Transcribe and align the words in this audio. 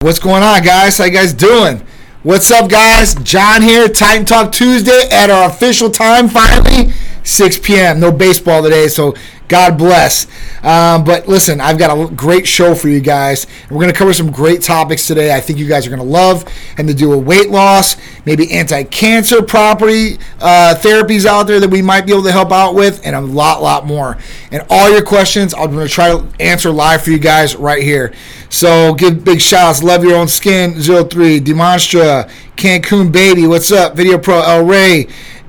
What's 0.00 0.20
going 0.20 0.44
on, 0.44 0.62
guys? 0.62 0.96
How 0.98 1.06
you 1.06 1.10
guys 1.10 1.32
doing? 1.34 1.84
What's 2.22 2.52
up, 2.52 2.70
guys? 2.70 3.16
John 3.16 3.62
here, 3.62 3.88
Titan 3.88 4.24
Talk 4.24 4.52
Tuesday 4.52 5.08
at 5.10 5.28
our 5.28 5.50
official 5.50 5.90
time, 5.90 6.28
finally, 6.28 6.92
6 7.24 7.58
p.m. 7.58 7.98
No 7.98 8.12
baseball 8.12 8.62
today, 8.62 8.86
so 8.86 9.16
God 9.48 9.78
bless. 9.78 10.26
Um, 10.62 11.04
but 11.04 11.26
listen, 11.26 11.60
I've 11.60 11.78
got 11.78 11.96
a 11.96 12.14
great 12.14 12.46
show 12.46 12.74
for 12.74 12.88
you 12.88 13.00
guys. 13.00 13.46
We're 13.70 13.80
going 13.80 13.92
to 13.92 13.98
cover 13.98 14.12
some 14.12 14.30
great 14.30 14.62
topics 14.62 15.06
today. 15.06 15.34
I 15.34 15.40
think 15.40 15.58
you 15.58 15.66
guys 15.66 15.86
are 15.86 15.90
going 15.90 16.02
to 16.02 16.04
love 16.04 16.44
and 16.76 16.86
to 16.86 16.94
do 16.94 17.12
a 17.12 17.18
weight 17.18 17.48
loss, 17.48 17.96
maybe 18.26 18.52
anti-cancer 18.52 19.42
property 19.42 20.18
uh, 20.40 20.74
therapies 20.78 21.24
out 21.24 21.46
there 21.46 21.60
that 21.60 21.70
we 21.70 21.80
might 21.80 22.06
be 22.06 22.12
able 22.12 22.24
to 22.24 22.32
help 22.32 22.52
out 22.52 22.74
with, 22.74 23.04
and 23.06 23.16
a 23.16 23.20
lot, 23.20 23.62
lot 23.62 23.86
more. 23.86 24.18
And 24.52 24.64
all 24.68 24.90
your 24.90 25.02
questions, 25.02 25.54
I'm 25.54 25.72
going 25.72 25.86
to 25.86 25.92
try 25.92 26.10
to 26.10 26.26
answer 26.40 26.70
live 26.70 27.02
for 27.02 27.10
you 27.10 27.18
guys 27.18 27.56
right 27.56 27.82
here. 27.82 28.12
So 28.50 28.94
give 28.94 29.24
big 29.24 29.40
shouts. 29.40 29.82
Love 29.82 30.04
your 30.04 30.16
own 30.16 30.28
skin. 30.28 30.80
03 30.80 31.40
Demonstra, 31.40 32.30
Cancun 32.56 33.12
Baby. 33.12 33.46
What's 33.46 33.70
up? 33.70 33.94
Video 33.94 34.18
Pro 34.18 34.40
El 34.40 34.64
Ray. 34.64 35.08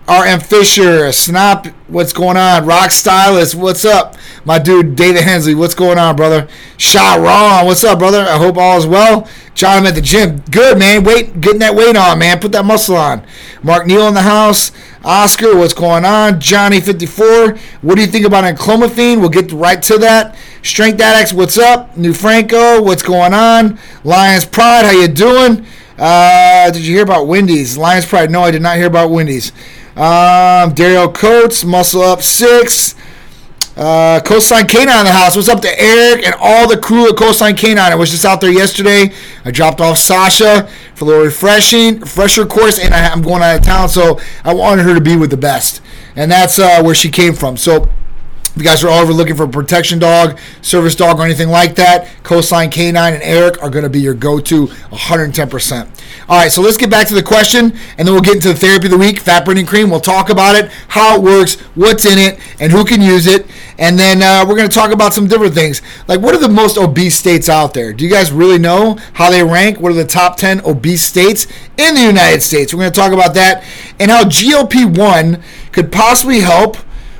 RM 0.09 0.39
Fisher, 0.39 1.11
Snap, 1.11 1.67
what's 1.87 2.13
going 2.13 2.35
on? 2.35 2.65
Rock 2.65 2.89
Stylist, 2.89 3.53
what's 3.53 3.85
up? 3.85 4.15
My 4.43 4.57
dude 4.57 4.95
David 4.95 5.21
Hensley, 5.21 5.53
what's 5.53 5.75
going 5.75 5.99
on, 5.99 6.15
brother? 6.15 6.47
Shot 6.77 7.19
Ron, 7.19 7.67
what's 7.67 7.83
up, 7.83 7.99
brother? 7.99 8.21
I 8.21 8.37
hope 8.37 8.57
all 8.57 8.79
is 8.79 8.87
well. 8.87 9.29
John, 9.53 9.77
I'm 9.77 9.85
at 9.85 9.93
the 9.93 10.01
gym. 10.01 10.39
Good, 10.49 10.79
man. 10.79 11.03
Wait, 11.03 11.39
getting 11.39 11.59
that 11.59 11.75
weight 11.75 11.95
on, 11.95 12.17
man. 12.17 12.39
Put 12.39 12.53
that 12.53 12.65
muscle 12.65 12.95
on. 12.95 13.23
Mark 13.61 13.85
Neal 13.85 14.07
in 14.07 14.15
the 14.15 14.23
house. 14.23 14.71
Oscar, 15.03 15.55
what's 15.55 15.75
going 15.75 16.05
on? 16.05 16.39
Johnny54, 16.39 17.59
what 17.83 17.93
do 17.93 18.01
you 18.01 18.07
think 18.07 18.25
about 18.25 18.45
enclomiphene? 18.45 19.19
We'll 19.19 19.29
get 19.29 19.51
right 19.51 19.81
to 19.83 19.99
that. 19.99 20.35
Strength 20.63 21.01
Addicts, 21.01 21.33
what's 21.33 21.59
up? 21.59 21.95
New 21.95 22.13
Franco, 22.13 22.81
what's 22.81 23.03
going 23.03 23.35
on? 23.35 23.77
Lions 24.03 24.45
Pride, 24.45 24.85
how 24.85 24.91
you 24.91 25.07
doing? 25.07 25.67
Uh, 25.99 26.71
did 26.71 26.81
you 26.83 26.95
hear 26.95 27.03
about 27.03 27.27
Wendy's? 27.27 27.77
Lions 27.77 28.05
Pride, 28.05 28.31
no, 28.31 28.41
I 28.41 28.51
did 28.51 28.61
not 28.61 28.77
hear 28.77 28.87
about 28.87 29.11
Wendy's. 29.11 29.51
Um, 29.99 30.73
Dario 30.73 31.11
Coates, 31.11 31.65
Muscle 31.65 32.01
Up 32.01 32.21
6. 32.21 32.95
Uh, 33.75 34.21
Coastline 34.21 34.65
Canine 34.65 34.99
in 34.99 35.05
the 35.05 35.11
house. 35.11 35.35
What's 35.35 35.49
up 35.49 35.61
to 35.61 35.81
Eric 35.81 36.25
and 36.25 36.35
all 36.39 36.69
the 36.69 36.77
crew 36.77 37.09
at 37.09 37.17
Coastline 37.17 37.55
Canine? 37.55 37.91
I 37.91 37.95
was 37.95 38.09
just 38.09 38.23
out 38.23 38.39
there 38.39 38.51
yesterday. 38.51 39.13
I 39.43 39.51
dropped 39.51 39.81
off 39.81 39.97
Sasha 39.97 40.69
for 40.95 41.03
a 41.03 41.07
little 41.07 41.23
refreshing, 41.23 42.03
fresher 42.05 42.45
course, 42.45 42.79
and 42.79 42.93
I, 42.93 43.11
am 43.11 43.21
going 43.21 43.41
out 43.41 43.57
of 43.57 43.65
town, 43.65 43.89
so 43.89 44.19
I 44.45 44.53
wanted 44.53 44.83
her 44.83 44.93
to 44.93 45.01
be 45.01 45.17
with 45.17 45.31
the 45.31 45.37
best. 45.37 45.81
And 46.15 46.31
that's 46.31 46.59
uh, 46.59 46.81
where 46.81 46.95
she 46.95 47.09
came 47.09 47.33
from. 47.33 47.57
So 47.57 47.89
if 48.51 48.57
you 48.57 48.63
guys 48.63 48.83
are 48.83 48.89
all 48.89 48.99
ever 48.99 49.13
looking 49.13 49.35
for 49.35 49.43
a 49.43 49.47
protection 49.47 49.99
dog, 49.99 50.39
service 50.61 50.95
dog, 50.95 51.19
or 51.19 51.23
anything 51.23 51.49
like 51.49 51.75
that, 51.75 52.07
Coastline 52.23 52.71
Canine 52.71 53.13
and 53.13 53.23
Eric 53.23 53.61
are 53.61 53.69
going 53.69 53.83
to 53.83 53.89
be 53.89 54.01
your 54.01 54.13
go 54.13 54.39
to 54.39 54.67
110%. 54.67 55.87
All 56.27 56.37
right, 56.37 56.51
so 56.51 56.61
let's 56.61 56.77
get 56.77 56.89
back 56.89 57.07
to 57.07 57.13
the 57.13 57.23
question, 57.23 57.73
and 57.97 58.07
then 58.07 58.13
we'll 58.13 58.21
get 58.21 58.35
into 58.35 58.49
the 58.49 58.55
therapy 58.55 58.87
of 58.87 58.91
the 58.91 58.97
week, 58.97 59.19
fat 59.19 59.45
burning 59.45 59.65
cream. 59.65 59.89
We'll 59.89 59.99
talk 59.99 60.29
about 60.29 60.55
it, 60.55 60.71
how 60.89 61.15
it 61.15 61.21
works, 61.21 61.55
what's 61.75 62.05
in 62.05 62.17
it, 62.17 62.39
and 62.59 62.71
who 62.71 62.83
can 62.83 63.01
use 63.01 63.27
it. 63.27 63.45
And 63.77 63.97
then 63.97 64.21
uh, 64.21 64.45
we're 64.47 64.57
going 64.57 64.67
to 64.67 64.73
talk 64.73 64.91
about 64.91 65.13
some 65.13 65.27
different 65.27 65.53
things. 65.53 65.81
Like, 66.07 66.19
what 66.19 66.35
are 66.35 66.39
the 66.39 66.49
most 66.49 66.77
obese 66.77 67.15
states 67.15 67.47
out 67.47 67.73
there? 67.73 67.93
Do 67.93 68.03
you 68.03 68.11
guys 68.11 68.31
really 68.31 68.59
know 68.59 68.97
how 69.13 69.29
they 69.29 69.43
rank? 69.43 69.79
What 69.79 69.91
are 69.91 69.95
the 69.95 70.05
top 70.05 70.37
10 70.37 70.65
obese 70.65 71.01
states 71.01 71.47
in 71.77 71.95
the 71.95 72.01
United 72.01 72.41
States? 72.41 72.73
We're 72.73 72.81
going 72.81 72.91
to 72.91 72.99
talk 72.99 73.13
about 73.13 73.33
that 73.35 73.63
and 73.99 74.11
how 74.11 74.23
GLP 74.23 74.97
1 74.97 75.41
could 75.71 75.91
possibly 75.91 76.41
help 76.41 76.77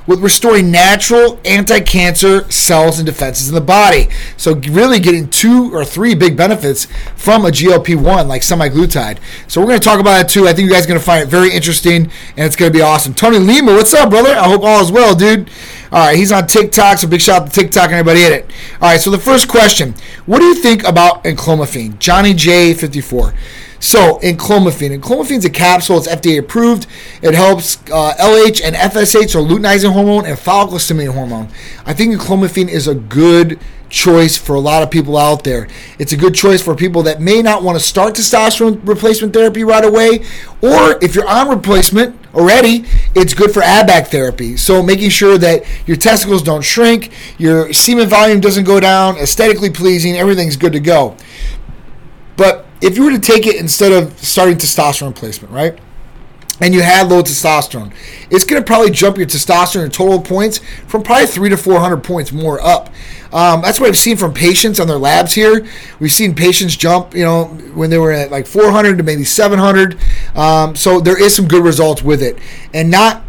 with 0.10 0.22
restoring 0.22 0.72
natural 0.72 1.40
anti-cancer 1.46 2.50
cells 2.52 2.98
and 2.98 3.06
defenses 3.06 3.48
in 3.48 3.54
the 3.54 3.62
body. 3.62 4.10
So 4.38 4.56
really 4.56 5.00
getting 5.00 5.30
two 5.30 5.72
or 5.72 5.86
three 5.86 6.16
big 6.16 6.36
benefits 6.36 6.88
from 7.16 7.46
a 7.46 7.50
GLP-1 7.50 8.26
like 8.26 8.42
semaglutide. 8.42 9.20
So 9.48 9.62
we're 9.62 9.68
going 9.68 9.80
to 9.80 9.86
talk 9.86 10.00
about 10.00 10.18
that 10.18 10.28
too. 10.28 10.48
I 10.48 10.54
think 10.54 10.68
you 10.68 10.74
guys 10.74 10.86
are 10.86 10.88
going 10.88 11.00
to 11.00 11.06
find 11.06 11.22
it 11.22 11.30
very 11.30 11.54
interesting 11.54 12.10
and 12.36 12.40
it's 12.48 12.56
going 12.56 12.72
to 12.72 12.76
be 12.76 12.82
awesome. 12.82 13.14
Tony 13.14 13.38
Lima, 13.38 13.72
what's 13.74 13.94
up, 13.94 14.10
brother? 14.10 14.32
I 14.32 14.46
hope 14.46 14.64
all 14.64 14.82
is 14.82 14.92
well, 14.92 15.14
dude. 15.14 15.52
All 15.92 16.00
right, 16.00 16.18
he's 16.18 16.32
on 16.32 16.48
TikTok, 16.48 16.98
so 16.98 17.08
big 17.08 17.22
shout 17.22 17.44
out 17.44 17.52
to 17.52 17.54
TikTok 17.54 17.86
and 17.86 17.94
everybody 17.94 18.26
in 18.26 18.34
it. 18.34 18.52
All 18.82 18.90
right, 18.90 19.00
so 19.00 19.12
the 19.12 19.20
first 19.20 19.48
question, 19.48 19.94
what 20.26 20.40
do 20.40 20.46
you 20.46 20.56
think 20.56 20.84
about 20.86 21.24
enclomiphene? 21.24 22.00
Johnny 22.00 22.34
J54. 22.34 23.36
So, 23.80 24.20
enclomiphene. 24.20 25.00
Enclomiphene 25.00 25.38
is 25.38 25.46
a 25.46 25.50
capsule. 25.50 25.98
It's 25.98 26.08
FDA 26.08 26.40
approved. 26.40 26.86
It 27.22 27.34
helps 27.34 27.78
uh, 27.90 28.14
LH 28.20 28.62
and 28.64 28.76
FSH, 28.76 29.36
or 29.36 29.48
luteinizing 29.48 29.94
hormone, 29.94 30.26
and 30.26 30.38
follicle 30.38 30.80
stimulating 30.80 31.16
hormone. 31.16 31.48
I 31.86 31.94
think 31.94 32.14
enclomiphene 32.14 32.68
is 32.68 32.88
a 32.88 32.96
good 32.96 33.60
choice 33.90 34.38
for 34.38 34.56
a 34.56 34.60
lot 34.60 34.84
of 34.84 34.92
people 34.92 35.18
out 35.18 35.44
there. 35.44 35.68
It's 35.98 36.12
a 36.12 36.18
good 36.18 36.36
choice 36.36 36.62
for 36.62 36.76
people 36.76 37.04
that 37.04 37.22
may 37.22 37.42
not 37.42 37.64
want 37.64 37.78
to 37.78 37.84
start 37.84 38.16
testosterone 38.16 38.86
replacement 38.88 39.34
therapy 39.34 39.64
right 39.64 39.84
away, 39.84 40.26
or 40.62 41.04
if 41.04 41.16
you're 41.16 41.28
on 41.28 41.50
replacement 41.50 42.16
already, 42.36 42.86
it's 43.16 43.34
good 43.34 43.52
for 43.52 43.62
ABAC 43.62 44.08
therapy. 44.08 44.58
So 44.58 44.84
making 44.84 45.10
sure 45.10 45.38
that 45.38 45.64
your 45.88 45.98
testicles 45.98 46.44
don't 46.44 46.62
shrink, 46.62 47.12
your 47.38 47.74
semen 47.74 48.08
volume 48.08 48.40
doesn't 48.40 48.66
go 48.66 48.80
down, 48.80 49.18
aesthetically 49.18 49.72
pleasing, 49.72 50.16
everything's 50.16 50.58
good 50.58 50.74
to 50.74 50.80
go. 50.80 51.18
But 52.38 52.66
if 52.82 52.98
you 52.98 53.04
were 53.04 53.12
to 53.12 53.20
take 53.20 53.46
it 53.46 53.58
instead 53.58 53.92
of 53.92 54.18
starting 54.20 54.58
testosterone 54.58 55.08
replacement, 55.08 55.54
right? 55.54 55.78
And 56.62 56.74
you 56.74 56.82
had 56.82 57.10
low 57.10 57.22
testosterone, 57.22 57.94
it's 58.30 58.44
going 58.44 58.62
to 58.62 58.66
probably 58.66 58.92
jump 58.92 59.18
your 59.18 59.28
testosterone 59.28 59.84
and 59.84 59.94
total 59.94 60.20
points 60.22 60.60
from 60.88 61.04
probably 61.04 61.28
three 61.28 61.50
to 61.50 61.58
400 61.58 62.04
points 62.04 62.34
more 62.34 62.60
up. 62.62 62.90
Um, 63.32 63.62
that's 63.62 63.80
what 63.80 63.88
I've 63.88 63.98
seen 63.98 64.18
from 64.18 64.34
patients 64.34 64.80
on 64.80 64.88
their 64.88 64.98
labs 64.98 65.34
here. 65.34 65.66
We've 66.00 66.12
seen 66.12 66.36
patients 66.36 66.76
jump, 66.76 67.14
you 67.14 67.24
know, 67.24 67.46
when 67.76 67.90
they 67.90 67.98
were 67.98 68.12
at 68.12 68.32
like 68.32 68.46
400 68.46 68.98
to 68.98 69.04
maybe 69.04 69.24
700. 69.24 69.98
Um, 70.36 70.76
so 70.76 71.00
there 71.00 71.22
is 71.22 71.36
some 71.36 71.48
good 71.48 71.64
results 71.64 72.02
with 72.02 72.22
it. 72.22 72.38
And 72.74 72.92
not 72.92 73.24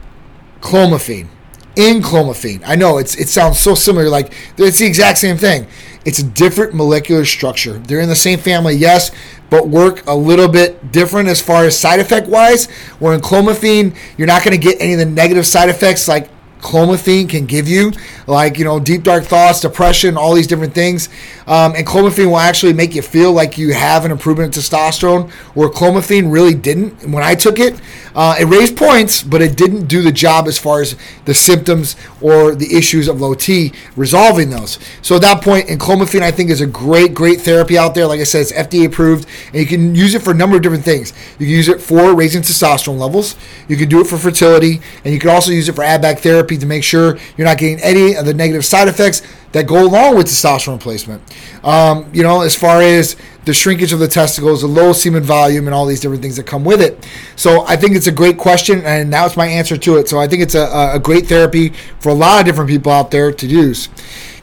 clomiphene, 0.60 1.28
enclomiphene. 1.76 2.62
I 2.66 2.76
know 2.76 2.98
it's 2.98 3.14
it 3.16 3.28
sounds 3.28 3.58
so 3.58 3.74
similar, 3.74 4.08
like 4.08 4.32
it's 4.56 4.78
the 4.78 4.86
exact 4.86 5.18
same 5.18 5.36
thing. 5.36 5.66
It's 6.04 6.18
a 6.18 6.24
different 6.24 6.74
molecular 6.74 7.24
structure. 7.24 7.74
They're 7.74 8.00
in 8.00 8.08
the 8.08 8.16
same 8.16 8.38
family, 8.38 8.74
yes, 8.74 9.10
but 9.50 9.68
work 9.68 10.06
a 10.06 10.14
little 10.14 10.48
bit 10.48 10.92
different 10.92 11.28
as 11.28 11.40
far 11.42 11.64
as 11.64 11.78
side 11.78 12.00
effect 12.00 12.26
wise. 12.26 12.70
Where 12.98 13.18
enclomiphene, 13.18 13.94
you're 14.16 14.26
not 14.26 14.42
going 14.42 14.58
to 14.58 14.62
get 14.62 14.80
any 14.80 14.94
of 14.94 14.98
the 14.98 15.06
negative 15.06 15.46
side 15.46 15.68
effects 15.68 16.08
like 16.08 16.28
clomiphene 16.60 17.28
can 17.28 17.46
give 17.46 17.68
you, 17.68 17.92
like 18.30 18.58
you 18.58 18.64
know, 18.64 18.78
deep 18.78 19.02
dark 19.02 19.24
thoughts, 19.24 19.60
depression, 19.60 20.16
all 20.16 20.34
these 20.34 20.46
different 20.46 20.74
things. 20.74 21.08
Um, 21.46 21.74
and 21.74 21.86
clomiphene 21.86 22.26
will 22.26 22.38
actually 22.38 22.72
make 22.72 22.94
you 22.94 23.02
feel 23.02 23.32
like 23.32 23.58
you 23.58 23.74
have 23.74 24.04
an 24.04 24.12
improvement 24.12 24.56
in 24.56 24.62
testosterone, 24.62 25.30
where 25.54 25.68
clomiphene 25.68 26.32
really 26.32 26.54
didn't. 26.54 27.08
When 27.10 27.24
I 27.24 27.34
took 27.34 27.58
it, 27.58 27.80
uh, 28.14 28.36
it 28.38 28.44
raised 28.44 28.76
points, 28.76 29.22
but 29.22 29.42
it 29.42 29.56
didn't 29.56 29.86
do 29.86 30.02
the 30.02 30.12
job 30.12 30.46
as 30.46 30.58
far 30.58 30.80
as 30.80 30.96
the 31.24 31.34
symptoms 31.34 31.96
or 32.20 32.54
the 32.54 32.76
issues 32.76 33.08
of 33.08 33.20
low 33.20 33.34
T 33.34 33.72
resolving 33.96 34.50
those. 34.50 34.78
So 35.02 35.16
at 35.16 35.22
that 35.22 35.42
point, 35.42 35.68
enclomiphene 35.68 36.22
I 36.22 36.30
think 36.30 36.50
is 36.50 36.60
a 36.60 36.66
great, 36.66 37.14
great 37.14 37.40
therapy 37.40 37.76
out 37.76 37.94
there. 37.94 38.06
Like 38.06 38.20
I 38.20 38.24
said, 38.24 38.42
it's 38.42 38.52
FDA 38.52 38.86
approved, 38.86 39.28
and 39.48 39.56
you 39.56 39.66
can 39.66 39.94
use 39.94 40.14
it 40.14 40.22
for 40.22 40.30
a 40.30 40.34
number 40.34 40.56
of 40.56 40.62
different 40.62 40.84
things. 40.84 41.12
You 41.38 41.46
can 41.46 41.56
use 41.56 41.68
it 41.68 41.80
for 41.80 42.14
raising 42.14 42.42
testosterone 42.42 42.98
levels. 42.98 43.36
You 43.68 43.76
can 43.76 43.88
do 43.88 44.00
it 44.00 44.06
for 44.06 44.18
fertility, 44.18 44.80
and 45.04 45.12
you 45.12 45.18
can 45.18 45.30
also 45.30 45.50
use 45.50 45.68
it 45.68 45.74
for 45.74 45.82
ABAC 45.82 46.20
therapy 46.20 46.56
to 46.58 46.66
make 46.66 46.84
sure 46.84 47.18
you're 47.36 47.46
not 47.46 47.58
getting 47.58 47.80
any 47.80 48.19
the 48.22 48.34
negative 48.34 48.64
side 48.64 48.88
effects 48.88 49.22
that 49.52 49.66
go 49.66 49.84
along 49.86 50.16
with 50.16 50.26
testosterone 50.26 50.74
replacement. 50.74 51.22
Um, 51.64 52.08
you 52.12 52.22
know, 52.22 52.42
as 52.42 52.54
far 52.54 52.80
as 52.82 53.16
the 53.44 53.52
shrinkage 53.52 53.92
of 53.92 53.98
the 53.98 54.08
testicles, 54.08 54.60
the 54.60 54.68
low 54.68 54.92
semen 54.92 55.22
volume, 55.22 55.66
and 55.66 55.74
all 55.74 55.86
these 55.86 56.00
different 56.00 56.22
things 56.22 56.36
that 56.36 56.46
come 56.46 56.64
with 56.64 56.80
it. 56.80 57.06
So 57.36 57.66
I 57.66 57.76
think 57.76 57.96
it's 57.96 58.06
a 58.06 58.12
great 58.12 58.38
question, 58.38 58.82
and 58.84 59.10
now 59.10 59.26
it's 59.26 59.36
my 59.36 59.46
answer 59.46 59.76
to 59.76 59.96
it. 59.96 60.08
So 60.08 60.18
I 60.18 60.28
think 60.28 60.42
it's 60.42 60.54
a, 60.54 60.92
a 60.94 60.98
great 60.98 61.26
therapy 61.26 61.70
for 61.98 62.10
a 62.10 62.14
lot 62.14 62.40
of 62.40 62.46
different 62.46 62.70
people 62.70 62.92
out 62.92 63.10
there 63.10 63.32
to 63.32 63.46
use. 63.46 63.88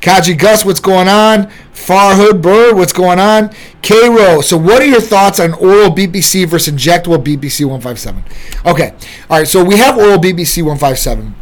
Kaji 0.01 0.37
Gus, 0.37 0.63
what's 0.63 0.79
going 0.79 1.07
on? 1.07 1.49
Farhood 1.73 2.41
Bird, 2.41 2.75
what's 2.75 2.93
going 2.93 3.19
on? 3.19 3.49
K 3.81 4.41
So, 4.41 4.57
what 4.57 4.81
are 4.81 4.85
your 4.85 5.01
thoughts 5.01 5.39
on 5.39 5.53
oral 5.53 5.89
BPC 5.89 6.47
versus 6.47 6.73
injectable 6.73 7.23
BPC 7.23 7.65
157? 7.65 8.23
Okay, 8.65 8.93
all 9.29 9.39
right. 9.39 9.47
So 9.47 9.63
we 9.63 9.77
have 9.77 9.97
oral 9.97 10.17
BPC 10.17 10.63
157, 10.63 11.33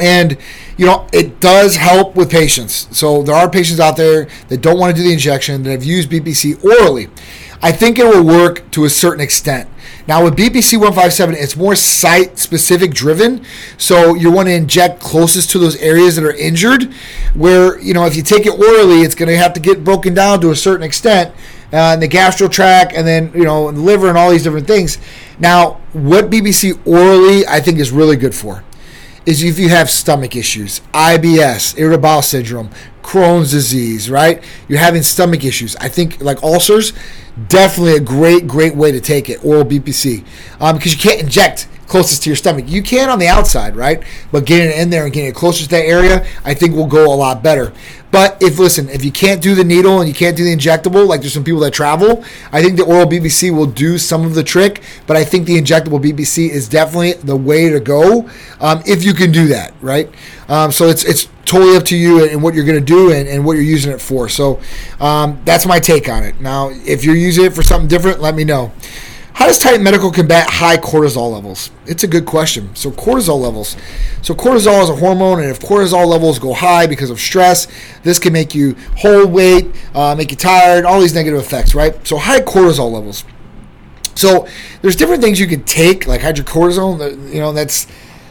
and 0.00 0.36
you 0.80 0.86
know, 0.86 1.06
it 1.12 1.40
does 1.40 1.76
help 1.76 2.16
with 2.16 2.30
patients. 2.30 2.88
So 2.96 3.22
there 3.22 3.34
are 3.34 3.50
patients 3.50 3.80
out 3.80 3.98
there 3.98 4.28
that 4.48 4.62
don't 4.62 4.78
want 4.78 4.96
to 4.96 5.02
do 5.02 5.06
the 5.06 5.12
injection 5.12 5.62
that 5.64 5.70
have 5.72 5.84
used 5.84 6.10
BPC 6.10 6.64
orally. 6.64 7.08
I 7.60 7.70
think 7.70 7.98
it 7.98 8.06
will 8.06 8.24
work 8.24 8.70
to 8.70 8.86
a 8.86 8.88
certain 8.88 9.20
extent. 9.20 9.68
Now 10.08 10.24
with 10.24 10.38
BPC 10.38 10.78
157, 10.78 11.34
it's 11.34 11.54
more 11.54 11.76
site 11.76 12.38
specific 12.38 12.92
driven. 12.92 13.44
So 13.76 14.14
you 14.14 14.32
want 14.32 14.48
to 14.48 14.54
inject 14.54 15.00
closest 15.00 15.50
to 15.50 15.58
those 15.58 15.76
areas 15.76 16.16
that 16.16 16.24
are 16.24 16.32
injured. 16.32 16.94
Where, 17.34 17.78
you 17.78 17.92
know, 17.92 18.06
if 18.06 18.16
you 18.16 18.22
take 18.22 18.46
it 18.46 18.58
orally, 18.58 19.02
it's 19.02 19.14
going 19.14 19.28
to 19.28 19.36
have 19.36 19.52
to 19.52 19.60
get 19.60 19.84
broken 19.84 20.14
down 20.14 20.40
to 20.40 20.50
a 20.50 20.56
certain 20.56 20.82
extent. 20.82 21.34
Uh, 21.72 21.92
in 21.94 22.00
the 22.00 22.08
gastro 22.08 22.48
tract 22.48 22.92
and 22.94 23.06
then, 23.06 23.30
you 23.32 23.44
know, 23.44 23.66
liver 23.66 24.08
and 24.08 24.18
all 24.18 24.30
these 24.30 24.42
different 24.42 24.66
things. 24.66 24.98
Now, 25.38 25.74
what 25.92 26.30
BPC 26.30 26.84
orally 26.84 27.46
I 27.46 27.60
think 27.60 27.78
is 27.78 27.92
really 27.92 28.16
good 28.16 28.34
for 28.34 28.64
is 29.26 29.42
if 29.42 29.58
you 29.58 29.68
have 29.68 29.90
stomach 29.90 30.34
issues, 30.36 30.80
IBS, 30.92 31.78
irritable 31.78 32.02
bowel 32.02 32.22
syndrome, 32.22 32.70
Crohn's 33.02 33.50
disease, 33.50 34.10
right? 34.10 34.42
You're 34.68 34.78
having 34.78 35.02
stomach 35.02 35.44
issues. 35.44 35.76
I 35.76 35.88
think 35.88 36.20
like 36.22 36.42
ulcers, 36.42 36.92
definitely 37.48 37.96
a 37.96 38.00
great, 38.00 38.46
great 38.46 38.74
way 38.74 38.92
to 38.92 39.00
take 39.00 39.28
it, 39.28 39.44
oral 39.44 39.64
BPC, 39.64 40.24
um, 40.60 40.76
because 40.76 40.92
you 40.92 40.98
can't 40.98 41.20
inject 41.20 41.68
closest 41.90 42.22
to 42.22 42.30
your 42.30 42.36
stomach. 42.36 42.64
You 42.68 42.82
can 42.82 43.10
on 43.10 43.18
the 43.18 43.26
outside, 43.26 43.76
right? 43.76 44.02
But 44.32 44.46
getting 44.46 44.70
it 44.70 44.78
in 44.78 44.90
there 44.90 45.04
and 45.04 45.12
getting 45.12 45.28
it 45.28 45.34
closer 45.34 45.64
to 45.64 45.68
that 45.70 45.84
area, 45.84 46.26
I 46.44 46.54
think 46.54 46.74
will 46.74 46.86
go 46.86 47.12
a 47.12 47.16
lot 47.16 47.42
better. 47.42 47.72
But 48.12 48.42
if 48.42 48.58
listen, 48.58 48.88
if 48.88 49.04
you 49.04 49.12
can't 49.12 49.42
do 49.42 49.54
the 49.54 49.64
needle 49.64 50.00
and 50.00 50.08
you 50.08 50.14
can't 50.14 50.36
do 50.36 50.44
the 50.44 50.54
injectable, 50.54 51.06
like 51.06 51.20
there's 51.20 51.34
some 51.34 51.44
people 51.44 51.60
that 51.60 51.72
travel, 51.72 52.24
I 52.52 52.62
think 52.62 52.76
the 52.76 52.84
oral 52.84 53.06
BPC 53.06 53.54
will 53.54 53.66
do 53.66 53.98
some 53.98 54.24
of 54.24 54.34
the 54.34 54.42
trick. 54.42 54.82
But 55.06 55.16
I 55.16 55.24
think 55.24 55.46
the 55.46 55.60
injectable 55.60 56.02
BPC 56.02 56.48
is 56.48 56.68
definitely 56.68 57.12
the 57.14 57.36
way 57.36 57.68
to 57.68 57.80
go 57.80 58.28
um, 58.60 58.82
if 58.86 59.04
you 59.04 59.12
can 59.12 59.32
do 59.32 59.48
that, 59.48 59.74
right? 59.80 60.08
Um, 60.48 60.72
so 60.72 60.88
it's 60.88 61.04
it's 61.04 61.28
totally 61.44 61.76
up 61.76 61.84
to 61.84 61.96
you 61.96 62.24
and 62.24 62.42
what 62.42 62.54
you're 62.54 62.64
going 62.64 62.78
to 62.78 62.84
do 62.84 63.12
and, 63.12 63.28
and, 63.28 63.44
what 63.44 63.54
you're 63.54 63.62
using 63.62 63.90
it 63.90 64.00
for. 64.00 64.28
So 64.28 64.60
um, 65.00 65.40
that's 65.44 65.66
my 65.66 65.80
take 65.80 66.08
on 66.08 66.22
it. 66.22 66.40
Now, 66.40 66.70
if 66.70 67.02
you're 67.02 67.16
using 67.16 67.44
it 67.44 67.54
for 67.54 67.64
something 67.64 67.88
different, 67.88 68.20
let 68.20 68.36
me 68.36 68.44
know. 68.44 68.70
How 69.34 69.46
does 69.46 69.58
Titan 69.58 69.82
Medical 69.82 70.10
combat 70.10 70.48
high 70.50 70.76
cortisol 70.76 71.32
levels? 71.32 71.70
It's 71.86 72.04
a 72.04 72.06
good 72.08 72.26
question. 72.26 72.74
So, 72.74 72.90
cortisol 72.90 73.40
levels. 73.40 73.76
So, 74.22 74.34
cortisol 74.34 74.82
is 74.82 74.90
a 74.90 74.96
hormone, 74.96 75.40
and 75.40 75.50
if 75.50 75.60
cortisol 75.60 76.06
levels 76.06 76.38
go 76.38 76.52
high 76.52 76.86
because 76.86 77.10
of 77.10 77.20
stress, 77.20 77.66
this 78.02 78.18
can 78.18 78.32
make 78.32 78.54
you 78.54 78.76
hold 78.98 79.32
weight, 79.32 79.68
uh, 79.94 80.14
make 80.14 80.30
you 80.30 80.36
tired, 80.36 80.84
all 80.84 81.00
these 81.00 81.14
negative 81.14 81.40
effects, 81.40 81.74
right? 81.74 82.06
So, 82.06 82.18
high 82.18 82.40
cortisol 82.40 82.92
levels. 82.92 83.24
So, 84.14 84.46
there's 84.82 84.96
different 84.96 85.22
things 85.22 85.40
you 85.40 85.46
can 85.46 85.64
take, 85.64 86.06
like 86.06 86.20
hydrocortisone. 86.20 87.32
You 87.32 87.40
know, 87.40 87.52
that's 87.52 87.86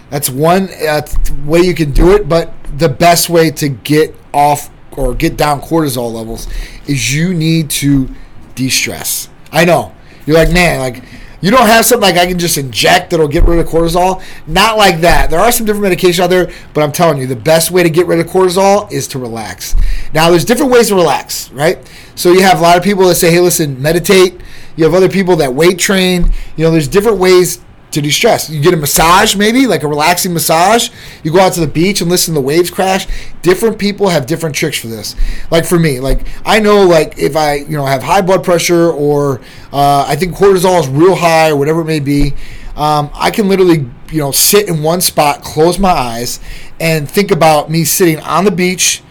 that's 0.09 0.29
one 0.29 0.69
uh, 0.87 1.01
way 1.45 1.61
you 1.61 1.73
can 1.73 1.91
do 1.91 2.11
it, 2.11 2.27
but 2.27 2.53
the 2.77 2.89
best 2.89 3.29
way 3.29 3.51
to 3.51 3.69
get 3.69 4.15
off 4.33 4.69
or 4.91 5.15
get 5.15 5.37
down 5.37 5.61
cortisol 5.61 6.11
levels 6.11 6.47
is 6.87 7.13
you 7.13 7.33
need 7.33 7.69
to 7.69 8.09
de-stress. 8.55 9.29
I 9.51 9.65
know 9.65 9.93
you're 10.29 10.37
like, 10.37 10.53
man, 10.53 10.79
like 10.79 11.03
you 11.41 11.49
don't 11.49 11.65
have 11.65 11.85
something 11.85 12.07
like 12.07 12.21
I 12.21 12.27
can 12.27 12.37
just 12.37 12.55
inject 12.55 13.09
that'll 13.09 13.27
get 13.27 13.45
rid 13.45 13.57
of 13.57 13.65
cortisol. 13.65 14.21
Not 14.45 14.77
like 14.77 15.01
that. 15.01 15.31
There 15.31 15.39
are 15.39 15.51
some 15.51 15.65
different 15.65 15.91
medications 15.91 16.19
out 16.19 16.29
there, 16.29 16.51
but 16.75 16.83
I'm 16.83 16.91
telling 16.91 17.17
you, 17.17 17.25
the 17.25 17.35
best 17.35 17.71
way 17.71 17.81
to 17.81 17.89
get 17.89 18.05
rid 18.05 18.19
of 18.19 18.27
cortisol 18.27 18.91
is 18.91 19.07
to 19.07 19.19
relax. 19.19 19.75
Now, 20.13 20.29
there's 20.29 20.45
different 20.45 20.71
ways 20.71 20.89
to 20.89 20.95
relax, 20.95 21.49
right? 21.51 21.79
So 22.13 22.31
you 22.31 22.41
have 22.41 22.59
a 22.59 22.61
lot 22.61 22.77
of 22.77 22.83
people 22.83 23.07
that 23.07 23.15
say, 23.15 23.31
hey, 23.31 23.39
listen, 23.39 23.81
meditate. 23.81 24.39
You 24.75 24.83
have 24.83 24.93
other 24.93 25.09
people 25.09 25.35
that 25.37 25.51
weight 25.51 25.79
train. 25.79 26.31
You 26.57 26.65
know, 26.65 26.71
there's 26.71 26.87
different 26.87 27.17
ways 27.17 27.59
to 27.91 28.01
de-stress. 28.01 28.49
You 28.49 28.61
get 28.61 28.73
a 28.73 28.77
massage, 28.77 29.35
maybe 29.35 29.65
like 29.65 29.83
a 29.83 29.87
relaxing 29.87 30.33
massage. 30.33 30.89
You 31.23 31.31
go 31.31 31.39
out 31.39 31.53
to 31.53 31.59
the 31.59 31.67
beach 31.67 32.01
and 32.01 32.09
listen 32.09 32.33
to 32.33 32.39
the 32.39 32.45
waves 32.45 32.69
crash. 32.69 33.07
Different 33.41 33.79
people 33.79 34.09
have 34.09 34.25
different 34.25 34.55
tricks 34.55 34.79
for 34.79 34.87
this. 34.87 35.15
Like 35.49 35.65
for 35.65 35.79
me, 35.79 35.99
like 35.99 36.27
I 36.45 36.59
know, 36.59 36.85
like 36.85 37.17
if 37.17 37.35
I 37.35 37.55
you 37.55 37.77
know 37.77 37.85
have 37.85 38.03
high 38.03 38.21
blood 38.21 38.43
pressure 38.43 38.91
or 38.91 39.41
uh, 39.71 40.05
I 40.07 40.15
think 40.15 40.35
cortisol 40.35 40.79
is 40.79 40.87
real 40.87 41.15
high 41.15 41.49
or 41.49 41.55
whatever 41.55 41.81
it 41.81 41.85
may 41.85 41.99
be, 41.99 42.33
um, 42.75 43.09
I 43.13 43.31
can 43.31 43.47
literally 43.47 43.89
you 44.11 44.19
know 44.19 44.31
sit 44.31 44.69
in 44.69 44.83
one 44.83 45.01
spot, 45.01 45.41
close 45.41 45.79
my 45.79 45.89
eyes, 45.89 46.39
and 46.79 47.09
think 47.09 47.31
about 47.31 47.69
me 47.69 47.83
sitting 47.83 48.19
on 48.19 48.45
the 48.45 48.51
beach 48.51 49.01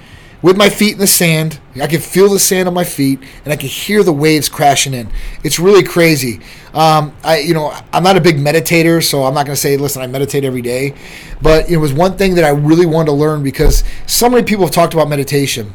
with 0.42 0.56
my 0.56 0.68
feet 0.68 0.92
in 0.92 0.98
the 0.98 1.06
sand. 1.06 1.60
I 1.80 1.86
can 1.86 2.00
feel 2.00 2.28
the 2.28 2.38
sand 2.38 2.68
on 2.68 2.74
my 2.74 2.84
feet, 2.84 3.20
and 3.44 3.52
I 3.52 3.56
can 3.56 3.68
hear 3.68 4.02
the 4.02 4.12
waves 4.12 4.48
crashing 4.48 4.94
in. 4.94 5.08
It's 5.44 5.58
really 5.58 5.82
crazy. 5.82 6.40
Um, 6.74 7.14
I, 7.24 7.38
you 7.38 7.54
know, 7.54 7.72
I'm 7.92 8.02
not 8.02 8.16
a 8.16 8.20
big 8.20 8.36
meditator, 8.36 9.02
so 9.02 9.24
I'm 9.24 9.34
not 9.34 9.46
going 9.46 9.54
to 9.54 9.60
say, 9.60 9.76
listen, 9.76 10.02
I 10.02 10.06
meditate 10.06 10.44
every 10.44 10.62
day. 10.62 10.94
But 11.40 11.70
it 11.70 11.76
was 11.76 11.92
one 11.92 12.16
thing 12.16 12.34
that 12.36 12.44
I 12.44 12.50
really 12.50 12.86
wanted 12.86 13.06
to 13.06 13.12
learn 13.12 13.42
because 13.42 13.84
so 14.06 14.28
many 14.28 14.42
people 14.42 14.64
have 14.64 14.74
talked 14.74 14.94
about 14.94 15.08
meditation. 15.08 15.72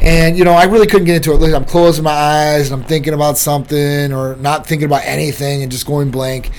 And, 0.00 0.36
you 0.36 0.44
know, 0.44 0.52
I 0.52 0.64
really 0.64 0.86
couldn't 0.86 1.06
get 1.06 1.16
into 1.16 1.32
it. 1.32 1.36
Like, 1.40 1.54
I'm 1.54 1.64
closing 1.64 2.04
my 2.04 2.10
eyes 2.10 2.70
and 2.70 2.80
I'm 2.80 2.86
thinking 2.86 3.14
about 3.14 3.38
something 3.38 4.12
or 4.12 4.36
not 4.36 4.66
thinking 4.66 4.86
about 4.86 5.02
anything 5.04 5.62
and 5.62 5.70
just 5.70 5.86
going 5.86 6.10
blank. 6.10 6.50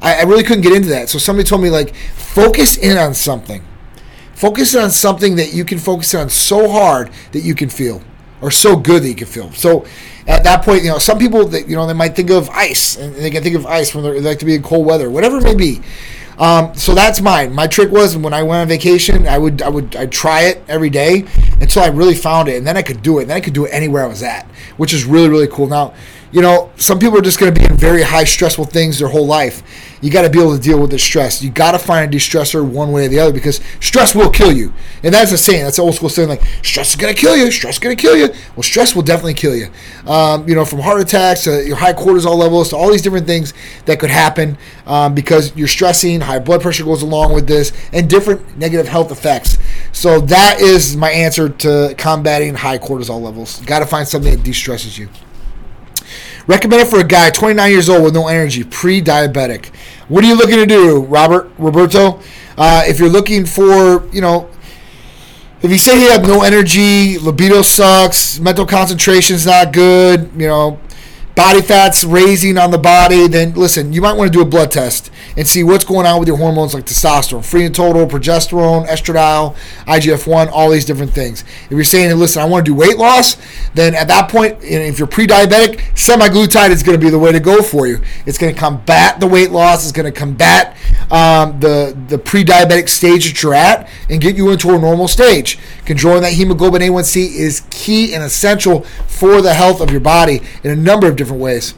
I, 0.00 0.20
I 0.20 0.22
really 0.22 0.44
couldn't 0.44 0.62
get 0.62 0.72
into 0.72 0.88
that. 0.90 1.08
So 1.08 1.18
somebody 1.18 1.46
told 1.46 1.60
me, 1.60 1.70
like, 1.70 1.94
focus 1.94 2.76
in 2.76 2.96
on 2.96 3.14
something 3.14 3.62
Focus 4.34 4.74
on 4.74 4.90
something 4.90 5.36
that 5.36 5.54
you 5.54 5.64
can 5.64 5.78
focus 5.78 6.14
on 6.14 6.28
so 6.28 6.68
hard 6.68 7.10
that 7.32 7.40
you 7.40 7.54
can 7.54 7.68
feel, 7.68 8.02
or 8.40 8.50
so 8.50 8.76
good 8.76 9.02
that 9.02 9.08
you 9.08 9.14
can 9.14 9.26
feel. 9.26 9.52
So 9.52 9.86
at 10.26 10.44
that 10.44 10.64
point, 10.64 10.82
you 10.82 10.90
know, 10.90 10.98
some 10.98 11.18
people 11.18 11.46
that 11.48 11.68
you 11.68 11.76
know 11.76 11.86
they 11.86 11.92
might 11.92 12.16
think 12.16 12.30
of 12.30 12.48
ice, 12.50 12.96
and 12.96 13.14
they 13.14 13.30
can 13.30 13.42
think 13.42 13.56
of 13.56 13.66
ice 13.66 13.94
when 13.94 14.04
they 14.04 14.20
like 14.20 14.38
to 14.40 14.44
be 14.44 14.54
in 14.54 14.62
cold 14.62 14.86
weather, 14.86 15.10
whatever 15.10 15.38
it 15.38 15.44
may 15.44 15.54
be. 15.54 15.80
Um, 16.38 16.74
so 16.74 16.94
that's 16.94 17.20
mine. 17.20 17.52
My 17.52 17.68
trick 17.68 17.92
was 17.92 18.16
when 18.16 18.34
I 18.34 18.42
went 18.42 18.62
on 18.62 18.68
vacation, 18.68 19.28
I 19.28 19.38
would 19.38 19.62
I 19.62 19.68
would 19.68 19.94
I'd 19.94 20.10
try 20.10 20.42
it 20.42 20.62
every 20.66 20.90
day 20.90 21.24
until 21.60 21.82
I 21.82 21.88
really 21.88 22.16
found 22.16 22.48
it, 22.48 22.56
and 22.56 22.66
then 22.66 22.76
I 22.76 22.82
could 22.82 23.02
do 23.02 23.18
it. 23.18 23.22
And 23.22 23.30
then 23.30 23.36
I 23.36 23.40
could 23.40 23.52
do 23.52 23.66
it 23.66 23.70
anywhere 23.72 24.04
I 24.04 24.08
was 24.08 24.22
at, 24.22 24.46
which 24.76 24.92
is 24.92 25.04
really 25.04 25.28
really 25.28 25.46
cool. 25.46 25.68
Now 25.68 25.94
you 26.34 26.42
know, 26.42 26.72
some 26.74 26.98
people 26.98 27.16
are 27.16 27.22
just 27.22 27.38
going 27.38 27.54
to 27.54 27.58
be 27.58 27.64
in 27.64 27.76
very 27.76 28.02
high 28.02 28.24
stressful 28.24 28.64
things 28.64 28.98
their 28.98 29.06
whole 29.06 29.24
life. 29.24 29.62
You 30.02 30.10
got 30.10 30.22
to 30.22 30.30
be 30.30 30.40
able 30.40 30.56
to 30.56 30.60
deal 30.60 30.80
with 30.80 30.90
the 30.90 30.98
stress. 30.98 31.40
You 31.40 31.48
got 31.48 31.72
to 31.72 31.78
find 31.78 32.08
a 32.08 32.10
de-stressor 32.10 32.68
one 32.68 32.90
way 32.90 33.06
or 33.06 33.08
the 33.08 33.20
other 33.20 33.32
because 33.32 33.60
stress 33.78 34.16
will 34.16 34.30
kill 34.30 34.50
you. 34.50 34.72
And 35.04 35.14
that's 35.14 35.30
a 35.30 35.38
saying. 35.38 35.62
That's 35.62 35.78
an 35.78 35.84
old 35.84 35.94
school 35.94 36.08
saying 36.08 36.28
like 36.28 36.42
stress 36.64 36.90
is 36.90 36.96
going 36.96 37.14
to 37.14 37.18
kill 37.18 37.36
you. 37.36 37.52
Stress 37.52 37.74
is 37.74 37.78
going 37.78 37.96
to 37.96 38.02
kill 38.02 38.16
you. 38.16 38.34
Well, 38.56 38.64
stress 38.64 38.96
will 38.96 39.04
definitely 39.04 39.34
kill 39.34 39.54
you. 39.54 39.68
Um, 40.08 40.48
you 40.48 40.56
know, 40.56 40.64
from 40.64 40.80
heart 40.80 41.00
attacks 41.00 41.44
to 41.44 41.64
your 41.64 41.76
high 41.76 41.92
cortisol 41.92 42.36
levels 42.36 42.70
to 42.70 42.76
all 42.76 42.90
these 42.90 43.02
different 43.02 43.28
things 43.28 43.54
that 43.84 44.00
could 44.00 44.10
happen 44.10 44.58
um, 44.86 45.14
because 45.14 45.54
you're 45.56 45.68
stressing. 45.68 46.20
High 46.20 46.40
blood 46.40 46.62
pressure 46.62 46.82
goes 46.82 47.02
along 47.02 47.32
with 47.32 47.46
this, 47.46 47.72
and 47.92 48.10
different 48.10 48.58
negative 48.58 48.88
health 48.88 49.12
effects. 49.12 49.56
So 49.92 50.18
that 50.22 50.60
is 50.60 50.96
my 50.96 51.12
answer 51.12 51.48
to 51.48 51.94
combating 51.96 52.54
high 52.54 52.78
cortisol 52.78 53.22
levels. 53.22 53.60
Got 53.60 53.78
to 53.78 53.86
find 53.86 54.06
something 54.06 54.34
that 54.34 54.42
de-stresses 54.42 54.98
you. 54.98 55.08
Recommended 56.46 56.88
for 56.88 57.00
a 57.00 57.04
guy 57.04 57.30
29 57.30 57.70
years 57.70 57.88
old 57.88 58.04
with 58.04 58.14
no 58.14 58.28
energy, 58.28 58.64
pre-diabetic. 58.64 59.74
What 60.08 60.24
are 60.24 60.26
you 60.26 60.36
looking 60.36 60.56
to 60.56 60.66
do, 60.66 61.00
Robert 61.04 61.50
Roberto? 61.56 62.20
Uh, 62.58 62.82
if 62.86 62.98
you're 62.98 63.08
looking 63.08 63.46
for, 63.46 64.06
you 64.12 64.20
know, 64.20 64.50
if 65.62 65.70
you 65.70 65.78
say 65.78 65.98
you 65.98 66.10
have 66.10 66.22
no 66.22 66.42
energy, 66.42 67.18
libido 67.18 67.62
sucks, 67.62 68.38
mental 68.38 68.66
concentration's 68.66 69.46
not 69.46 69.72
good, 69.72 70.30
you 70.36 70.46
know, 70.46 70.78
body 71.34 71.60
fat's 71.60 72.04
raising 72.04 72.56
on 72.58 72.70
the 72.70 72.78
body, 72.78 73.26
then 73.26 73.52
listen, 73.54 73.92
you 73.92 74.00
might 74.00 74.12
want 74.12 74.32
to 74.32 74.36
do 74.36 74.42
a 74.42 74.44
blood 74.44 74.70
test 74.70 75.10
and 75.36 75.46
see 75.46 75.64
what's 75.64 75.84
going 75.84 76.06
on 76.06 76.20
with 76.20 76.28
your 76.28 76.36
hormones 76.36 76.74
like 76.74 76.84
testosterone, 76.84 77.44
free 77.44 77.64
and 77.64 77.74
total, 77.74 78.06
progesterone, 78.06 78.86
estradiol, 78.86 79.56
IGF-1, 79.86 80.48
all 80.52 80.70
these 80.70 80.84
different 80.84 81.12
things. 81.12 81.42
If 81.64 81.72
you're 81.72 81.84
saying, 81.84 82.16
listen, 82.16 82.40
I 82.40 82.44
want 82.44 82.64
to 82.64 82.70
do 82.70 82.74
weight 82.74 82.98
loss, 82.98 83.36
then 83.74 83.94
at 83.94 84.08
that 84.08 84.30
point, 84.30 84.58
if 84.62 84.98
you're 84.98 85.08
pre-diabetic, 85.08 85.78
semaglutide 85.94 86.70
is 86.70 86.82
going 86.82 86.98
to 86.98 87.04
be 87.04 87.10
the 87.10 87.18
way 87.18 87.32
to 87.32 87.40
go 87.40 87.62
for 87.62 87.86
you. 87.86 88.00
It's 88.26 88.38
going 88.38 88.54
to 88.54 88.60
combat 88.60 89.18
the 89.18 89.26
weight 89.26 89.50
loss. 89.50 89.82
It's 89.82 89.92
going 89.92 90.12
to 90.12 90.16
combat 90.16 90.76
um, 91.10 91.58
the 91.60 91.96
the 92.08 92.18
pre-diabetic 92.18 92.88
stage 92.88 93.26
that 93.26 93.42
you're 93.42 93.54
at 93.54 93.88
and 94.08 94.20
get 94.20 94.36
you 94.36 94.50
into 94.50 94.70
a 94.70 94.78
normal 94.78 95.08
stage. 95.08 95.58
Controlling 95.84 96.22
that 96.22 96.32
hemoglobin 96.32 96.80
A1C 96.80 97.36
is 97.36 97.62
key 97.70 98.14
and 98.14 98.22
essential 98.22 98.82
for 99.06 99.42
the 99.42 99.54
health 99.54 99.80
of 99.80 99.90
your 99.90 100.00
body 100.00 100.40
in 100.62 100.70
a 100.70 100.76
number 100.76 101.06
of 101.06 101.16
different 101.16 101.23
ways. 101.32 101.74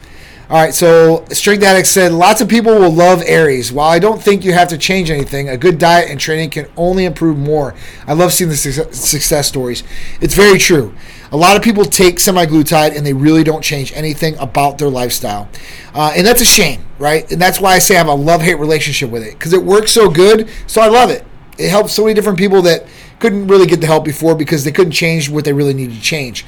All 0.49 0.55
right, 0.55 0.73
so 0.73 1.25
Strength 1.29 1.63
Addict 1.63 1.87
said 1.87 2.13
lots 2.13 2.39
of 2.39 2.47
people 2.47 2.73
will 2.73 2.89
love 2.89 3.21
Aries. 3.25 3.69
While 3.69 3.89
I 3.89 3.99
don't 3.99 4.21
think 4.21 4.45
you 4.45 4.53
have 4.53 4.69
to 4.69 4.77
change 4.77 5.11
anything, 5.11 5.49
a 5.49 5.57
good 5.57 5.77
diet 5.77 6.09
and 6.09 6.17
training 6.17 6.51
can 6.51 6.67
only 6.77 7.03
improve 7.03 7.37
more. 7.37 7.75
I 8.07 8.13
love 8.13 8.31
seeing 8.31 8.49
the 8.49 8.55
success 8.55 9.49
stories. 9.49 9.83
It's 10.21 10.33
very 10.33 10.57
true. 10.57 10.95
A 11.33 11.35
lot 11.35 11.57
of 11.57 11.63
people 11.63 11.83
take 11.83 12.15
semaglutide 12.15 12.95
and 12.95 13.05
they 13.05 13.11
really 13.11 13.43
don't 13.43 13.61
change 13.61 13.91
anything 13.91 14.37
about 14.37 14.77
their 14.77 14.87
lifestyle. 14.87 15.49
Uh, 15.93 16.13
and 16.15 16.25
that's 16.25 16.39
a 16.39 16.45
shame, 16.45 16.85
right? 16.97 17.29
And 17.29 17.41
that's 17.41 17.59
why 17.59 17.73
I 17.73 17.79
say 17.79 17.95
I 17.95 17.97
have 17.97 18.07
a 18.07 18.13
love 18.13 18.41
hate 18.41 18.57
relationship 18.57 19.09
with 19.09 19.23
it 19.23 19.33
because 19.33 19.51
it 19.51 19.61
works 19.61 19.91
so 19.91 20.09
good, 20.09 20.49
so 20.65 20.79
I 20.79 20.87
love 20.87 21.09
it. 21.09 21.25
It 21.57 21.69
helps 21.69 21.91
so 21.91 22.03
many 22.03 22.13
different 22.13 22.39
people 22.39 22.61
that 22.61 22.87
couldn't 23.19 23.47
really 23.47 23.65
get 23.65 23.81
the 23.81 23.87
help 23.87 24.05
before 24.05 24.33
because 24.33 24.63
they 24.63 24.71
couldn't 24.71 24.93
change 24.93 25.29
what 25.29 25.43
they 25.43 25.51
really 25.51 25.73
needed 25.73 25.95
to 25.95 26.01
change. 26.01 26.45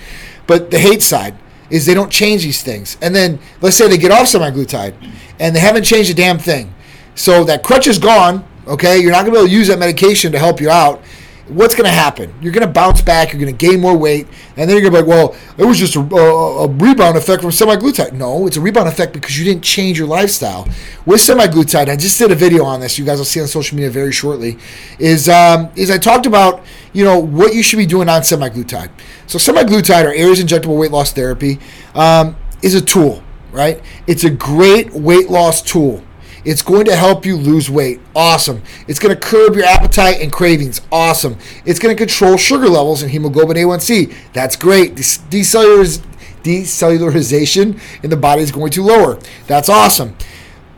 But 0.48 0.72
the 0.72 0.80
hate 0.80 1.02
side, 1.02 1.36
is 1.70 1.86
they 1.86 1.94
don't 1.94 2.12
change 2.12 2.44
these 2.44 2.64
things. 2.64 2.98
And 3.02 3.16
then 3.16 3.40
let's 3.62 3.76
say 3.76 3.88
they 3.88 3.98
get 3.98 4.12
off 4.12 4.28
semaglutide 4.28 4.96
and 5.40 5.56
they 5.56 5.60
haven't 5.60 5.84
changed 5.84 6.10
a 6.10 6.14
damn 6.14 6.40
thing. 6.40 6.74
So 7.16 7.44
that 7.46 7.64
crutch 7.64 7.88
is 7.88 7.98
gone, 8.00 8.46
okay? 8.68 9.00
You're 9.00 9.12
not 9.12 9.24
to 9.26 9.32
be 9.32 9.38
able 9.38 9.48
to 9.48 9.54
use 9.54 9.68
that 9.68 9.80
medication 9.80 10.32
to 10.32 10.40
help 10.40 10.62
you 10.62 10.70
out. 10.70 11.02
What's 11.50 11.74
going 11.74 11.86
to 11.86 11.92
happen? 11.92 12.34
You're 12.42 12.54
going 12.54 12.66
to 12.66 12.72
bounce 12.72 13.02
back, 13.02 13.34
you're 13.34 13.42
going 13.42 13.56
to 13.56 13.68
gain 13.68 13.80
more 13.80 13.98
weight, 13.98 14.28
and 14.56 14.70
then 14.70 14.78
you're 14.78 14.90
going 14.90 14.94
to 14.94 15.02
be 15.04 15.08
like, 15.08 15.08
well, 15.08 15.36
it 15.58 15.66
was 15.66 15.80
just 15.80 15.96
a, 15.96 16.00
a, 16.00 16.66
a 16.66 16.68
rebound 16.68 17.18
effect 17.18 17.42
from 17.42 17.52
semaglutide. 17.52 18.14
No, 18.14 18.46
it's 18.46 18.58
a 18.58 18.62
rebound 18.62 18.88
effect 18.88 19.14
because 19.14 19.38
you 19.38 19.46
didn't 19.46 19.64
change 19.64 19.98
your 19.98 20.08
lifestyle. 20.08 20.68
With 21.06 21.22
semaglutide, 21.22 21.90
I 21.90 21.96
just 21.96 22.20
did 22.20 22.32
a 22.32 22.36
video 22.36 22.64
on 22.64 22.80
this. 22.80 23.00
You 23.00 23.06
guys 23.06 23.18
will 23.18 23.26
see 23.26 23.42
on 23.42 23.48
social 23.48 23.76
media 23.76 23.90
very 23.90 24.12
shortly. 24.12 24.58
Is 25.00 25.28
um, 25.28 25.70
is 25.76 25.90
I 25.90 25.98
talked 25.98 26.26
about 26.26 26.64
you 26.94 27.04
know 27.04 27.20
what 27.20 27.54
you 27.54 27.64
should 27.64 27.78
be 27.78 27.86
doing 27.86 28.10
on 28.10 28.22
semaglutide. 28.22 28.90
So 29.26 29.38
semaglutide 29.38 30.06
or 30.06 30.14
Aries 30.14 30.44
injectable 30.44 30.78
weight 30.78 30.92
loss 30.92 31.12
therapy 31.12 31.60
um, 31.96 32.36
is 32.62 32.76
a 32.76 32.82
tool, 32.82 33.24
right? 33.52 33.82
It's 34.08 34.24
a 34.24 34.30
great 34.30 34.92
weight 34.92 35.30
loss 35.30 35.62
tool. 35.62 36.04
It's 36.46 36.62
going 36.62 36.86
to 36.86 36.96
help 36.96 37.26
you 37.26 37.36
lose 37.36 37.70
weight. 37.70 38.00
Awesome. 38.16 38.62
It's 38.88 39.00
going 39.00 39.14
to 39.14 39.20
curb 39.20 39.56
your 39.56 39.66
appetite 39.66 40.22
and 40.22 40.32
cravings. 40.32 40.82
Awesome. 40.92 41.38
It's 41.66 41.80
going 41.80 41.96
to 41.96 42.00
control 42.00 42.38
sugar 42.38 42.68
levels 42.68 43.02
and 43.02 43.12
hemoglobin 43.12 43.58
A1C. 43.58 44.14
That's 44.34 44.56
great. 44.56 44.96
Decellularization 44.96 47.80
in 48.04 48.10
the 48.10 48.18
body 48.18 48.42
is 48.42 48.52
going 48.52 48.72
to 48.72 48.84
lower. 48.84 49.20
That's 49.48 49.70
awesome. 49.70 50.16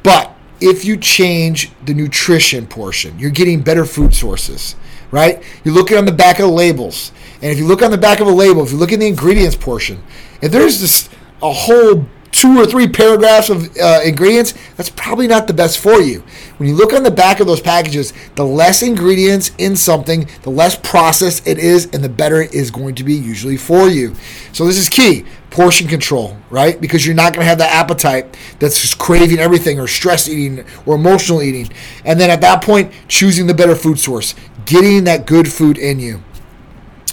But 0.04 0.36
if 0.60 0.86
you 0.86 0.98
change 0.98 1.72
the 1.86 1.94
nutrition 1.94 2.68
portion, 2.68 3.18
you're 3.20 3.32
getting 3.32 3.62
better 3.62 3.86
food 3.86 4.14
sources, 4.14 4.76
right? 5.12 5.42
You're 5.64 5.76
looking 5.76 5.98
on 5.98 6.06
the 6.06 6.12
back 6.12 6.40
of 6.40 6.48
the 6.48 6.52
labels. 6.52 7.12
And 7.42 7.52
if 7.52 7.58
you 7.58 7.66
look 7.66 7.82
on 7.82 7.92
the 7.92 7.98
back 7.98 8.20
of 8.20 8.28
a 8.28 8.32
label, 8.32 8.64
if 8.64 8.72
you 8.72 8.78
look 8.78 8.92
in 8.92 9.00
the 9.00 9.08
ingredients 9.08 9.56
portion, 9.56 10.04
if 10.42 10.52
there's 10.52 10.82
this 10.82 11.10
a 11.42 11.52
whole 11.52 12.06
two 12.32 12.58
or 12.58 12.66
three 12.66 12.88
paragraphs 12.88 13.50
of 13.50 13.76
uh, 13.78 14.02
ingredients, 14.04 14.54
that's 14.78 14.90
probably 14.90 15.28
not 15.28 15.48
the 15.48 15.54
best 15.54 15.80
for 15.80 16.00
you. 16.00 16.24
When 16.58 16.70
you 16.70 16.76
look 16.76 16.94
on 16.94 17.04
the 17.04 17.12
back 17.12 17.40
of 17.40 17.48
those 17.48 17.62
packages, 17.62 18.14
the 18.36 18.46
less 18.46 18.82
ingredients 18.82 19.52
in 19.58 19.76
something, 19.76 20.28
the 20.44 20.50
less 20.50 20.76
processed 20.76 21.48
it 21.48 21.58
is, 21.58 21.86
and 21.94 22.04
the 22.04 22.10
better 22.10 22.42
it 22.42 22.54
is 22.54 22.72
going 22.72 22.96
to 22.96 23.04
be 23.04 23.14
usually 23.14 23.58
for 23.58 23.88
you. 23.88 24.16
So 24.54 24.66
this 24.66 24.78
is 24.78 24.90
key 24.90 25.26
portion 25.50 25.88
control, 25.88 26.38
right? 26.50 26.80
Because 26.80 27.06
you're 27.06 27.14
not 27.14 27.34
going 27.34 27.44
to 27.44 27.50
have 27.50 27.58
that 27.58 27.74
appetite 27.74 28.38
that's 28.58 28.80
just 28.80 28.98
craving 28.98 29.38
everything 29.38 29.80
or 29.80 29.88
stress 29.88 30.30
eating 30.30 30.66
or 30.86 30.96
emotional 30.96 31.42
eating. 31.42 31.70
And 32.06 32.20
then 32.20 32.30
at 32.30 32.42
that 32.42 32.64
point, 32.64 32.94
choosing 33.10 33.48
the 33.48 33.54
better 33.54 33.76
food 33.76 34.00
source, 34.00 34.34
getting 34.66 35.04
that 35.04 35.28
good 35.28 35.52
food 35.52 35.78
in 35.78 36.00
you. 36.00 36.24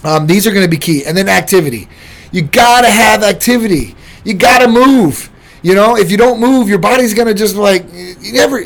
Um, 0.04 0.28
these 0.28 0.46
are 0.46 0.52
going 0.52 0.64
to 0.64 0.70
be 0.70 0.76
key. 0.76 1.04
And 1.04 1.16
then 1.16 1.28
activity. 1.28 1.88
You 2.30 2.42
got 2.42 2.82
to 2.82 2.90
have 2.90 3.24
activity. 3.24 3.96
You 4.24 4.34
got 4.34 4.60
to 4.60 4.68
move. 4.68 5.30
You 5.62 5.74
know, 5.74 5.96
if 5.96 6.10
you 6.10 6.16
don't 6.16 6.40
move, 6.40 6.68
your 6.68 6.78
body's 6.78 7.14
gonna 7.14 7.34
just 7.34 7.56
like 7.56 7.84
you 7.92 8.32
never. 8.32 8.62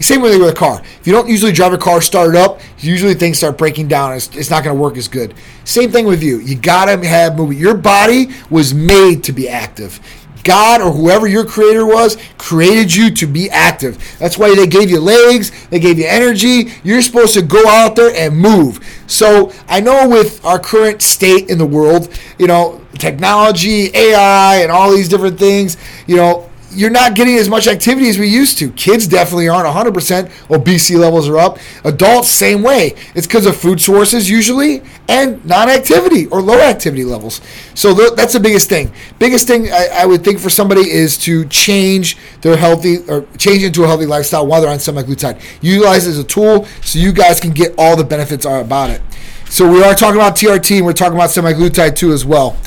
Same 0.00 0.22
way 0.22 0.38
with 0.38 0.48
a 0.48 0.54
car. 0.54 0.80
If 1.00 1.06
you 1.06 1.12
don't 1.12 1.28
usually 1.28 1.50
drive 1.50 1.72
a 1.72 1.78
car, 1.78 2.00
start 2.00 2.30
it 2.30 2.36
up, 2.36 2.60
usually 2.78 3.14
things 3.14 3.38
start 3.38 3.58
breaking 3.58 3.88
down. 3.88 4.12
It's, 4.12 4.28
it's 4.36 4.48
not 4.48 4.62
gonna 4.62 4.78
work 4.78 4.96
as 4.96 5.08
good. 5.08 5.34
Same 5.64 5.90
thing 5.90 6.06
with 6.06 6.22
you. 6.22 6.38
You 6.38 6.54
gotta 6.54 7.04
have 7.04 7.36
movement. 7.36 7.58
Your 7.60 7.74
body 7.74 8.28
was 8.50 8.72
made 8.72 9.24
to 9.24 9.32
be 9.32 9.48
active. 9.48 9.98
God 10.44 10.80
or 10.80 10.92
whoever 10.92 11.26
your 11.26 11.44
creator 11.44 11.86
was 11.86 12.16
created 12.38 12.94
you 12.94 13.10
to 13.10 13.26
be 13.26 13.50
active. 13.50 13.98
That's 14.18 14.38
why 14.38 14.54
they 14.54 14.66
gave 14.66 14.90
you 14.90 15.00
legs, 15.00 15.52
they 15.68 15.80
gave 15.80 15.98
you 15.98 16.06
energy. 16.06 16.72
You're 16.82 17.02
supposed 17.02 17.34
to 17.34 17.42
go 17.42 17.66
out 17.68 17.96
there 17.96 18.14
and 18.14 18.36
move. 18.36 18.80
So 19.06 19.52
I 19.68 19.80
know 19.80 20.08
with 20.08 20.44
our 20.44 20.58
current 20.58 21.02
state 21.02 21.50
in 21.50 21.58
the 21.58 21.66
world, 21.66 22.08
you 22.38 22.46
know, 22.46 22.80
technology, 22.98 23.90
AI, 23.94 24.56
and 24.56 24.72
all 24.72 24.90
these 24.90 25.08
different 25.08 25.38
things, 25.38 25.76
you 26.06 26.16
know, 26.16 26.47
you're 26.70 26.90
not 26.90 27.14
getting 27.14 27.36
as 27.36 27.48
much 27.48 27.66
activity 27.66 28.08
as 28.08 28.18
we 28.18 28.28
used 28.28 28.58
to. 28.58 28.70
Kids 28.72 29.06
definitely 29.06 29.48
aren't 29.48 29.66
100%. 29.66 30.50
Obesity 30.50 30.96
levels 30.98 31.28
are 31.28 31.38
up. 31.38 31.58
Adults, 31.84 32.28
same 32.28 32.62
way. 32.62 32.94
It's 33.14 33.26
because 33.26 33.46
of 33.46 33.56
food 33.56 33.80
sources 33.80 34.28
usually 34.28 34.82
and 35.08 35.44
non 35.44 35.68
activity 35.68 36.26
or 36.26 36.42
low 36.42 36.60
activity 36.60 37.04
levels. 37.04 37.40
So 37.74 37.94
th- 37.94 38.12
that's 38.14 38.34
the 38.34 38.40
biggest 38.40 38.68
thing. 38.68 38.92
Biggest 39.18 39.46
thing 39.46 39.68
I, 39.72 39.88
I, 39.94 40.06
would 40.06 40.22
think 40.22 40.38
for 40.38 40.50
somebody 40.50 40.90
is 40.90 41.16
to 41.18 41.46
change 41.46 42.16
their 42.42 42.56
healthy 42.56 42.98
or 43.08 43.26
change 43.38 43.62
into 43.62 43.84
a 43.84 43.86
healthy 43.86 44.06
lifestyle 44.06 44.46
while 44.46 44.60
they're 44.60 44.70
on 44.70 44.78
semaglutide. 44.78 45.40
Utilize 45.62 46.06
it 46.06 46.10
as 46.10 46.18
a 46.18 46.24
tool 46.24 46.66
so 46.82 46.98
you 46.98 47.12
guys 47.12 47.40
can 47.40 47.52
get 47.52 47.74
all 47.78 47.96
the 47.96 48.04
benefits 48.04 48.44
are 48.44 48.60
about 48.60 48.90
it. 48.90 49.00
So 49.48 49.70
we 49.70 49.82
are 49.82 49.94
talking 49.94 50.16
about 50.20 50.36
TRT 50.36 50.76
and 50.76 50.86
we're 50.86 50.92
talking 50.92 51.14
about 51.14 51.30
semaglutide 51.30 51.96
too 51.96 52.12
as 52.12 52.26
well. 52.26 52.58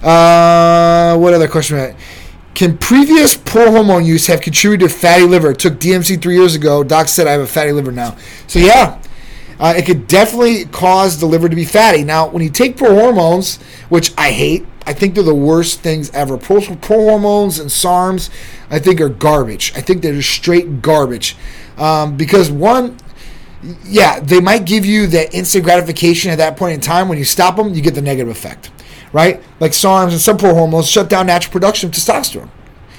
Uh, 0.00 1.18
what 1.18 1.34
other 1.34 1.48
question? 1.48 1.94
Can 2.54 2.76
previous 2.76 3.36
pro 3.36 3.70
hormone 3.70 4.04
use 4.04 4.26
have 4.26 4.40
contributed 4.40 4.90
to 4.90 4.94
fatty 4.94 5.24
liver? 5.24 5.54
Took 5.54 5.74
DMC 5.74 6.20
three 6.20 6.36
years 6.36 6.54
ago. 6.54 6.82
Doc 6.82 7.08
said 7.08 7.26
I 7.26 7.32
have 7.32 7.40
a 7.40 7.46
fatty 7.46 7.72
liver 7.72 7.92
now. 7.92 8.16
So 8.48 8.58
yeah, 8.58 9.00
uh, 9.58 9.74
it 9.76 9.86
could 9.86 10.06
definitely 10.06 10.64
cause 10.66 11.20
the 11.20 11.26
liver 11.26 11.48
to 11.48 11.56
be 11.56 11.64
fatty. 11.64 12.02
Now, 12.02 12.28
when 12.28 12.42
you 12.42 12.50
take 12.50 12.76
pro 12.76 12.94
hormones, 12.94 13.58
which 13.88 14.12
I 14.18 14.32
hate, 14.32 14.66
I 14.86 14.92
think 14.92 15.14
they're 15.14 15.22
the 15.22 15.34
worst 15.34 15.80
things 15.80 16.10
ever. 16.10 16.36
Pro 16.36 16.60
hormones 16.60 17.58
and 17.58 17.70
SARMs, 17.70 18.30
I 18.70 18.78
think 18.78 19.00
are 19.00 19.08
garbage. 19.08 19.72
I 19.76 19.80
think 19.80 20.02
they're 20.02 20.14
just 20.14 20.30
straight 20.30 20.82
garbage. 20.82 21.36
Um, 21.78 22.16
because 22.16 22.50
one, 22.50 22.96
yeah, 23.84 24.18
they 24.20 24.40
might 24.40 24.64
give 24.64 24.84
you 24.84 25.06
that 25.08 25.34
instant 25.34 25.64
gratification 25.64 26.30
at 26.30 26.38
that 26.38 26.56
point 26.56 26.74
in 26.74 26.80
time. 26.80 27.08
When 27.08 27.18
you 27.18 27.24
stop 27.24 27.56
them, 27.56 27.74
you 27.74 27.82
get 27.82 27.94
the 27.94 28.02
negative 28.02 28.28
effect 28.28 28.70
right? 29.12 29.42
Like 29.58 29.72
SARMs 29.72 30.12
and 30.12 30.20
some 30.20 30.36
pro 30.36 30.54
hormones 30.54 30.88
shut 30.88 31.08
down 31.08 31.26
natural 31.26 31.52
production 31.52 31.88
of 31.88 31.94
testosterone. 31.94 32.50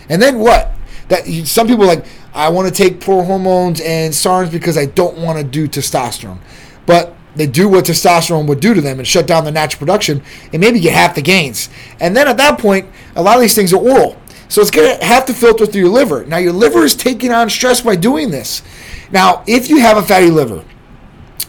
And 0.10 0.22
then 0.22 0.39
what? 0.39 0.74
That 1.10 1.25
some 1.46 1.68
people 1.68 1.86
like 1.86 2.06
I 2.34 2.50
want 2.50 2.68
to 2.68 2.74
take 2.74 3.01
pro 3.01 3.24
hormones 3.24 3.82
and 3.82 4.13
SARMs 4.13 4.51
because 4.51 4.77
I 4.77 4.86
don't 4.86 5.18
want 5.18 5.38
to 5.38 5.44
do 5.44 5.68
testosterone, 5.68 6.39
but 6.86 7.15
they 7.36 7.48
do 7.48 7.70
what 7.70 7.86
testosterone 7.86 8.48
would 8.48 8.60
do 8.60 8.74
to 8.74 8.82
them 8.82 9.00
and 9.00 9.08
shut 9.08 9.25
down 9.25 9.46
the 9.46 9.51
natural 9.51 9.80
production 9.80 10.22
and 10.51 10.60
maybe 10.60 10.80
get 10.80 10.94
half 10.94 11.15
the 11.15 11.22
gains. 11.22 11.70
And 12.00 12.15
then 12.15 12.27
at 12.27 12.38
that 12.38 12.60
point, 12.60 12.88
a 13.15 13.22
lot 13.22 13.36
of 13.36 13.41
these 13.41 13.56
things 13.56 13.74
are 13.74 13.77
oral. 13.77 14.18
So 14.50 14.62
it's 14.62 14.72
going 14.72 15.00
to 15.00 15.06
have 15.06 15.25
to 15.27 15.34
filter 15.34 15.65
through 15.65 15.82
your 15.82 15.89
liver. 15.89 16.25
Now, 16.25 16.36
your 16.38 16.51
liver 16.51 16.84
is 16.84 16.94
taking 16.94 17.32
on 17.32 17.50
stress 17.50 17.80
by 17.80 17.96
doing 17.96 18.32
this. 18.32 18.62
Now, 19.10 19.46
if 19.48 19.70
you 19.70 19.80
have 19.80 19.96
a 19.96 20.01
fatty 20.01 20.30
liver 20.30 20.65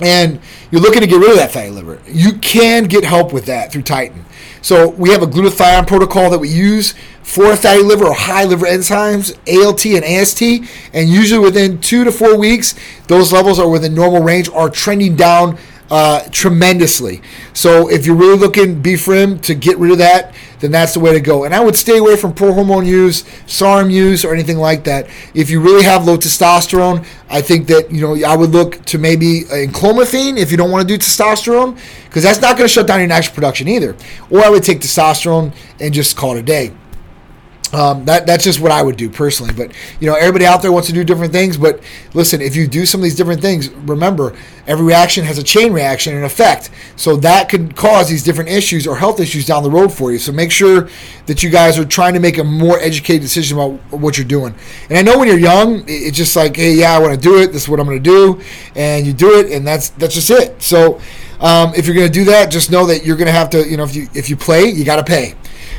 and 0.03 0.41
you're 0.71 0.81
looking 0.81 1.01
to 1.01 1.07
get 1.07 1.19
rid 1.19 1.31
of 1.31 1.37
that 1.37 1.53
fatty 1.53 1.71
liver, 1.71 2.01
you 2.07 2.33
can 2.35 2.85
get 2.85 3.05
help 3.05 3.33
with 3.33 3.47
that 3.47 3.73
through 3.73 3.83
Titan. 3.83 4.25
So 4.61 4.91
we 4.91 5.11
have 5.11 5.23
a 5.23 5.27
glutathione 5.27 5.87
protocol 5.87 6.31
that 6.31 6.39
we 6.39 6.49
use 6.49 6.95
for 7.23 7.57
fatty 7.57 7.83
liver 7.83 8.07
or 8.07 8.15
high 8.15 8.45
liver 8.45 8.67
enzymes, 8.67 9.37
ALT 9.49 9.85
and 9.87 10.05
AST, 10.05 10.43
and 10.93 11.09
usually 11.09 11.41
within 11.41 11.81
two 11.81 12.05
to 12.05 12.13
four 12.13 12.37
weeks, 12.37 12.75
those 13.09 13.33
levels 13.33 13.59
are 13.59 13.69
within 13.69 13.95
normal 13.95 14.23
range, 14.23 14.49
are 14.51 14.71
trending 14.71 15.17
down 15.17 15.59
uh, 15.93 16.27
tremendously. 16.31 17.21
So 17.53 17.91
if 17.91 18.07
you're 18.07 18.17
really 18.17 18.39
looking 18.39 18.83
BFRIM 18.83 19.43
to 19.43 19.55
get 19.55 19.77
rid 19.77 19.93
of 19.93 19.99
that, 19.99 20.35
then 20.61 20.71
that's 20.71 20.95
the 20.95 21.01
way 21.01 21.13
to 21.13 21.21
go. 21.21 21.45
And 21.45 21.55
I 21.55 21.61
would 21.61 21.77
stay 21.77 21.99
away 21.99 22.17
from 22.17 22.33
pro 22.33 22.51
hormone 22.55 22.87
use, 22.87 23.25
SARM 23.47 23.91
use, 23.91 24.25
or 24.25 24.33
anything 24.33 24.57
like 24.57 24.85
that. 24.85 25.07
If 25.35 25.51
you 25.51 25.61
really 25.61 25.83
have 25.83 26.07
low 26.07 26.17
testosterone, 26.17 27.05
I 27.29 27.43
think 27.43 27.67
that 27.67 27.93
you 27.93 28.01
know 28.01 28.27
I 28.27 28.35
would 28.35 28.51
look 28.51 28.83
to 28.87 28.99
maybe 28.99 29.43
enclomiphene 29.43 30.39
if 30.39 30.51
you 30.51 30.57
don't 30.57 30.71
want 30.71 30.89
to 30.89 30.97
do 30.97 30.99
testosterone, 30.99 31.79
because 32.07 32.23
that's 32.23 32.41
not 32.41 32.57
going 32.57 32.67
to 32.67 32.73
shut 32.73 32.87
down 32.87 33.01
your 33.01 33.09
natural 33.09 33.35
production 33.35 33.69
either. 33.69 33.95
Or 34.31 34.43
I 34.43 34.49
would 34.49 34.65
take 34.65 34.81
testosterone 34.81 35.53
and 35.79 35.93
just 35.93 36.17
call 36.17 36.37
it 36.37 36.41
a 36.41 36.43
day. 36.43 36.73
Um, 37.73 38.05
that 38.05 38.27
that's 38.27 38.45
just 38.45 38.61
what 38.61 38.71
I 38.71 38.83
would 38.83 38.97
do 38.97 39.09
personally. 39.09 39.55
But 39.55 39.73
you 39.99 40.07
know, 40.07 40.15
everybody 40.15 40.45
out 40.45 40.61
there 40.61 40.71
wants 40.71 40.89
to 40.89 40.95
do 40.95 41.05
different 41.05 41.33
things. 41.33 41.57
But 41.57 41.83
listen, 42.13 42.43
if 42.43 42.55
you 42.55 42.67
do 42.67 42.85
some 42.85 43.01
of 43.01 43.05
these 43.05 43.17
different 43.17 43.41
things, 43.41 43.71
remember 43.71 44.37
every 44.67 44.85
reaction 44.85 45.25
has 45.25 45.39
a 45.39 45.43
chain 45.43 45.73
reaction 45.73 46.15
and 46.15 46.25
effect. 46.25 46.71
So 46.97 47.17
that 47.17 47.49
could 47.49 47.75
cause 47.75 48.11
these 48.11 48.23
different 48.23 48.51
issues 48.51 48.87
or 48.87 48.97
health 48.97 49.21
issues 49.21 49.47
down 49.47 49.63
the 49.63 49.71
road 49.71 49.93
for 49.93 50.13
you. 50.13 50.19
So 50.19 50.33
make 50.33 50.51
sure 50.51 50.89
that 51.27 51.43
you 51.43 51.49
guys 51.49 51.79
are 51.79 51.85
trying 51.85 52.13
to 52.15 52.21
make 52.21 52.39
a 52.39 52.45
more 52.45 52.79
educated 52.79 53.23
decision 53.23 53.59
about 53.59 53.73
what 53.91 54.19
you're 54.19 54.27
doing. 54.27 54.55
And 54.91 54.99
I 54.99 55.03
know 55.03 55.19
when 55.19 55.29
you're 55.29 55.39
young, 55.39 55.85
it's 55.87 56.17
just 56.17 56.37
like, 56.37 56.57
hey, 56.57 56.75
yeah, 56.75 56.95
I 56.95 56.99
want 56.99 57.15
to 57.15 57.21
do 57.21 57.39
it. 57.39 57.53
This 57.53 57.63
is 57.63 57.69
what 57.69 57.81
I'm 57.81 57.87
going 57.87 58.03
to 58.03 58.11
do, 58.11 58.43
and 58.77 59.07
you 59.07 59.13
do 59.13 59.39
it, 59.39 59.51
and 59.51 59.67
that's 59.67 59.91
that's 59.91 60.15
just 60.15 60.31
it. 60.31 60.61
So 60.63 61.01
um, 61.41 61.73
if 61.75 61.87
you're 61.87 61.97
going 61.97 62.07
to 62.07 62.13
do 62.13 62.25
that, 62.25 62.51
just 62.51 62.71
know 62.71 62.87
that 62.87 63.05
you're 63.05 63.17
going 63.17 63.27
to 63.27 63.33
have 63.33 63.51
to, 63.51 63.69
you 63.69 63.77
know, 63.77 63.85
if 63.85 63.97
you 63.97 64.09
if 64.15 64.31
you 64.31 64.37
play, 64.37 64.67
you 64.67 64.85
got 64.85 64.97
to 64.97 65.05
pay. 65.05 65.35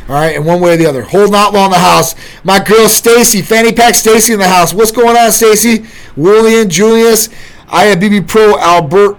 All 0.10 0.16
right, 0.16 0.36
and 0.36 0.46
one 0.46 0.60
way 0.60 0.74
or 0.74 0.78
the 0.78 0.86
other. 0.86 1.02
Holding 1.02 1.34
out 1.34 1.54
long 1.54 1.66
in 1.66 1.72
the 1.72 1.78
house. 1.78 2.14
My 2.44 2.62
girl 2.62 2.90
Stacy, 2.90 3.42
Fanny 3.42 3.72
Pack 3.72 3.96
Stacy 3.96 4.34
in 4.34 4.40
the 4.40 4.48
house. 4.48 4.74
What's 4.74 4.92
going 4.92 5.16
on, 5.16 5.32
Stacy? 5.32 5.86
William, 6.18 6.68
Julius, 6.68 7.30
IFBB 7.68 8.28
Pro 8.28 8.58
Albert. 8.60 9.18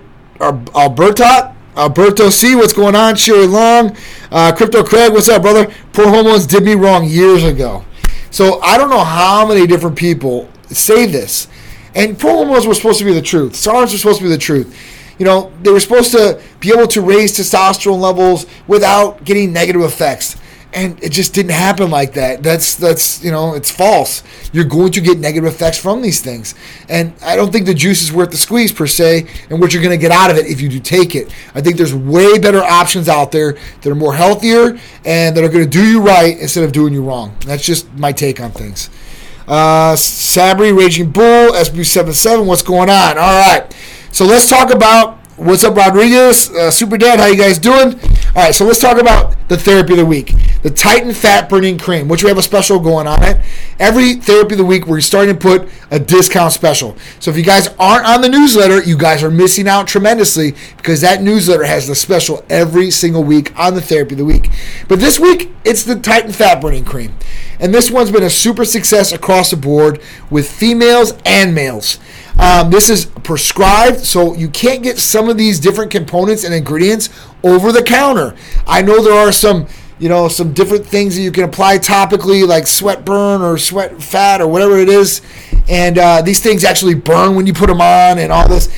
Alberto 1.77 2.29
C, 2.29 2.55
what's 2.55 2.73
going 2.73 2.95
on? 2.95 3.17
Sherry 3.17 3.47
Long, 3.47 3.97
uh, 4.31 4.53
Crypto 4.55 4.85
Craig, 4.85 5.13
what's 5.13 5.29
up, 5.29 5.43
brother? 5.43 5.73
Pro 5.93 6.09
hormones 6.09 6.47
did 6.47 6.65
me 6.65 6.75
wrong 6.75 7.05
years 7.05 7.45
ago. 7.45 7.85
So 8.31 8.61
I 8.61 8.77
don't 8.77 8.91
know 8.91 9.03
how 9.03 9.47
many 9.47 9.67
different 9.67 9.97
people 9.97 10.49
say 10.69 11.07
this. 11.07 11.49
And 11.95 12.19
pro 12.19 12.31
hormones 12.31 12.67
were 12.67 12.75
supposed 12.75 12.99
to 12.99 13.05
be 13.05 13.13
the 13.15 13.23
truth. 13.23 13.53
SARMs 13.55 13.93
were 13.93 13.99
supposed 13.99 14.19
to 14.19 14.25
be 14.25 14.31
the 14.31 14.39
truth. 14.39 14.77
You 15.19 15.25
know, 15.25 15.53
they 15.63 15.71
were 15.71 15.81
supposed 15.81 16.13
to 16.13 16.43
be 16.61 16.71
able 16.71 16.89
to 16.89 17.01
raise 17.01 17.39
testosterone 17.39 18.01
levels 18.01 18.47
without 18.67 19.25
getting 19.25 19.53
negative 19.53 19.83
effects 19.83 20.37
and 20.75 21.03
it 21.03 21.11
just 21.11 21.35
didn't 21.35 21.53
happen 21.53 21.91
like 21.91 22.15
that. 22.15 22.43
That's 22.43 22.75
that's 22.75 23.23
you 23.23 23.31
know 23.31 23.55
it's 23.55 23.71
false. 23.71 24.23
You're 24.53 24.65
going 24.65 24.93
to 24.93 25.01
get 25.01 25.19
negative 25.19 25.53
effects 25.53 25.79
from 25.79 26.03
these 26.03 26.21
things, 26.21 26.55
and 26.89 27.15
I 27.23 27.37
don't 27.37 27.53
think 27.53 27.67
the 27.67 27.75
juice 27.75 28.03
is 28.03 28.13
worth 28.13 28.31
the 28.31 28.37
squeeze 28.37 28.73
per 28.73 28.87
se, 28.87 29.27
and 29.51 29.61
what 29.61 29.73
you're 29.73 29.83
going 29.83 29.99
to 29.99 30.01
get 30.01 30.11
out 30.11 30.31
of 30.31 30.37
it 30.37 30.47
if 30.47 30.61
you 30.61 30.69
do 30.69 30.81
take 30.81 31.15
it. 31.15 31.33
I 31.55 31.61
think 31.61 31.77
there's 31.77 31.95
way 31.95 32.39
better 32.39 32.63
options 32.63 33.09
out 33.09 33.33
there 33.33 33.53
that 33.53 33.87
are 33.87 33.95
more 33.95 34.15
healthier 34.15 34.79
and 35.05 35.37
that 35.37 35.45
are 35.45 35.49
going 35.49 35.65
to 35.65 35.71
do 35.71 35.87
you 35.87 36.01
right 36.01 36.39
instead 36.39 36.65
of 36.65 36.73
doing 36.73 36.93
you 36.93 37.03
wrong. 37.03 37.37
That's 37.47 37.65
just 37.65 37.93
my 37.95 38.13
take 38.13 38.41
on 38.41 38.51
things. 38.51 38.91
Uh, 39.47 39.95
Sabri, 39.95 40.77
Raging 40.77 41.11
Bull, 41.11 41.53
SB77, 41.53 42.47
what's 42.47 42.63
going 42.63 42.91
on? 42.91 43.19
All 43.19 43.41
right, 43.51 43.65
so 44.11 44.25
let's 44.25 44.49
talk 44.49 44.73
about 44.73 45.21
What's 45.37 45.65
up, 45.65 45.75
Rodriguez? 45.75 46.49
Uh, 46.49 46.71
Super 46.71 46.97
Dad, 46.97 47.19
how 47.19 47.27
you 47.27 47.37
guys 47.37 47.59
doing? 47.59 47.99
All 48.37 48.43
right, 48.45 48.55
so 48.55 48.65
let's 48.65 48.79
talk 48.79 49.01
about 49.01 49.35
the 49.49 49.57
therapy 49.57 49.95
of 49.95 49.99
the 49.99 50.07
week. 50.07 50.33
The 50.65 50.71
Titan 50.71 51.13
Fat 51.13 51.51
Burning 51.51 51.77
Cream, 51.77 52.09
which 52.09 52.23
we 52.23 52.31
have 52.31 52.39
a 52.39 52.43
special 52.43 52.81
going 52.81 53.07
on 53.07 53.23
it. 53.23 53.37
Every 53.79 54.15
therapy 54.15 54.55
of 54.55 54.59
the 54.59 54.65
week, 54.65 54.87
we're 54.87 55.03
starting 55.03 55.35
to 55.35 55.39
put 55.39 55.69
a 55.91 56.01
discount 56.01 56.55
special. 56.55 56.97
So 57.21 57.31
if 57.31 57.37
you 57.37 57.43
guys 57.43 57.69
aren't 57.79 58.07
on 58.07 58.23
the 58.23 58.31
newsletter, 58.31 58.83
you 58.83 58.97
guys 58.97 59.23
are 59.23 59.31
missing 59.31 59.69
out 59.69 59.87
tremendously 59.87 60.55
because 60.79 61.03
that 61.03 61.23
newsletter 61.23 61.65
has 61.65 61.87
the 61.87 61.95
special 61.95 62.43
every 62.49 62.91
single 62.91 63.23
week 63.23 63.57
on 63.59 63.75
the 63.75 63.83
therapy 63.83 64.15
of 64.15 64.19
the 64.19 64.25
week. 64.25 64.49
But 64.89 65.01
this 65.01 65.21
week, 65.21 65.53
it's 65.67 65.85
the 65.85 66.01
Titan 66.01 66.33
Fat 66.33 66.63
Burning 66.63 66.87
Cream. 66.87 67.15
And 67.61 67.73
this 67.75 67.91
one's 67.91 68.11
been 68.11 68.23
a 68.23 68.31
super 68.31 68.65
success 68.65 69.13
across 69.13 69.51
the 69.51 69.59
board 69.59 70.01
with 70.31 70.51
females 70.51 71.13
and 71.27 71.55
males. 71.55 71.99
Um, 72.39 72.71
this 72.71 72.89
is 72.89 73.05
prescribed, 73.07 74.01
so 74.01 74.35
you 74.35 74.49
can't 74.49 74.83
get 74.83 74.99
some 74.99 75.29
of 75.29 75.37
these 75.37 75.61
different 75.61 75.91
components 75.91 76.43
and 76.43 76.55
ingredients 76.55 77.11
over 77.43 77.71
the 77.71 77.83
counter. 77.83 78.35
I 78.67 78.83
know 78.83 79.03
there 79.03 79.13
are 79.13 79.31
some, 79.31 79.67
you 79.99 80.09
know, 80.09 80.29
some 80.29 80.53
different 80.53 80.85
things 80.85 81.17
that 81.17 81.23
you 81.23 81.31
can 81.31 81.45
apply 81.45 81.79
topically, 81.79 82.47
like 82.47 82.67
sweat 82.67 83.05
burn 83.05 83.43
or 83.43 83.59
sweat 83.59 84.03
fat 84.03 84.41
or 84.41 84.49
whatever 84.49 84.79
it 84.79 84.89
is, 84.89 85.23
and 85.69 85.99
uh, 85.99 86.23
these 86.23 86.41
things 86.41 86.65
actually 86.65 86.95
burn 86.95 87.37
when 87.37 87.47
you 87.47 87.53
put 87.53 87.69
them 87.69 87.81
on 87.81 88.19
and 88.19 88.33
all 88.33 88.49
this. 88.49 88.75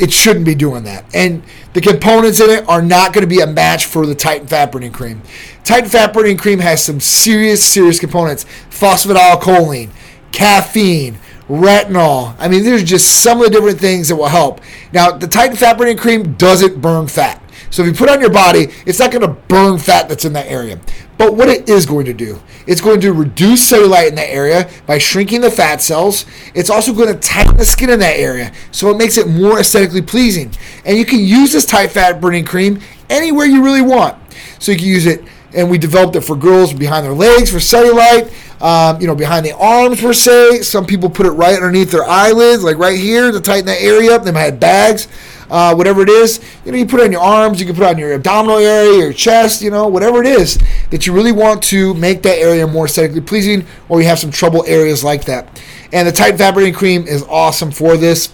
It 0.00 0.12
shouldn't 0.12 0.44
be 0.44 0.56
doing 0.56 0.82
that. 0.84 1.04
And 1.14 1.44
the 1.72 1.80
components 1.80 2.40
in 2.40 2.50
it 2.50 2.68
are 2.68 2.82
not 2.82 3.12
going 3.12 3.22
to 3.22 3.28
be 3.28 3.40
a 3.40 3.46
match 3.46 3.86
for 3.86 4.06
the 4.06 4.14
Titan 4.14 4.48
Fat 4.48 4.72
Burning 4.72 4.90
Cream. 4.90 5.22
Titan 5.62 5.88
Fat 5.88 6.12
Burning 6.12 6.36
Cream 6.36 6.58
has 6.58 6.82
some 6.82 6.98
serious, 6.98 7.64
serious 7.64 8.00
components: 8.00 8.44
phosphatidylcholine, 8.70 9.90
caffeine 10.32 11.18
retinol. 11.48 12.34
I 12.38 12.48
mean, 12.48 12.64
there's 12.64 12.82
just 12.82 13.22
some 13.22 13.38
of 13.38 13.44
the 13.44 13.50
different 13.50 13.78
things 13.78 14.08
that 14.08 14.16
will 14.16 14.28
help. 14.28 14.60
Now, 14.92 15.12
the 15.12 15.26
Titan 15.26 15.56
Fat 15.56 15.78
Burning 15.78 15.98
Cream 15.98 16.32
doesn't 16.34 16.80
burn 16.80 17.06
fat. 17.06 17.40
So 17.74 17.82
if 17.82 17.88
you 17.88 17.92
put 17.92 18.08
on 18.08 18.20
your 18.20 18.30
body, 18.30 18.68
it's 18.86 19.00
not 19.00 19.10
going 19.10 19.22
to 19.22 19.32
burn 19.48 19.78
fat 19.78 20.08
that's 20.08 20.24
in 20.24 20.32
that 20.34 20.46
area. 20.46 20.78
But 21.18 21.34
what 21.34 21.48
it 21.48 21.68
is 21.68 21.86
going 21.86 22.04
to 22.04 22.14
do, 22.14 22.40
it's 22.68 22.80
going 22.80 23.00
to 23.00 23.12
reduce 23.12 23.68
cellulite 23.68 24.10
in 24.10 24.14
that 24.14 24.30
area 24.30 24.70
by 24.86 24.98
shrinking 24.98 25.40
the 25.40 25.50
fat 25.50 25.82
cells. 25.82 26.24
It's 26.54 26.70
also 26.70 26.94
going 26.94 27.12
to 27.12 27.18
tighten 27.18 27.56
the 27.56 27.64
skin 27.64 27.90
in 27.90 27.98
that 27.98 28.16
area, 28.16 28.52
so 28.70 28.90
it 28.90 28.96
makes 28.96 29.18
it 29.18 29.26
more 29.26 29.58
aesthetically 29.58 30.02
pleasing. 30.02 30.52
And 30.84 30.96
you 30.96 31.04
can 31.04 31.18
use 31.18 31.50
this 31.50 31.64
tight 31.64 31.88
fat 31.88 32.20
burning 32.20 32.44
cream 32.44 32.78
anywhere 33.10 33.44
you 33.44 33.64
really 33.64 33.82
want. 33.82 34.16
So 34.60 34.70
you 34.70 34.78
can 34.78 34.86
use 34.86 35.06
it, 35.06 35.24
and 35.54 35.70
we 35.70 35.78
developed 35.78 36.16
it 36.16 36.22
for 36.22 36.36
girls 36.36 36.72
behind 36.72 37.04
their 37.04 37.12
legs 37.12 37.50
for 37.50 37.58
cellulite 37.58 38.32
um, 38.64 38.98
you 38.98 39.06
know, 39.06 39.14
behind 39.14 39.44
the 39.44 39.54
arms 39.56 40.00
per 40.00 40.14
se. 40.14 40.62
Some 40.62 40.86
people 40.86 41.10
put 41.10 41.26
it 41.26 41.32
right 41.32 41.54
underneath 41.54 41.90
their 41.90 42.04
eyelids, 42.04 42.64
like 42.64 42.78
right 42.78 42.98
here, 42.98 43.30
to 43.30 43.40
tighten 43.40 43.66
that 43.66 43.82
area 43.82 44.14
up. 44.14 44.24
They 44.24 44.32
might 44.32 44.44
have 44.44 44.58
bags, 44.58 45.06
uh, 45.50 45.74
whatever 45.74 46.02
it 46.02 46.08
is. 46.08 46.40
You 46.64 46.72
know, 46.72 46.78
you 46.78 46.86
put 46.86 47.00
it 47.00 47.04
on 47.04 47.12
your 47.12 47.20
arms, 47.20 47.60
you 47.60 47.66
can 47.66 47.74
put 47.74 47.82
it 47.82 47.88
on 47.88 47.98
your 47.98 48.14
abdominal 48.14 48.56
area, 48.56 48.98
your 48.98 49.12
chest, 49.12 49.60
you 49.60 49.70
know, 49.70 49.86
whatever 49.88 50.22
it 50.22 50.26
is 50.26 50.58
that 50.90 51.06
you 51.06 51.12
really 51.12 51.32
want 51.32 51.62
to 51.64 51.92
make 51.94 52.22
that 52.22 52.38
area 52.38 52.66
more 52.66 52.86
aesthetically 52.86 53.20
pleasing, 53.20 53.66
or 53.90 54.00
you 54.00 54.06
have 54.06 54.18
some 54.18 54.30
trouble 54.30 54.64
areas 54.66 55.04
like 55.04 55.26
that. 55.26 55.60
And 55.92 56.08
the 56.08 56.12
Fat 56.12 56.54
Burning 56.54 56.72
Cream 56.72 57.06
is 57.06 57.22
awesome 57.24 57.70
for 57.70 57.98
this. 57.98 58.32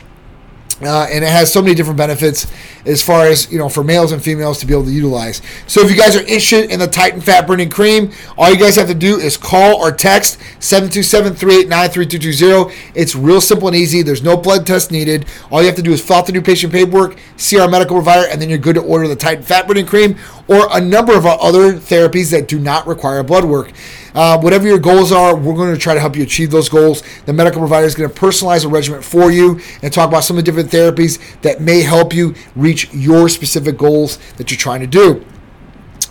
Uh, 0.83 1.07
and 1.11 1.23
it 1.23 1.29
has 1.29 1.53
so 1.53 1.61
many 1.61 1.75
different 1.75 1.99
benefits 1.99 2.47
as 2.87 3.03
far 3.03 3.27
as 3.27 3.53
you 3.53 3.59
know 3.59 3.69
for 3.69 3.85
males 3.85 4.12
and 4.12 4.23
females 4.23 4.59
to 4.59 4.65
be 4.67 4.73
able 4.73 4.85
to 4.85 4.91
utilize. 4.91 5.43
So 5.67 5.83
if 5.83 5.91
you 5.91 5.97
guys 5.97 6.17
are 6.17 6.21
interested 6.21 6.71
in 6.71 6.79
the 6.79 6.87
Titan 6.87 7.21
Fat 7.21 7.47
Burning 7.47 7.69
Cream, 7.69 8.12
all 8.39 8.50
you 8.50 8.59
guys 8.59 8.77
have 8.77 8.89
to 8.89 8.95
do 8.95 9.19
is 9.19 9.37
call 9.37 9.77
or 9.77 9.93
text 9.93 10.39
727-389-3220. 10.61 12.75
It's 12.95 13.15
real 13.15 13.43
simple 13.43 13.69
and 13.69 13.77
easy. 13.77 14.00
There's 14.00 14.23
no 14.23 14.39
blood 14.39 14.67
test 14.67 14.91
needed. 14.91 15.27
All 15.50 15.61
you 15.61 15.67
have 15.67 15.77
to 15.77 15.83
do 15.83 15.93
is 15.93 16.00
fill 16.00 16.17
out 16.17 16.25
the 16.27 16.33
new 16.33 16.41
patient 16.41 16.73
paperwork, 16.73 17.19
see 17.37 17.59
our 17.59 17.69
medical 17.69 17.97
provider, 17.97 18.27
and 18.31 18.41
then 18.41 18.49
you're 18.49 18.57
good 18.57 18.77
to 18.77 18.83
order 18.83 19.07
the 19.07 19.17
Titan 19.17 19.45
Fat 19.45 19.69
Burning 19.69 19.85
Cream 19.85 20.17
or 20.49 20.67
a 20.73 20.81
number 20.81 21.15
of 21.15 21.27
other 21.27 21.75
therapies 21.75 22.31
that 22.31 22.49
do 22.49 22.59
not 22.59 22.87
require 22.87 23.23
blood 23.23 23.45
work. 23.45 23.71
Uh, 24.14 24.38
whatever 24.40 24.67
your 24.67 24.79
goals 24.79 25.12
are, 25.12 25.37
we're 25.37 25.55
going 25.55 25.73
to 25.73 25.81
try 25.81 25.95
to 25.95 26.00
help 26.00 26.17
you 26.17 26.23
achieve 26.23 26.50
those 26.50 26.69
goals. 26.69 27.02
The 27.26 27.33
medical 27.33 27.61
provider 27.61 27.87
is 27.87 27.95
going 27.95 28.11
to 28.11 28.14
personalize 28.14 28.64
a 28.64 28.69
regimen 28.69 29.02
for 29.02 29.31
you 29.31 29.61
and 29.83 29.93
talk 29.93 30.09
about 30.09 30.25
some 30.25 30.38
of 30.38 30.45
the 30.45 30.50
different 30.50 30.71
therapies 30.71 31.21
that 31.43 31.61
may 31.61 31.83
help 31.83 32.14
you 32.14 32.35
reach 32.57 32.93
your 32.93 33.29
specific 33.29 33.76
goals 33.76 34.19
that 34.37 34.50
you're 34.50 34.59
trying 34.59 34.81
to 34.81 34.87
do. 34.87 35.25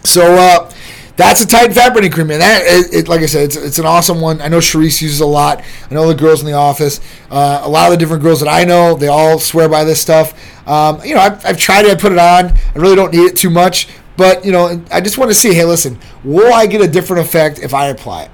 So, 0.03 0.35
uh, 0.35 0.71
that's 1.19 1.41
a 1.41 1.47
Titan 1.47 1.73
fat 1.73 1.93
burning 1.93 2.11
cream, 2.11 2.31
and 2.31 2.41
that 2.41 2.61
it, 2.63 2.93
it, 2.93 3.07
like 3.09 3.19
I 3.19 3.25
said, 3.25 3.43
it's, 3.43 3.57
it's 3.57 3.77
an 3.77 3.85
awesome 3.85 4.21
one. 4.21 4.39
I 4.39 4.47
know 4.47 4.59
Charisse 4.59 5.01
uses 5.01 5.19
a 5.19 5.25
lot. 5.25 5.61
I 5.91 5.93
know 5.93 6.07
the 6.07 6.15
girls 6.15 6.39
in 6.39 6.45
the 6.45 6.53
office, 6.53 7.01
uh, 7.29 7.59
a 7.61 7.67
lot 7.67 7.87
of 7.87 7.91
the 7.91 7.97
different 7.97 8.23
girls 8.23 8.39
that 8.39 8.47
I 8.47 8.63
know, 8.63 8.95
they 8.95 9.07
all 9.07 9.37
swear 9.37 9.67
by 9.67 9.83
this 9.83 9.99
stuff. 9.99 10.33
Um, 10.65 11.03
you 11.03 11.15
know, 11.15 11.19
I've, 11.19 11.45
I've 11.45 11.57
tried 11.57 11.83
it. 11.83 11.91
I 11.91 11.95
put 11.95 12.13
it 12.13 12.19
on. 12.19 12.45
I 12.45 12.77
really 12.77 12.95
don't 12.95 13.11
need 13.11 13.25
it 13.25 13.35
too 13.35 13.49
much, 13.49 13.89
but 14.19 14.43
you 14.43 14.51
know, 14.51 14.83
I 14.91 14.99
just 14.99 15.17
want 15.17 15.31
to 15.31 15.33
see. 15.33 15.53
Hey, 15.53 15.63
listen, 15.63 15.97
will 16.25 16.53
I 16.53 16.65
get 16.65 16.81
a 16.81 16.87
different 16.89 17.25
effect 17.25 17.57
if 17.57 17.73
I 17.73 17.87
apply 17.87 18.23
it? 18.23 18.31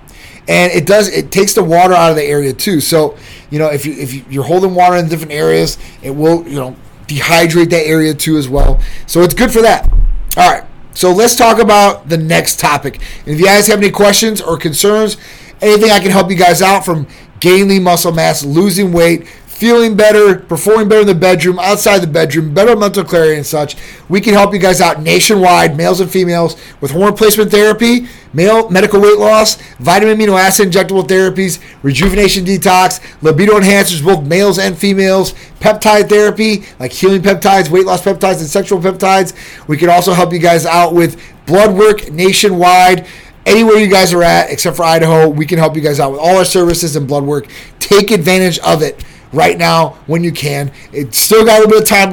And 0.48 0.72
it 0.72 0.88
does. 0.88 1.08
It 1.10 1.32
takes 1.32 1.54
the 1.54 1.64
water 1.64 1.94
out 1.94 2.10
of 2.10 2.16
the 2.16 2.24
area 2.24 2.54
too. 2.54 2.82
So 2.82 3.16
you 3.52 3.60
know, 3.60 3.68
if 3.68 3.86
you 3.86 3.94
if 3.94 4.32
you're 4.32 4.44
holding 4.44 4.74
water 4.74 4.96
in 4.96 5.08
different 5.08 5.32
areas, 5.32 5.78
it 6.02 6.10
will 6.10 6.44
you 6.48 6.56
know 6.56 6.76
dehydrate 7.06 7.70
that 7.70 7.86
area 7.86 8.16
too 8.16 8.36
as 8.36 8.50
well. 8.50 8.82
So 9.06 9.22
it's 9.22 9.36
good 9.36 9.52
for 9.52 9.62
that. 9.62 9.88
All 10.38 10.52
right. 10.52 10.64
So 10.96 11.12
let's 11.12 11.36
talk 11.36 11.60
about 11.60 12.10
the 12.10 12.18
next 12.18 12.60
topic. 12.60 12.96
And 12.96 13.36
if 13.36 13.40
you 13.40 13.46
guys 13.46 13.68
have 13.68 13.78
any 13.78 13.92
questions 13.92 14.42
or 14.42 14.58
concerns, 14.58 15.18
anything 15.62 15.92
I 15.92 16.00
can 16.00 16.10
help 16.10 16.32
you 16.32 16.36
guys 16.36 16.64
out 16.64 16.84
from 16.84 17.06
gaining 17.40 17.84
muscle 17.84 18.12
mass, 18.12 18.44
losing 18.44 18.92
weight, 18.92 19.28
feeling 19.56 19.96
better, 19.96 20.38
performing 20.38 20.90
better 20.90 21.02
in 21.02 21.08
the 21.08 21.16
bedroom, 21.16 21.58
outside 21.60 22.00
the 22.00 22.08
bedroom, 22.08 22.54
better 22.54 22.76
mental 22.76 23.06
clarity 23.06 23.38
and 23.38 23.46
such. 23.46 23.78
We 24.10 24.20
can 24.20 24.34
help 24.34 24.54
you 24.54 24.60
guys 24.60 24.82
out 24.82 25.02
nationwide, 25.02 25.78
males 25.78 26.02
and 26.02 26.12
females, 26.12 26.58
with 26.82 26.92
hormone 26.92 27.12
replacement 27.12 27.52
therapy, 27.52 28.08
male 28.34 28.70
medical 28.70 29.00
weight 29.00 29.18
loss, 29.18 29.56
vitamin 29.80 30.18
amino 30.18 30.38
acid 30.38 30.70
injectable 30.70 31.08
therapies, 31.08 31.64
rejuvenation 31.84 32.44
detox, 32.44 33.00
libido 33.22 33.54
enhancers, 33.54 34.04
both 34.04 34.26
males 34.26 34.60
and 34.60 34.78
females, 34.78 35.34
peptide 35.62 36.10
therapy, 36.10 36.66
like 36.78 36.92
healing 36.92 37.22
peptides, 37.22 37.70
weight 37.70 37.86
loss 37.86 38.02
peptides, 38.02 38.40
and 38.40 38.50
sexual 38.50 38.80
peptides. 38.80 39.34
We 39.70 39.78
can 39.78 39.90
also 39.90 40.12
help 40.12 40.34
you 40.34 40.40
guys 40.40 40.66
out 40.66 40.94
with 40.94 41.22
blood 41.46 41.74
work 41.74 42.12
nationwide 42.12 43.08
anywhere 43.46 43.78
you 43.78 43.88
guys 43.88 44.12
are 44.12 44.24
at, 44.24 44.52
except 44.52 44.76
for 44.76 44.84
Idaho, 44.84 45.30
we 45.30 45.46
can 45.46 45.60
help 45.60 45.78
you 45.78 45.82
guys 45.82 46.02
out 46.02 46.12
with 46.12 46.20
all 46.20 46.36
our 46.36 46.46
services 46.46 46.98
and 46.98 47.08
blood 47.08 47.24
work. 47.24 47.48
Take 47.80 48.12
advantage 48.12 48.60
of 48.60 48.82
it 48.82 49.02
right 49.36 49.58
now 49.58 49.90
when 50.08 50.24
you 50.24 50.32
can. 50.32 50.72
It's 50.92 51.18
still 51.18 51.46
got 51.46 51.58
a 51.58 51.66
little 51.66 51.72
bit 51.72 51.84
of 51.84 51.88
time 51.88 52.12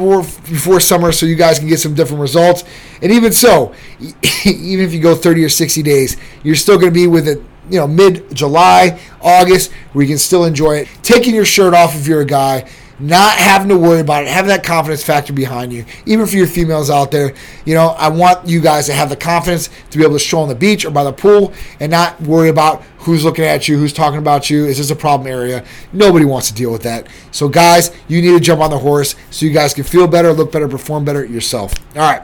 before 0.51 0.81
summer, 0.81 1.13
so 1.13 1.25
you 1.27 1.37
guys 1.37 1.59
can 1.59 1.69
get 1.69 1.81
some 1.81 1.95
different 1.95 2.21
results. 2.21 2.65
And 3.01 3.11
even 3.13 3.33
so, 3.33 3.75
even 4.45 4.85
if 4.85 4.93
you 4.93 5.01
go 5.01 5.15
30 5.15 5.45
or 5.45 5.49
60 5.49 5.83
days, 5.83 6.17
you're 6.43 6.57
still 6.57 6.77
going 6.77 6.93
to 6.93 6.95
be 6.95 7.07
with 7.07 7.29
it. 7.29 7.39
you 7.71 7.79
know 7.79 7.87
mid 7.87 8.35
July, 8.35 9.01
August, 9.21 9.73
where 9.93 10.03
you 10.03 10.09
can 10.09 10.19
still 10.19 10.45
enjoy 10.45 10.79
it. 10.79 10.89
Taking 11.03 11.35
your 11.35 11.45
shirt 11.45 11.75
off 11.75 11.95
if 11.95 12.07
you're 12.07 12.21
a 12.21 12.27
guy 12.27 12.69
not 13.03 13.37
having 13.37 13.69
to 13.69 13.77
worry 13.77 14.01
about 14.01 14.23
it, 14.23 14.29
having 14.29 14.49
that 14.49 14.63
confidence 14.63 15.03
factor 15.03 15.33
behind 15.33 15.73
you. 15.73 15.85
Even 16.07 16.25
for 16.25 16.37
your 16.37 16.47
females 16.47 16.89
out 16.89 17.11
there, 17.11 17.35
you 17.65 17.75
know, 17.75 17.89
I 17.89 18.09
want 18.09 18.47
you 18.47 18.61
guys 18.61 18.87
to 18.87 18.93
have 18.93 19.11
the 19.11 19.17
confidence 19.17 19.69
to 19.91 19.99
be 19.99 20.05
able 20.05 20.15
to 20.15 20.21
stroll 20.21 20.45
on 20.45 20.49
the 20.49 20.55
beach 20.55 20.85
or 20.85 20.91
by 20.91 21.03
the 21.03 21.13
pool 21.13 21.53
and 21.81 21.91
not 21.91 22.21
worry 22.21 22.49
about 22.49 22.83
who's 22.99 23.25
looking 23.25 23.45
at 23.45 23.67
you, 23.67 23.77
who's 23.77 23.93
talking 23.93 24.19
about 24.19 24.49
you. 24.49 24.67
Is 24.67 24.79
this 24.79 24.91
a 24.91 24.97
problem 24.97 25.27
area? 25.27 25.65
Nobody 25.93 26.25
wants 26.25 26.49
to 26.49 26.55
deal 26.55 26.71
with 26.71 26.83
that. 26.83 27.09
So, 27.33 27.49
guys, 27.49 27.91
you 28.07 28.23
need 28.23 28.39
to 28.39 28.41
jump 28.41 28.61
on 28.61 28.71
the 28.71 28.79
horse 28.79 29.17
so 29.31 29.47
you 29.47 29.53
guys 29.53 29.75
can 29.75 29.85
feel 29.85 30.07
better, 30.07 30.33
look 30.33 30.53
better, 30.53 30.69
perform 30.69 31.05
better 31.05 31.25
yourself. 31.25 31.75
All 31.97 32.03
right. 32.03 32.23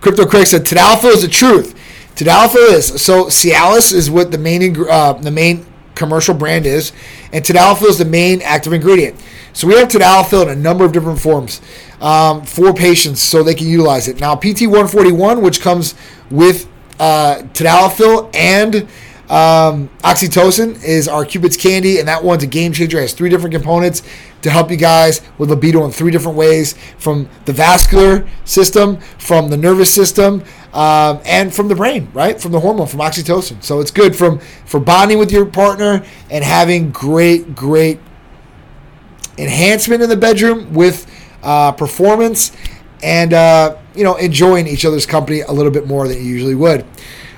Crypto 0.00 0.24
Craig 0.24 0.46
said, 0.46 0.64
Tadalafil 0.64 1.14
is 1.14 1.22
the 1.22 1.28
truth. 1.28 1.74
Tadalafil 2.14 2.72
is. 2.74 3.02
So, 3.02 3.24
Cialis 3.24 3.92
is 3.92 4.08
what 4.08 4.30
the 4.30 4.38
main, 4.38 4.76
uh, 4.88 5.14
the 5.14 5.32
main 5.32 5.66
commercial 5.94 6.34
brand 6.34 6.66
is, 6.66 6.92
and 7.32 7.44
tadalafil 7.44 7.88
is 7.88 7.98
the 7.98 8.04
main 8.04 8.42
active 8.42 8.72
ingredient. 8.72 9.21
So 9.52 9.68
we 9.68 9.74
have 9.74 9.88
tadalafil 9.88 10.44
in 10.44 10.48
a 10.48 10.56
number 10.56 10.84
of 10.84 10.92
different 10.92 11.18
forms 11.18 11.60
um, 12.00 12.44
for 12.44 12.72
patients 12.72 13.20
so 13.20 13.42
they 13.42 13.54
can 13.54 13.66
utilize 13.66 14.08
it. 14.08 14.18
Now, 14.20 14.34
PT141, 14.34 15.42
which 15.42 15.60
comes 15.60 15.94
with 16.30 16.68
uh, 16.98 17.42
tadalafil 17.52 18.34
and 18.34 18.88
um, 19.28 19.88
oxytocin, 20.00 20.82
is 20.84 21.08
our 21.08 21.24
Cupid's 21.24 21.56
Candy, 21.56 21.98
and 21.98 22.08
that 22.08 22.22
one's 22.22 22.42
a 22.42 22.46
game 22.46 22.72
changer. 22.72 22.98
It 22.98 23.02
has 23.02 23.12
three 23.14 23.30
different 23.30 23.54
components 23.54 24.02
to 24.42 24.50
help 24.50 24.70
you 24.70 24.76
guys 24.76 25.22
with 25.38 25.50
libido 25.50 25.84
in 25.84 25.90
three 25.90 26.10
different 26.10 26.36
ways 26.36 26.74
from 26.98 27.28
the 27.44 27.52
vascular 27.52 28.26
system, 28.44 28.98
from 29.18 29.48
the 29.48 29.56
nervous 29.56 29.94
system, 29.94 30.42
um, 30.74 31.20
and 31.24 31.54
from 31.54 31.68
the 31.68 31.74
brain, 31.74 32.10
right? 32.12 32.40
From 32.40 32.52
the 32.52 32.60
hormone, 32.60 32.86
from 32.86 33.00
oxytocin. 33.00 33.62
So 33.62 33.80
it's 33.80 33.90
good 33.90 34.16
from 34.16 34.38
for 34.66 34.80
bonding 34.80 35.18
with 35.18 35.30
your 35.30 35.46
partner 35.46 36.04
and 36.30 36.42
having 36.42 36.90
great, 36.90 37.54
great 37.54 38.00
enhancement 39.38 40.02
in 40.02 40.08
the 40.08 40.16
bedroom 40.16 40.72
with 40.74 41.06
uh, 41.42 41.72
performance 41.72 42.52
and 43.02 43.32
uh, 43.32 43.76
you 43.94 44.04
know 44.04 44.16
enjoying 44.16 44.66
each 44.66 44.84
other's 44.84 45.06
company 45.06 45.40
a 45.40 45.52
little 45.52 45.72
bit 45.72 45.86
more 45.86 46.08
than 46.08 46.18
you 46.18 46.24
usually 46.24 46.54
would. 46.54 46.84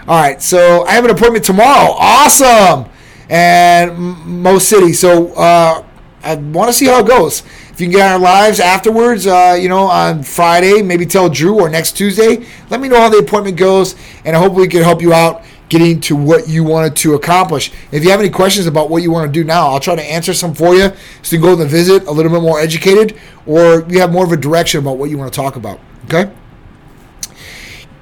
All 0.07 0.21
right, 0.21 0.41
so 0.43 0.85
I 0.85 0.93
have 0.93 1.05
an 1.05 1.11
appointment 1.11 1.45
tomorrow. 1.45 1.93
Awesome, 1.93 2.91
and 3.31 3.97
Mo 3.99 4.59
City. 4.59 4.93
So 4.93 5.33
uh, 5.35 5.85
I 6.23 6.35
want 6.37 6.69
to 6.69 6.73
see 6.73 6.87
how 6.87 7.01
it 7.01 7.09
goes. 7.09 7.43
If 7.71 7.81
you 7.81 7.87
can 7.87 7.97
get 7.97 8.07
on 8.07 8.13
our 8.13 8.19
lives 8.19 8.61
afterwards, 8.61 9.27
uh, 9.27 9.59
you 9.61 9.69
know, 9.69 9.85
on 9.85 10.23
Friday, 10.23 10.81
maybe 10.81 11.07
tell 11.07 11.29
Drew 11.29 11.59
or 11.59 11.69
next 11.69 11.97
Tuesday, 11.97 12.47
let 12.71 12.81
me 12.81 12.89
know 12.89 13.01
how 13.01 13.09
the 13.09 13.19
appointment 13.19 13.57
goes, 13.57 13.97
and 14.25 14.37
I 14.37 14.39
hope 14.39 14.53
we 14.53 14.69
can 14.69 14.83
help 14.83 15.03
you 15.03 15.13
out 15.13 15.43
getting 15.69 16.01
to 16.03 16.15
what 16.15 16.49
you 16.49 16.63
wanted 16.63 16.95
to 16.97 17.15
accomplish. 17.15 17.73
If 17.91 18.05
you 18.05 18.11
have 18.11 18.21
any 18.21 18.31
questions 18.31 18.67
about 18.67 18.91
what 18.91 19.03
you 19.03 19.11
want 19.11 19.27
to 19.27 19.33
do 19.33 19.45
now, 19.45 19.69
I'll 19.69 19.81
try 19.81 19.95
to 19.97 20.03
answer 20.03 20.35
some 20.35 20.55
for 20.55 20.75
you 20.75 20.93
so 21.23 21.37
you 21.37 21.41
can 21.41 21.51
go 21.51 21.57
to 21.57 21.63
the 21.63 21.69
visit 21.69 22.07
a 22.07 22.11
little 22.11 22.31
bit 22.31 22.43
more 22.43 22.61
educated, 22.61 23.19
or 23.47 23.85
you 23.89 24.01
have 24.01 24.13
more 24.13 24.25
of 24.25 24.33
a 24.33 24.37
direction 24.37 24.81
about 24.81 24.99
what 24.99 25.11
you 25.11 25.19
want 25.19 25.33
to 25.33 25.37
talk 25.37 25.57
about. 25.57 25.81
Okay? 26.05 26.31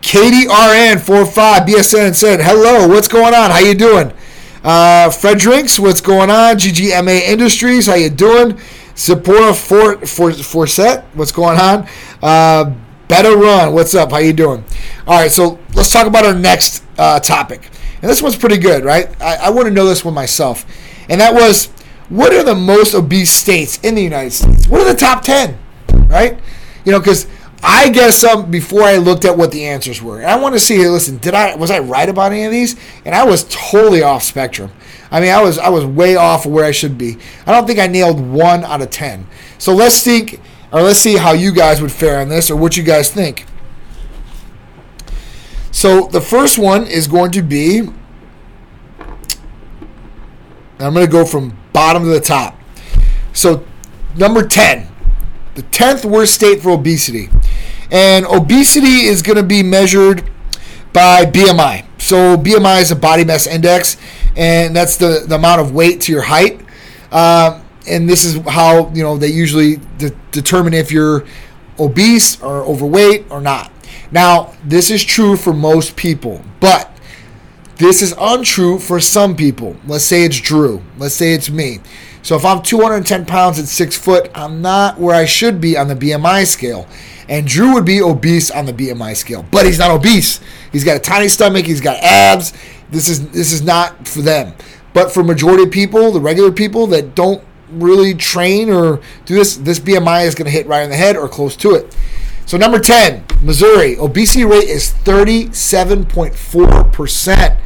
KDRN45 0.03 1.67
BSN 1.67 2.15
said, 2.15 2.41
"Hello, 2.41 2.89
what's 2.89 3.09
going 3.09 3.35
on? 3.35 3.51
How 3.51 3.61
you 3.61 3.75
doing?" 3.75 4.13
Uh, 4.65 5.11
Fredericks, 5.11 5.79
what's 5.79 6.01
going 6.01 6.31
on? 6.31 6.57
GGMA 6.57 7.23
Industries, 7.23 7.87
how 7.87 7.95
you 7.95 8.11
doing? 8.11 8.59
Sephora 8.95 9.55
for 9.55 9.97
for 10.07 10.31
Forset, 10.33 11.05
what's 11.15 11.33
going 11.33 11.59
on? 11.59 11.87
Uh, 12.23 12.73
Better 13.13 13.37
Run, 13.37 13.75
what's 13.75 13.95
up? 13.95 14.11
How 14.11 14.17
you 14.21 14.33
doing? 14.33 14.65
All 15.07 15.21
right, 15.21 15.31
so 15.31 15.59
let's 15.75 15.93
talk 15.93 16.07
about 16.07 16.25
our 16.25 16.33
next 16.35 16.83
uh, 16.97 17.21
topic, 17.21 17.69
and 18.01 18.11
this 18.11 18.23
one's 18.23 18.37
pretty 18.37 18.57
good, 18.57 18.87
right? 18.87 19.07
I, 19.21 19.37
I 19.37 19.51
want 19.51 19.69
to 19.69 19.71
know 19.71 19.85
this 19.85 20.03
one 20.03 20.15
myself, 20.15 20.65
and 21.11 21.21
that 21.21 21.35
was, 21.35 21.67
what 22.09 22.33
are 22.33 22.43
the 22.43 22.55
most 22.55 22.95
obese 22.95 23.31
states 23.31 23.79
in 23.83 23.97
the 23.97 24.03
United 24.03 24.31
States? 24.31 24.67
What 24.67 24.81
are 24.81 24.91
the 24.91 24.99
top 24.99 25.23
ten, 25.23 25.59
right? 26.07 26.41
You 26.87 26.93
know, 26.93 27.01
because 27.01 27.27
I 27.63 27.91
guess 27.91 28.17
some 28.17 28.51
before 28.51 28.83
I 28.83 28.97
looked 28.97 29.27
at 29.27 29.37
what 29.37 29.53
the 29.53 29.67
answers 29.67 30.01
were. 30.01 30.23
And 30.23 30.31
I 30.31 30.37
want 30.41 30.55
to 30.55 30.59
see. 30.59 30.79
Listen, 30.89 31.19
did 31.19 31.35
I 31.35 31.55
was 31.55 31.71
I 31.71 31.81
right 31.81 32.09
about 32.09 32.33
any 32.33 32.45
of 32.45 32.51
these? 32.51 32.77
And 33.05 33.15
I 33.15 33.25
was 33.25 33.45
totally 33.51 34.03
off 34.03 34.23
spectrum. 34.23 34.73
I 35.11 35.21
mean, 35.21 35.33
I 35.33 35.43
was 35.43 35.59
I 35.59 35.69
was 35.69 35.85
way 35.85 36.17
off 36.17 36.47
where 36.47 36.65
I 36.65 36.71
should 36.71 36.97
be. 36.97 37.19
I 37.47 37.53
don't 37.53 37.67
think 37.67 37.79
I 37.79 37.89
nailed 37.89 38.21
one 38.21 38.65
out 38.65 38.81
of 38.81 38.89
ten. 38.89 39.27
So 39.59 39.75
let's 39.75 40.03
think, 40.03 40.41
or 40.73 40.83
let's 40.83 40.99
see 40.99 41.17
how 41.17 41.33
you 41.33 41.53
guys 41.53 41.81
would 41.83 41.93
fare 41.93 42.21
on 42.21 42.29
this, 42.29 42.51
or 42.51 42.57
what 42.57 42.77
you 42.77 42.83
guys 42.83 43.11
think. 43.11 43.47
So 45.71 46.07
the 46.07 46.21
first 46.21 46.59
one 46.59 46.87
is 46.87 47.07
going 47.09 47.31
to 47.33 47.43
be. 47.43 47.89
I'm 50.79 50.95
going 50.95 51.07
to 51.07 51.13
go 51.13 51.25
from 51.25 51.57
bottom 51.73 52.03
to 52.03 52.09
the 52.09 52.21
top. 52.21 52.59
So 53.33 53.65
number 54.17 54.47
ten 54.47 54.93
the 55.55 55.63
10th 55.65 56.05
worst 56.05 56.35
state 56.35 56.63
for 56.63 56.71
obesity. 56.71 57.29
And 57.91 58.25
obesity 58.27 59.03
is 59.03 59.23
going 59.23 59.37
to 59.37 59.43
be 59.43 59.63
measured 59.63 60.29
by 60.93 61.25
BMI. 61.27 61.85
So 61.99 62.37
BMI 62.37 62.81
is 62.81 62.91
a 62.91 62.97
body 62.97 63.25
mass 63.25 63.47
index, 63.47 63.97
and 64.37 64.75
that's 64.75 64.97
the, 64.97 65.25
the 65.27 65.35
amount 65.35 65.61
of 65.61 65.73
weight 65.73 66.01
to 66.03 66.13
your 66.13 66.23
height. 66.23 66.61
Um, 67.11 67.62
and 67.89 68.09
this 68.09 68.25
is 68.25 68.37
how 68.47 68.91
you 68.93 69.03
know 69.03 69.17
they 69.17 69.29
usually 69.29 69.77
de- 69.99 70.11
determine 70.31 70.75
if 70.75 70.93
you're 70.93 71.25
obese 71.79 72.41
or 72.43 72.63
overweight 72.63 73.27
or 73.31 73.41
not. 73.41 73.71
Now, 74.11 74.53
this 74.65 74.91
is 74.91 75.03
true 75.03 75.37
for 75.37 75.53
most 75.53 75.97
people, 75.97 76.43
but 76.61 76.91
this 77.77 78.03
is 78.03 78.15
untrue 78.21 78.79
for 78.79 79.01
some 79.01 79.35
people. 79.35 79.77
Let's 79.87 80.05
say 80.05 80.25
it's 80.25 80.41
Drew. 80.41 80.83
Let's 80.99 81.15
say 81.15 81.33
it's 81.33 81.51
me. 81.51 81.81
So 82.23 82.37
if 82.37 82.45
I'm 82.45 82.63
210 82.63 83.27
pounds 83.27 83.59
and 83.59 83.67
six 83.67 83.97
foot, 83.97 84.31
I'm 84.35 84.63
not 84.63 84.99
where 84.99 85.15
I 85.15 85.25
should 85.25 85.61
be 85.61 85.77
on 85.77 85.89
the 85.89 85.97
BMI 85.97 86.47
scale. 86.47 86.87
And 87.29 87.47
Drew 87.47 87.75
would 87.75 87.85
be 87.85 88.01
obese 88.01 88.51
on 88.51 88.67
the 88.67 88.73
BMI 88.73 89.17
scale, 89.17 89.45
but 89.51 89.65
he's 89.65 89.79
not 89.79 89.91
obese. 89.91 90.41
He's 90.71 90.85
got 90.85 90.97
a 90.97 91.01
tiny 91.01 91.29
stomach. 91.29 91.65
He's 91.65 91.81
got 91.81 91.97
abs. 92.03 92.53
This 92.91 93.09
is 93.09 93.29
this 93.31 93.53
is 93.53 93.63
not 93.63 94.07
for 94.07 94.21
them. 94.21 94.55
But 94.93 95.11
for 95.11 95.25
majority 95.25 95.63
of 95.63 95.71
people, 95.71 96.13
the 96.13 96.21
regular 96.21 96.53
people 96.53 96.87
that 96.89 97.15
don't 97.15 97.43
really 97.73 98.15
train 98.15 98.71
or 98.71 99.01
do 99.27 99.35
this, 99.35 99.57
this 99.57 99.79
BMI 99.79 100.27
is 100.27 100.35
going 100.35 100.47
to 100.47 100.51
hit 100.51 100.67
right 100.67 100.83
in 100.83 100.91
the 100.91 100.97
head 100.97 101.17
or 101.17 101.29
close 101.29 101.55
to 101.57 101.75
it. 101.75 101.95
So 102.47 102.57
number 102.59 102.79
10, 102.79 103.25
Missouri, 103.43 103.99
obesity 103.99 104.45
rate 104.45 104.69
is 104.69 104.93
37.4%. 105.05 107.59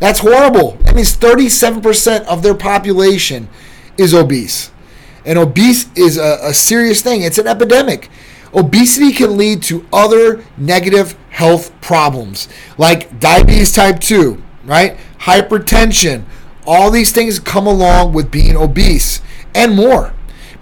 That's 0.00 0.18
horrible. 0.18 0.72
That 0.82 0.94
means 0.94 1.16
37% 1.16 2.24
of 2.24 2.42
their 2.42 2.54
population 2.54 3.48
is 3.96 4.12
obese. 4.12 4.70
And 5.24 5.38
obese 5.38 5.88
is 5.96 6.18
a, 6.18 6.38
a 6.42 6.52
serious 6.52 7.00
thing, 7.00 7.22
it's 7.22 7.38
an 7.38 7.46
epidemic. 7.46 8.10
Obesity 8.52 9.12
can 9.12 9.36
lead 9.36 9.62
to 9.64 9.86
other 9.92 10.44
negative 10.56 11.16
health 11.30 11.72
problems 11.80 12.48
like 12.78 13.18
diabetes 13.18 13.72
type 13.72 13.98
2, 13.98 14.40
right? 14.64 14.96
Hypertension. 15.20 16.24
All 16.66 16.90
these 16.90 17.12
things 17.12 17.40
come 17.40 17.66
along 17.66 18.12
with 18.12 18.30
being 18.30 18.56
obese 18.56 19.20
and 19.54 19.74
more. 19.74 20.12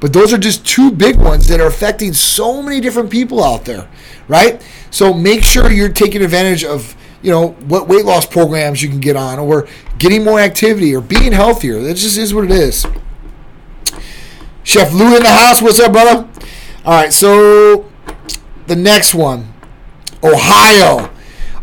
But 0.00 0.12
those 0.12 0.32
are 0.32 0.38
just 0.38 0.66
two 0.66 0.90
big 0.90 1.16
ones 1.16 1.46
that 1.46 1.60
are 1.60 1.68
affecting 1.68 2.12
so 2.12 2.60
many 2.60 2.80
different 2.80 3.10
people 3.10 3.42
out 3.42 3.64
there, 3.64 3.88
right? 4.26 4.60
So 4.90 5.14
make 5.14 5.44
sure 5.44 5.70
you're 5.70 5.88
taking 5.88 6.22
advantage 6.22 6.64
of, 6.64 6.96
you 7.22 7.30
know, 7.30 7.50
what 7.68 7.86
weight 7.86 8.04
loss 8.04 8.26
programs 8.26 8.82
you 8.82 8.88
can 8.88 8.98
get 8.98 9.14
on 9.14 9.38
or 9.38 9.68
getting 9.98 10.24
more 10.24 10.40
activity 10.40 10.92
or 10.92 11.00
being 11.00 11.30
healthier. 11.30 11.80
That 11.80 11.94
just 11.94 12.18
is 12.18 12.34
what 12.34 12.44
it 12.44 12.50
is. 12.50 12.84
Chef 14.64 14.92
Lou 14.92 15.16
in 15.16 15.22
the 15.22 15.28
house. 15.28 15.62
What's 15.62 15.78
up, 15.78 15.92
brother? 15.92 16.28
All 16.84 16.92
right, 16.92 17.12
so 17.12 17.88
the 18.66 18.74
next 18.74 19.14
one, 19.14 19.54
Ohio. 20.24 21.11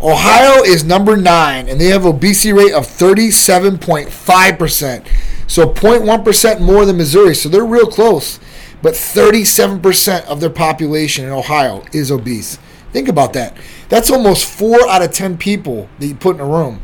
Ohio 0.02 0.64
is 0.64 0.86
number 0.86 1.18
nine, 1.18 1.68
and 1.68 1.80
they 1.80 1.88
have 1.88 2.06
obesity 2.06 2.54
rate 2.54 2.74
of 2.74 2.86
37.5%. 2.86 5.08
So 5.48 5.74
0.1% 5.74 6.62
more 6.62 6.86
than 6.86 6.98
Missouri. 6.98 7.36
So 7.36 7.50
they're 7.50 7.66
real 7.66 7.88
close. 7.88 8.40
But 8.82 8.94
37% 8.94 10.26
of 10.26 10.40
their 10.40 10.50
population 10.50 11.26
in 11.26 11.32
Ohio 11.32 11.84
is 11.92 12.12
obese. 12.12 12.58
Think 12.94 13.10
about 13.10 13.34
that. 13.34 13.58
That's 13.90 14.10
almost 14.10 14.46
four 14.46 14.88
out 14.88 15.02
of 15.02 15.12
10 15.12 15.38
people 15.38 15.90
that 16.00 16.08
you 16.08 16.16
put 16.16 16.36
in 16.36 16.42
a 16.42 16.46
room. 16.46 16.82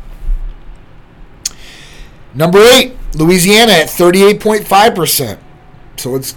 Number 2.34 2.58
eight, 2.58 2.96
Louisiana 3.14 3.72
at 3.72 3.86
38.5%. 3.86 5.38
So 5.96 6.16
it's 6.16 6.36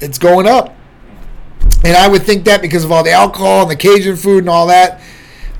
it's 0.00 0.18
going 0.18 0.48
up. 0.48 0.74
And 1.84 1.96
I 1.96 2.08
would 2.08 2.22
think 2.22 2.44
that 2.46 2.60
because 2.60 2.84
of 2.84 2.90
all 2.90 3.04
the 3.04 3.12
alcohol 3.12 3.62
and 3.62 3.70
the 3.70 3.76
Cajun 3.76 4.16
food 4.16 4.38
and 4.38 4.48
all 4.48 4.66
that. 4.66 5.00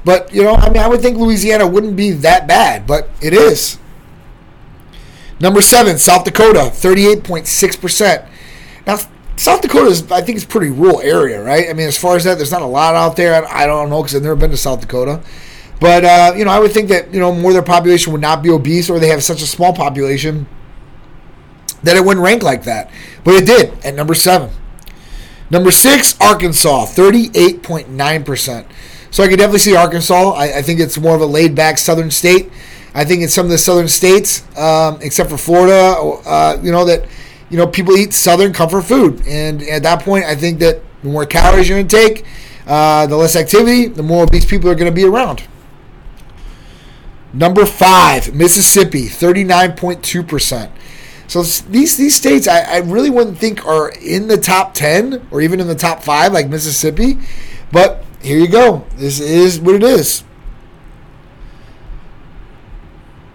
But, 0.06 0.32
you 0.32 0.44
know, 0.44 0.54
I 0.54 0.68
mean, 0.68 0.80
I 0.80 0.86
would 0.86 1.00
think 1.00 1.18
Louisiana 1.18 1.66
wouldn't 1.66 1.96
be 1.96 2.12
that 2.12 2.46
bad, 2.46 2.86
but 2.86 3.10
it 3.20 3.34
is. 3.34 3.76
Number 5.40 5.60
seven, 5.60 5.98
South 5.98 6.24
Dakota, 6.24 6.70
38.6%. 6.72 8.28
Now, 8.86 8.98
South 9.34 9.62
Dakota 9.62 9.86
is, 9.90 10.12
I 10.12 10.20
think, 10.22 10.36
it's 10.36 10.44
pretty 10.44 10.70
rural 10.70 11.00
area, 11.00 11.42
right? 11.42 11.68
I 11.68 11.72
mean, 11.72 11.88
as 11.88 11.98
far 11.98 12.14
as 12.14 12.22
that, 12.22 12.36
there's 12.36 12.52
not 12.52 12.62
a 12.62 12.66
lot 12.66 12.94
out 12.94 13.16
there. 13.16 13.44
I 13.52 13.66
don't 13.66 13.90
know 13.90 14.00
because 14.00 14.14
I've 14.14 14.22
never 14.22 14.36
been 14.36 14.52
to 14.52 14.56
South 14.56 14.80
Dakota. 14.80 15.24
But, 15.80 16.04
uh, 16.04 16.34
you 16.36 16.44
know, 16.44 16.52
I 16.52 16.60
would 16.60 16.70
think 16.70 16.88
that, 16.90 17.12
you 17.12 17.18
know, 17.18 17.34
more 17.34 17.50
of 17.50 17.54
their 17.54 17.62
population 17.64 18.12
would 18.12 18.22
not 18.22 18.44
be 18.44 18.50
obese 18.50 18.88
or 18.88 19.00
they 19.00 19.08
have 19.08 19.24
such 19.24 19.42
a 19.42 19.46
small 19.46 19.72
population 19.72 20.46
that 21.82 21.96
it 21.96 22.04
wouldn't 22.04 22.24
rank 22.24 22.44
like 22.44 22.62
that. 22.62 22.92
But 23.24 23.34
it 23.34 23.46
did 23.46 23.84
at 23.84 23.96
number 23.96 24.14
seven. 24.14 24.50
Number 25.50 25.72
six, 25.72 26.16
Arkansas, 26.20 26.86
38.9%. 26.86 28.66
So 29.16 29.22
I 29.22 29.29
could 29.29 29.38
definitely 29.38 29.61
see 29.61 29.74
Arkansas. 29.74 30.33
I, 30.33 30.59
I 30.59 30.61
think 30.61 30.79
it's 30.79 30.98
more 30.98 31.14
of 31.14 31.22
a 31.22 31.26
laid 31.26 31.55
back 31.55 31.79
southern 31.79 32.11
state. 32.11 32.50
I 32.94 33.02
think 33.02 33.22
in 33.22 33.31
some 33.31 33.46
of 33.46 33.50
the 33.50 33.57
southern 33.57 33.88
states, 33.88 34.44
um, 34.59 34.98
except 35.00 35.31
for 35.31 35.38
Florida, 35.38 35.96
uh, 36.26 36.61
you 36.62 36.70
know, 36.70 36.85
that, 36.85 37.09
you 37.48 37.57
know, 37.57 37.66
people 37.66 37.96
eat 37.96 38.12
southern 38.12 38.52
comfort 38.52 38.83
food. 38.83 39.26
And 39.26 39.62
at 39.62 39.83
that 39.85 40.02
point, 40.02 40.26
I 40.26 40.35
think 40.35 40.59
that 40.59 40.83
the 41.02 41.09
more 41.09 41.24
calories 41.24 41.66
you're 41.66 41.79
going 41.79 41.88
to 41.88 41.96
take, 41.96 42.26
uh, 42.66 43.07
the 43.07 43.16
less 43.16 43.37
activity, 43.37 43.87
the 43.87 44.02
more 44.02 44.24
obese 44.24 44.44
people 44.44 44.68
are 44.68 44.74
going 44.74 44.92
to 44.92 44.94
be 44.94 45.05
around. 45.05 45.44
Number 47.33 47.64
five, 47.64 48.35
Mississippi, 48.35 49.05
39.2%. 49.05 50.70
So 51.28 51.42
these 51.42 51.96
these 51.96 52.14
states, 52.14 52.46
I, 52.46 52.60
I 52.60 52.76
really 52.78 53.10
wouldn't 53.10 53.38
think 53.38 53.66
are 53.66 53.90
in 53.90 54.28
the 54.28 54.36
top 54.36 54.74
ten 54.74 55.26
or 55.30 55.40
even 55.40 55.60
in 55.60 55.66
the 55.66 55.74
top 55.74 56.02
five, 56.02 56.32
like 56.32 56.48
Mississippi. 56.48 57.18
But 57.72 58.04
here 58.22 58.38
you 58.38 58.48
go. 58.48 58.84
This 58.96 59.20
is 59.20 59.60
what 59.60 59.74
it 59.74 59.82
is. 59.82 60.24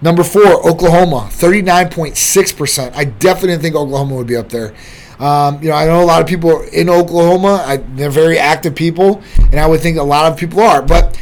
Number 0.02 0.24
four, 0.24 0.68
Oklahoma, 0.68 1.30
39.6%. 1.32 2.94
I 2.96 3.04
definitely 3.04 3.50
didn't 3.50 3.62
think 3.62 3.76
Oklahoma 3.76 4.16
would 4.16 4.26
be 4.26 4.36
up 4.36 4.50
there. 4.50 4.74
Um, 5.20 5.62
you 5.62 5.70
know, 5.70 5.76
I 5.76 5.86
know 5.86 6.02
a 6.02 6.06
lot 6.06 6.22
of 6.22 6.28
people 6.28 6.62
in 6.74 6.90
Oklahoma. 6.90 7.64
I, 7.64 7.78
they're 7.78 8.10
very 8.10 8.40
active 8.40 8.74
people, 8.74 9.22
and 9.38 9.60
I 9.60 9.68
would 9.68 9.80
think 9.80 9.98
a 9.98 10.04
lot 10.04 10.32
of 10.32 10.40
people 10.40 10.62
are. 10.62 10.82
But 10.82 11.20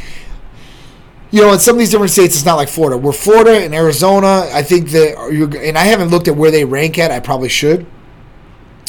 you 1.30 1.40
know, 1.40 1.52
in 1.52 1.60
some 1.60 1.76
of 1.76 1.78
these 1.78 1.90
different 1.90 2.10
states, 2.10 2.34
it's 2.34 2.44
not 2.44 2.56
like 2.56 2.68
Florida. 2.68 2.98
Where 2.98 3.12
Florida 3.12 3.52
and 3.52 3.74
Arizona, 3.74 4.48
I 4.52 4.62
think 4.62 4.90
that, 4.90 5.16
and 5.62 5.78
I 5.78 5.84
haven't 5.84 6.08
looked 6.08 6.28
at 6.28 6.36
where 6.36 6.50
they 6.50 6.64
rank 6.64 6.98
at. 6.98 7.10
I 7.10 7.20
probably 7.20 7.48
should, 7.48 7.86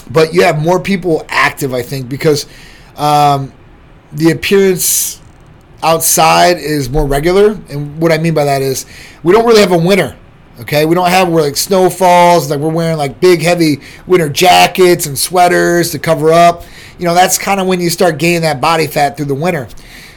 but 0.10 0.34
you 0.34 0.44
have 0.44 0.60
more 0.60 0.80
people 0.80 1.26
active. 1.30 1.74
I 1.74 1.84
think 1.84 2.10
because 2.10 2.48
um, 2.98 3.54
the 4.12 4.32
appearance 4.32 5.22
outside 5.84 6.58
is 6.58 6.90
more 6.90 7.06
regular, 7.06 7.60
and 7.70 8.00
what 8.02 8.12
I 8.12 8.18
mean 8.18 8.34
by 8.34 8.46
that 8.46 8.64
is 8.64 8.88
we 9.24 9.34
don't 9.34 9.46
really 9.46 9.62
have 9.62 9.72
a 9.72 9.78
winter. 9.78 10.18
Okay, 10.60 10.86
we 10.86 10.96
don't 10.96 11.10
have 11.10 11.30
where 11.30 11.44
like 11.44 11.58
snow 11.58 11.90
falls, 11.90 12.50
like 12.50 12.60
we're 12.60 12.70
wearing 12.70 12.98
like 12.98 13.20
big 13.20 13.42
heavy 13.42 13.82
winter 14.06 14.30
jackets 14.30 15.06
and 15.06 15.18
sweaters 15.18 15.92
to 15.92 16.00
cover 16.00 16.32
up. 16.32 16.64
You 16.98 17.06
know, 17.06 17.14
that's 17.14 17.38
kind 17.38 17.60
of 17.60 17.68
when 17.68 17.80
you 17.80 17.90
start 17.90 18.18
gaining 18.18 18.42
that 18.42 18.62
body 18.62 18.86
fat 18.86 19.16
through 19.16 19.26
the 19.26 19.36
winter, 19.36 19.68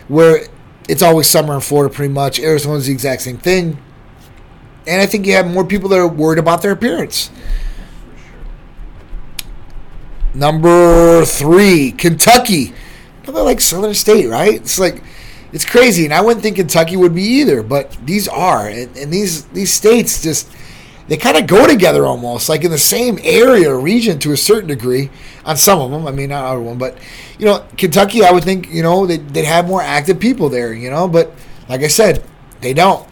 where 0.09 0.47
it's 0.89 1.03
always 1.03 1.29
summer 1.29 1.55
in 1.55 1.61
Florida 1.61 1.93
pretty 1.93 2.13
much. 2.13 2.39
Arizona's 2.39 2.87
the 2.87 2.93
exact 2.93 3.23
same 3.23 3.39
thing. 3.39 3.79
And 4.87 5.01
I 5.01 5.07
think 5.07 5.27
you 5.27 5.33
have 5.33 5.47
more 5.47 5.65
people 5.65 5.89
that 5.91 5.99
are 5.99 6.09
worried 6.09 6.39
about 6.39 6.63
their 6.63 6.73
appearance. 6.73 7.31
Number 10.35 11.25
three, 11.25 11.93
Kentucky. 11.93 12.75
Another 13.23 13.43
like 13.43 13.61
Southern 13.61 13.95
state, 13.95 14.29
right? 14.29 14.55
It's 14.55 14.79
like 14.79 15.03
it's 15.53 15.65
crazy, 15.65 16.05
and 16.05 16.13
I 16.13 16.21
wouldn't 16.21 16.43
think 16.43 16.57
Kentucky 16.57 16.97
would 16.97 17.15
be 17.15 17.23
either, 17.23 17.63
but 17.63 17.97
these 18.05 18.27
are, 18.27 18.67
and, 18.67 18.95
and 18.97 19.13
these 19.13 19.45
these 19.47 19.73
states 19.73 20.21
just 20.21 20.51
they 21.09 21.17
kind 21.17 21.37
of 21.37 21.47
go 21.47 21.67
together 21.67 22.07
almost, 22.07 22.49
like 22.49 22.65
in 22.65 22.71
the 22.71 22.79
same 22.79 23.19
area 23.23 23.71
or 23.71 23.79
region 23.79 24.19
to 24.21 24.33
a 24.33 24.37
certain 24.37 24.69
degree. 24.69 25.11
On 25.45 25.57
some 25.57 25.81
of 25.81 25.91
them, 25.91 26.07
I 26.07 26.11
mean 26.11 26.31
not 26.31 26.51
everyone, 26.51 26.79
but 26.79 26.97
you 27.39 27.45
know 27.45 27.65
Kentucky, 27.77 28.25
I 28.25 28.33
would 28.33 28.45
think 28.45 28.71
you 28.71 28.83
know 28.83 29.07
they'd, 29.07 29.29
they'd 29.31 29.45
have 29.45 29.67
more 29.67 29.83
active 29.83 30.19
people 30.19 30.49
there, 30.49 30.73
you 30.73 30.91
know, 30.91 31.07
but 31.09 31.33
like 31.69 31.83
I 31.83 31.89
said, 31.89 32.25
they 32.61 32.73
don't. 32.73 33.07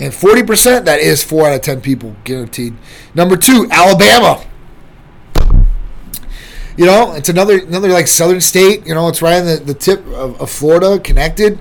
And 0.00 0.14
40%, 0.14 0.86
that 0.86 1.00
is 1.00 1.22
4 1.22 1.48
out 1.48 1.54
of 1.54 1.60
10 1.60 1.82
people 1.82 2.16
guaranteed. 2.24 2.74
Number 3.14 3.36
two, 3.36 3.68
Alabama. 3.70 4.42
You 6.76 6.86
know, 6.86 7.12
it's 7.12 7.28
another 7.28 7.58
another 7.58 7.88
like 7.88 8.06
southern 8.06 8.40
state. 8.40 8.86
You 8.86 8.94
know, 8.94 9.08
it's 9.08 9.20
right 9.20 9.38
on 9.38 9.44
the, 9.44 9.56
the 9.56 9.74
tip 9.74 10.00
of, 10.06 10.40
of 10.40 10.50
Florida, 10.50 10.98
connected. 10.98 11.58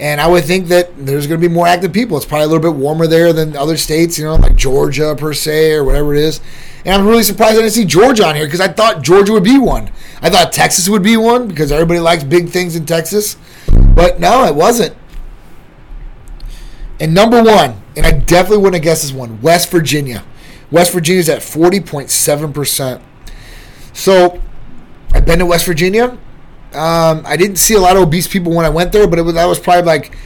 And 0.00 0.20
I 0.20 0.28
would 0.28 0.44
think 0.44 0.68
that 0.68 0.96
there's 0.96 1.26
going 1.26 1.40
to 1.40 1.48
be 1.48 1.52
more 1.52 1.66
active 1.66 1.92
people. 1.92 2.16
It's 2.16 2.26
probably 2.26 2.44
a 2.44 2.48
little 2.48 2.72
bit 2.72 2.78
warmer 2.78 3.08
there 3.08 3.32
than 3.32 3.56
other 3.56 3.76
states, 3.76 4.16
you 4.16 4.24
know, 4.24 4.36
like 4.36 4.54
Georgia 4.54 5.16
per 5.18 5.32
se 5.32 5.72
or 5.72 5.82
whatever 5.82 6.14
it 6.14 6.20
is. 6.20 6.40
And 6.84 6.94
I'm 6.94 7.06
really 7.06 7.24
surprised 7.24 7.54
I 7.54 7.62
didn't 7.62 7.72
see 7.72 7.84
Georgia 7.84 8.26
on 8.26 8.36
here 8.36 8.46
because 8.46 8.60
I 8.60 8.68
thought 8.68 9.02
Georgia 9.02 9.32
would 9.32 9.42
be 9.42 9.58
one. 9.58 9.90
I 10.22 10.30
thought 10.30 10.52
Texas 10.52 10.88
would 10.88 11.02
be 11.02 11.16
one 11.16 11.48
because 11.48 11.72
everybody 11.72 11.98
likes 11.98 12.22
big 12.22 12.48
things 12.48 12.76
in 12.76 12.86
Texas. 12.86 13.36
But 13.94 14.20
no, 14.20 14.44
it 14.44 14.54
wasn't. 14.54 14.96
And 17.00 17.12
number 17.12 17.42
one, 17.42 17.82
and 17.96 18.06
I 18.06 18.12
definitely 18.12 18.58
wouldn't 18.58 18.76
have 18.76 18.82
guessed 18.82 19.02
this 19.02 19.12
one, 19.12 19.40
West 19.40 19.70
Virginia. 19.70 20.24
West 20.70 20.92
Virginia 20.92 21.20
is 21.20 21.28
at 21.28 21.40
40.7%. 21.40 23.00
So 23.92 24.40
I've 25.12 25.26
been 25.26 25.40
to 25.40 25.46
West 25.46 25.66
Virginia. 25.66 26.18
Um, 26.74 27.22
I 27.24 27.36
didn't 27.36 27.56
see 27.56 27.74
a 27.74 27.80
lot 27.80 27.96
of 27.96 28.02
obese 28.02 28.28
people 28.28 28.52
when 28.54 28.66
I 28.66 28.68
went 28.68 28.92
there, 28.92 29.06
but 29.06 29.18
it 29.18 29.22
was, 29.22 29.34
that 29.34 29.46
was 29.46 29.58
probably 29.58 29.84
like 29.84 30.16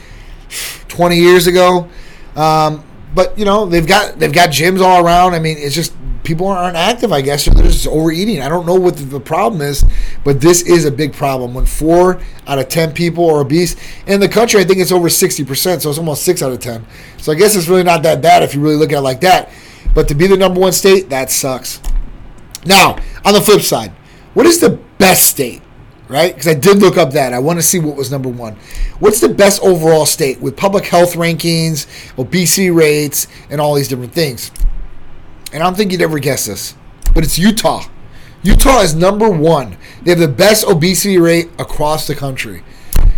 20 0.89 1.17
years 1.17 1.47
ago. 1.47 1.89
Um, 2.35 2.83
but 3.15 3.37
you 3.37 3.45
know 3.45 3.65
they've 3.65 3.85
got 3.85 4.17
they've 4.19 4.33
got 4.33 4.49
gyms 4.49 4.81
all 4.81 5.05
around. 5.05 5.33
I 5.33 5.39
mean, 5.39 5.57
it's 5.57 5.75
just 5.75 5.93
people 6.23 6.47
aren't 6.47 6.77
active, 6.77 7.11
I 7.11 7.21
guess, 7.21 7.47
or 7.47 7.51
they're 7.51 7.65
just 7.65 7.87
overeating. 7.87 8.41
I 8.41 8.49
don't 8.49 8.65
know 8.65 8.75
what 8.75 8.97
the, 8.97 9.19
problem 9.19 9.61
is, 9.61 9.85
but 10.23 10.39
this 10.39 10.61
is 10.61 10.85
a 10.85 10.91
big 10.91 11.13
problem. 11.13 11.53
When 11.53 11.65
four 11.65 12.21
out 12.47 12.59
of 12.59 12.69
ten 12.69 12.93
people 12.93 13.29
are 13.29 13.41
obese 13.41 13.75
in 14.07 14.19
the 14.19 14.29
country, 14.29 14.61
I 14.61 14.63
think 14.63 14.79
it's 14.79 14.91
over 14.91 15.09
sixty 15.09 15.43
percent, 15.43 15.81
so 15.81 15.89
it's 15.89 15.99
almost 15.99 16.23
six 16.23 16.41
out 16.41 16.51
of 16.51 16.59
ten. 16.59 16.85
So 17.17 17.31
I 17.31 17.35
guess 17.35 17.55
it's 17.55 17.67
really 17.67 17.83
not 17.83 18.03
that 18.03 18.21
bad 18.21 18.43
if 18.43 18.55
you 18.55 18.61
really 18.61 18.77
look 18.77 18.91
at 18.91 18.99
it 18.99 19.01
like 19.01 19.21
that. 19.21 19.51
But 19.93 20.07
to 20.07 20.15
be 20.15 20.27
the 20.27 20.37
number 20.37 20.59
one 20.59 20.71
state, 20.71 21.09
that 21.09 21.29
sucks. 21.29 21.81
Now, 22.65 22.97
on 23.25 23.33
the 23.33 23.41
flip 23.41 23.61
side, 23.61 23.91
what 24.33 24.45
is 24.45 24.59
the 24.59 24.79
best 24.97 25.27
state? 25.27 25.61
Right? 26.13 26.31
Because 26.31 26.47
I 26.47 26.53
did 26.53 26.77
look 26.77 26.95
up 26.95 27.13
that. 27.13 27.33
I 27.33 27.39
want 27.39 27.57
to 27.57 27.63
see 27.63 27.79
what 27.79 27.95
was 27.95 28.11
number 28.11 28.29
one. 28.29 28.55
What's 28.99 29.19
the 29.19 29.29
best 29.29 29.59
overall 29.63 30.05
state 30.05 30.39
with 30.39 30.55
public 30.55 30.85
health 30.85 31.15
rankings, 31.15 31.87
obesity 32.19 32.69
rates, 32.69 33.25
and 33.49 33.59
all 33.59 33.73
these 33.73 33.87
different 33.87 34.13
things? 34.13 34.51
And 35.51 35.63
I 35.63 35.65
don't 35.65 35.75
think 35.75 35.91
you'd 35.91 36.03
ever 36.03 36.19
guess 36.19 36.45
this, 36.45 36.75
but 37.15 37.23
it's 37.23 37.39
Utah. 37.39 37.85
Utah 38.43 38.81
is 38.81 38.93
number 38.93 39.27
one. 39.27 39.75
They 40.03 40.11
have 40.11 40.19
the 40.19 40.27
best 40.27 40.67
obesity 40.67 41.17
rate 41.17 41.49
across 41.57 42.05
the 42.05 42.13
country. 42.13 42.61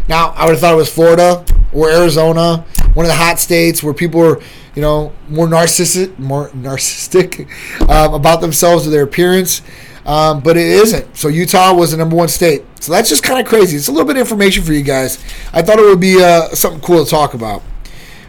Now, 0.08 0.30
I 0.30 0.46
would 0.46 0.52
have 0.52 0.62
thought 0.62 0.76
it 0.76 0.78
was 0.78 0.90
Florida 0.90 1.44
or 1.74 1.92
Arizona, 1.92 2.66
one 2.94 3.06
of 3.06 3.10
the 3.10 3.18
hot 3.18 3.40
states 3.40 3.84
where 3.84 3.94
people 3.94 4.24
are, 4.24 4.40
you 4.74 4.82
know, 4.82 5.12
more 5.28 5.48
narcissistic, 5.48 6.18
more 6.18 6.48
narcissistic 6.52 7.50
um, 7.90 8.14
about 8.14 8.40
themselves 8.40 8.88
or 8.88 8.90
their 8.90 9.04
appearance 9.04 9.62
um, 10.06 10.42
but 10.42 10.56
it 10.56 10.68
isn't. 10.68 11.18
So 11.18 11.28
Utah 11.28 11.74
was 11.74 11.92
the 11.92 11.98
number 11.98 12.16
one 12.16 12.28
state. 12.28 12.64
So 12.80 12.92
that's 12.92 13.10
just 13.10 13.24
kind 13.24 13.40
of 13.40 13.48
crazy. 13.48 13.76
It's 13.78 13.88
a 13.88 13.92
little 13.92 14.06
bit 14.06 14.18
of 14.18 14.22
information 14.22 14.64
for 14.64 14.74
you 14.74 14.84
guys. 14.84 15.24
I 15.52 15.62
thought 15.62 15.80
it 15.80 15.86
would 15.86 16.00
be 16.00 16.22
uh, 16.24 16.50
something 16.50 16.82
cool 16.82 17.04
to 17.04 17.10
talk 17.10 17.34
about. 17.34 17.64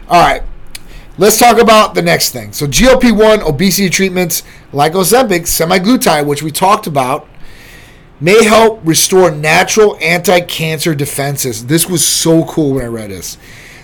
All 0.09 0.21
right, 0.21 0.41
let's 1.17 1.37
talk 1.37 1.59
about 1.61 1.93
the 1.93 2.01
next 2.01 2.31
thing. 2.31 2.53
So 2.53 2.65
GLP-1 2.65 3.47
obesity 3.47 3.89
treatments 3.89 4.43
like 4.71 4.93
Ozempic, 4.93 5.41
semaglutide, 5.41 6.25
which 6.25 6.41
we 6.41 6.51
talked 6.51 6.87
about, 6.87 7.27
may 8.19 8.43
help 8.43 8.79
restore 8.83 9.29
natural 9.29 9.97
anti-cancer 10.01 10.95
defenses. 10.95 11.67
This 11.67 11.87
was 11.87 12.05
so 12.05 12.45
cool 12.45 12.75
when 12.75 12.85
I 12.85 12.87
read 12.87 13.11
this. 13.11 13.37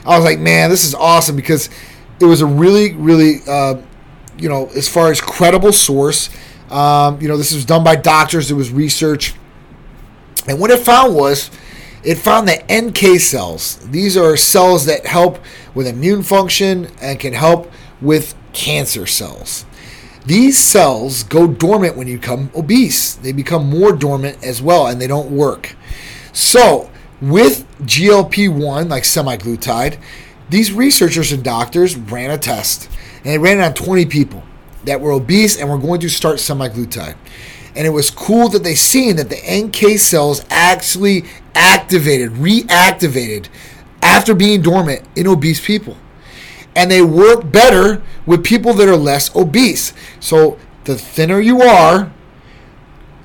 I 0.06 0.18
was 0.18 0.26
like, 0.26 0.40
man, 0.40 0.70
this 0.70 0.84
is 0.84 0.96
awesome 0.96 1.36
because 1.36 1.70
it 2.20 2.26
was 2.26 2.42
a 2.42 2.46
really, 2.46 2.94
really, 2.94 3.40
uh, 3.48 3.76
you 4.38 4.50
know, 4.50 4.68
as 4.76 4.90
far 4.90 5.12
as 5.12 5.22
credible 5.22 5.72
source 5.72 6.30
um, 6.74 7.22
you 7.22 7.28
know, 7.28 7.38
this 7.38 7.54
was 7.54 7.66
done 7.66 7.84
by 7.84 7.96
doctors. 7.96 8.50
It 8.50 8.56
was 8.56 8.72
research. 8.72 9.36
And 10.48 10.60
what 10.60 10.72
it 10.72 10.80
found 10.80 11.16
was 11.16 11.52
it 12.04 12.16
found 12.16 12.48
that 12.48 12.66
NK 12.70 13.20
cells, 13.20 13.78
these 13.90 14.18
are 14.18 14.36
cells 14.36 14.86
that 14.88 15.06
help 15.06 15.40
with 15.76 15.88
immune 15.88 16.24
function 16.24 16.90
and 17.00 17.20
can 17.20 17.34
help 17.34 17.72
with 18.02 18.36
cancer 18.54 19.06
cells. 19.06 19.66
These 20.26 20.58
cells 20.58 21.24
go 21.24 21.48
dormant 21.48 21.96
when 21.96 22.08
you 22.08 22.18
become 22.18 22.50
obese. 22.56 23.16
They 23.16 23.32
become 23.32 23.70
more 23.70 23.94
dormant 23.94 24.44
as 24.44 24.62
well 24.62 24.88
and 24.88 25.00
they 25.00 25.08
don't 25.08 25.32
work. 25.32 25.76
So, 26.34 26.90
with 27.22 27.68
GLP 27.82 28.50
1, 28.50 28.90
like 28.90 29.04
semaglutide, 29.04 29.98
these 30.50 30.74
researchers 30.74 31.32
and 31.32 31.44
doctors 31.44 31.96
ran 31.96 32.32
a 32.32 32.38
test 32.38 32.90
and 33.18 33.26
they 33.26 33.38
ran 33.38 33.60
it 33.60 33.64
on 33.64 33.74
20 33.74 34.06
people 34.08 34.44
that 34.86 35.02
were 35.02 35.12
obese 35.12 35.58
and 35.58 35.70
were 35.70 35.78
going 35.78 36.00
to 36.02 36.10
start 36.10 36.38
semaglutide. 36.38 37.16
And 37.76 37.88
it 37.88 37.92
was 37.92 38.12
cool 38.12 38.50
that 38.50 38.64
they 38.64 38.76
seen 38.76 39.16
that 39.16 39.30
the 39.30 39.42
NK 39.50 39.98
cells 40.00 40.46
actually 40.50 41.24
activated, 41.56 42.32
reactivated 42.32 43.48
after 44.02 44.36
being 44.36 44.62
dormant 44.62 45.02
in 45.16 45.28
obese 45.28 45.66
people. 45.66 45.98
And 46.76 46.90
they 46.90 47.02
work 47.02 47.52
better 47.52 48.02
with 48.26 48.44
people 48.44 48.74
that 48.74 48.88
are 48.88 48.98
less 48.98 49.36
obese. 49.36 49.94
So 50.20 50.60
the 50.86 50.96
thinner 50.98 51.40
you 51.40 51.62
are, 51.62 52.12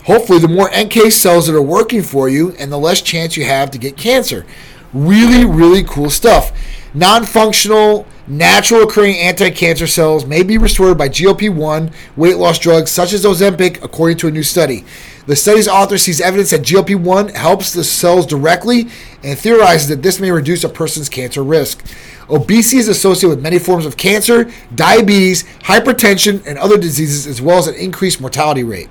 hopefully 0.05 0.38
the 0.38 0.49
more 0.49 0.71
NK 0.71 1.12
cells 1.12 1.47
that 1.47 1.57
are 1.57 1.62
working 1.62 2.03
for 2.03 2.29
you 2.29 2.53
and 2.53 2.71
the 2.73 2.79
less 2.79 3.03
chance 3.03 3.37
you 3.37 3.44
have 3.44 3.71
to 3.73 3.79
get 3.79 3.97
cancer. 3.97 4.47
Really, 4.92 5.44
really 5.44 5.83
cool 5.83 6.11
stuff. 6.11 6.53
Non 6.94 7.25
functional 7.25 8.07
Natural 8.31 8.83
occurring 8.83 9.17
anti 9.17 9.49
cancer 9.49 9.87
cells 9.87 10.27
may 10.27 10.43
be 10.43 10.59
restored 10.59 10.99
by 10.99 11.09
GLP 11.09 11.49
1 11.49 11.91
weight 12.14 12.37
loss 12.37 12.59
drugs 12.59 12.91
such 12.91 13.14
as 13.14 13.25
Ozempic, 13.25 13.83
according 13.83 14.19
to 14.19 14.29
a 14.29 14.31
new 14.31 14.43
study. 14.43 14.85
The 15.27 15.35
study's 15.35 15.67
author 15.67 15.97
sees 15.97 16.21
evidence 16.21 16.51
that 16.51 16.61
GLP 16.61 16.97
1 16.97 17.31
helps 17.31 17.73
the 17.73 17.83
cells 17.83 18.27
directly 18.27 18.88
and 19.23 19.38
theorizes 19.38 19.88
that 19.88 20.03
this 20.03 20.21
may 20.21 20.31
reduce 20.31 20.62
a 20.62 20.69
person's 20.69 21.09
cancer 21.09 21.43
risk. 21.43 21.83
Obesity 22.29 22.77
is 22.77 22.88
associated 22.88 23.31
with 23.31 23.43
many 23.43 23.59
forms 23.59 23.87
of 23.87 23.97
cancer, 23.97 24.51
diabetes, 24.75 25.45
hypertension, 25.62 26.47
and 26.47 26.59
other 26.59 26.77
diseases, 26.77 27.27
as 27.27 27.41
well 27.41 27.57
as 27.57 27.67
an 27.67 27.77
increased 27.77 28.21
mortality 28.21 28.62
rate. 28.62 28.91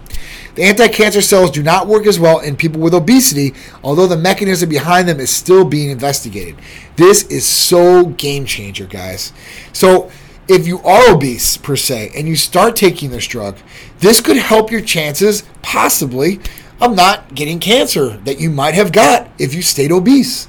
The 0.58 0.64
anti 0.64 0.88
cancer 0.88 1.22
cells 1.22 1.52
do 1.52 1.62
not 1.62 1.86
work 1.86 2.08
as 2.08 2.20
well 2.20 2.40
in 2.40 2.56
people 2.56 2.82
with 2.82 2.96
obesity, 2.96 3.54
although 3.84 4.08
the 4.08 4.18
mechanism 4.18 4.70
behind 4.70 5.08
them 5.08 5.20
is 5.20 5.30
still 5.30 5.64
being 5.64 5.92
investigated. 5.92 6.56
This 6.96 7.28
is 7.28 7.46
so 7.46 8.08
game 8.08 8.44
changer, 8.44 8.88
guys. 8.88 9.34
So, 9.72 10.10
if 10.48 10.66
you 10.66 10.80
are 10.80 11.14
obese 11.14 11.58
per 11.58 11.76
se 11.76 12.12
and 12.16 12.28
you 12.28 12.36
start 12.36 12.76
taking 12.76 13.12
this 13.12 13.28
drug, 13.28 13.58
this 14.00 14.20
could 14.20 14.38
help 14.38 14.72
your 14.72 14.82
chances, 14.82 15.44
possibly, 15.62 16.40
of 16.82 16.96
not 16.96 17.36
getting 17.36 17.60
cancer 17.60 18.18
that 18.18 18.40
you 18.40 18.50
might 18.50 18.74
have 18.74 18.92
got 18.92 19.30
if 19.38 19.54
you 19.54 19.62
stayed 19.62 19.92
obese. 19.92 20.48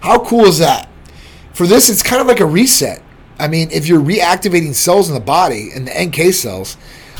How 0.00 0.18
cool 0.22 0.44
is 0.44 0.58
that? 0.58 0.90
For 1.54 1.66
this, 1.66 1.88
it's 1.88 2.02
kind 2.02 2.20
of 2.20 2.26
like 2.26 2.40
a 2.40 2.46
reset. 2.46 3.02
I 3.38 3.48
mean, 3.48 3.70
if 3.70 3.88
you're 3.88 4.02
reactivating 4.02 4.74
cells 4.74 5.08
in 5.08 5.14
the 5.14 5.20
body 5.20 5.70
and 5.74 5.88
the 5.88 6.04
NK 6.04 6.34
cells, 6.34 6.76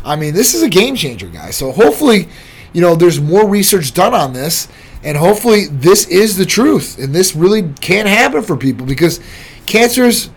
I 0.07 0.17
mean, 0.17 0.35
this 0.35 0.55
is 0.55 0.63
a 0.63 0.69
game 0.69 0.95
changer, 0.95 1.27
guys. 1.27 1.57
So 1.57 1.73
hopefully, 1.73 2.29
you 2.73 2.81
know, 2.81 2.95
there's 2.95 3.21
more 3.21 3.47
research 3.47 3.93
done 3.93 4.15
on 4.15 4.33
this, 4.33 4.69
and 5.03 5.17
hopefully, 5.17 5.67
this 5.67 6.07
is 6.09 6.37
the 6.37 6.47
truth, 6.47 6.99
and 6.99 7.15
this 7.15 7.35
really 7.35 7.73
can 7.81 8.07
happen 8.07 8.43
for 8.43 8.57
people 8.57 8.87
because 8.87 9.21
cancer's 9.67 10.31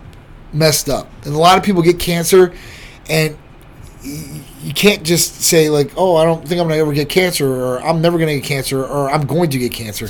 messed 0.52 0.90
up, 0.90 1.08
and 1.26 1.34
a 1.34 1.38
lot 1.38 1.58
of 1.58 1.64
people 1.64 1.82
get 1.82 2.00
cancer, 2.00 2.54
and 3.10 3.38
you 4.04 4.74
can't 4.74 5.04
just 5.04 5.42
say 5.42 5.70
like, 5.70 5.92
"Oh, 5.96 6.16
I 6.16 6.26
don't 6.26 6.48
think 6.48 6.60
I'm 6.60 6.68
gonna 6.68 6.82
ever 6.82 6.94
get 6.94 7.10
cancer," 7.10 7.48
or 7.48 7.82
"I'm 7.82 8.02
never 8.02 8.18
gonna 8.18 8.36
get 8.36 8.44
cancer," 8.44 8.84
or 8.84 9.10
"I'm 9.10 9.26
going 9.26 9.50
to 9.52 9.58
get 9.58 9.72
cancer." 9.72 10.10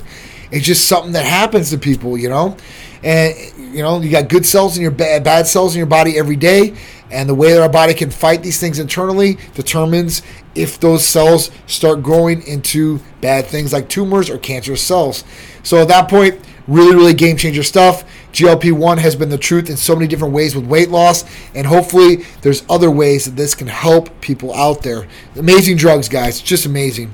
It's 0.51 0.65
just 0.65 0.87
something 0.87 1.11
that 1.13 1.25
happens 1.25 1.69
to 1.71 1.77
people, 1.77 2.17
you 2.17 2.29
know. 2.29 2.57
And 3.03 3.35
you 3.57 3.81
know, 3.81 4.01
you 4.01 4.09
got 4.09 4.29
good 4.29 4.45
cells 4.45 4.75
in 4.75 4.81
your 4.81 4.91
bad, 4.91 5.23
bad 5.23 5.47
cells 5.47 5.75
in 5.75 5.77
your 5.77 5.87
body 5.87 6.17
every 6.17 6.35
day, 6.35 6.75
and 7.11 7.29
the 7.29 7.35
way 7.35 7.53
that 7.53 7.61
our 7.61 7.69
body 7.69 7.93
can 7.93 8.09
fight 8.09 8.43
these 8.43 8.59
things 8.59 8.79
internally 8.79 9.37
determines 9.53 10.21
if 10.55 10.79
those 10.79 11.05
cells 11.05 11.51
start 11.67 12.03
growing 12.03 12.41
into 12.43 12.99
bad 13.21 13.45
things 13.45 13.71
like 13.71 13.89
tumors 13.89 14.29
or 14.29 14.37
cancerous 14.37 14.81
cells. 14.81 15.23
So 15.63 15.81
at 15.81 15.87
that 15.87 16.09
point, 16.09 16.39
really, 16.67 16.95
really 16.95 17.13
game 17.13 17.37
changer 17.37 17.63
stuff. 17.63 18.03
GLP 18.31 18.71
1 18.71 18.97
has 18.99 19.15
been 19.15 19.29
the 19.29 19.37
truth 19.37 19.69
in 19.69 19.77
so 19.77 19.95
many 19.95 20.07
different 20.07 20.33
ways 20.33 20.55
with 20.55 20.65
weight 20.65 20.89
loss, 20.89 21.25
and 21.55 21.65
hopefully, 21.65 22.25
there's 22.41 22.63
other 22.69 22.91
ways 22.91 23.25
that 23.25 23.35
this 23.35 23.55
can 23.55 23.67
help 23.67 24.21
people 24.21 24.53
out 24.53 24.83
there. 24.83 25.07
Amazing 25.35 25.77
drugs, 25.77 26.07
guys. 26.07 26.39
Just 26.39 26.65
amazing. 26.65 27.11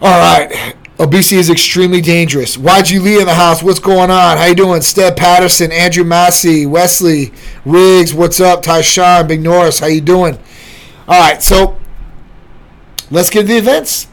All 0.00 0.18
right. 0.18 0.74
Obesity 0.98 1.36
is 1.36 1.50
extremely 1.50 2.00
dangerous. 2.00 2.56
YG 2.56 3.02
Lee 3.02 3.20
in 3.20 3.26
the 3.26 3.34
house. 3.34 3.62
What's 3.62 3.80
going 3.80 4.10
on? 4.10 4.38
How 4.38 4.46
you 4.46 4.54
doing? 4.54 4.80
Steb 4.80 5.16
Patterson, 5.16 5.70
Andrew 5.70 6.04
Massey, 6.04 6.64
Wesley, 6.64 7.32
Riggs. 7.66 8.14
What's 8.14 8.40
up? 8.40 8.62
Tyshawn, 8.62 9.28
Big 9.28 9.42
Norris. 9.42 9.78
How 9.78 9.88
you 9.88 10.00
doing? 10.00 10.38
All 11.06 11.20
right. 11.20 11.42
So 11.42 11.78
let's 13.10 13.28
get 13.28 13.42
to 13.42 13.48
the 13.48 13.58
events. 13.58 14.08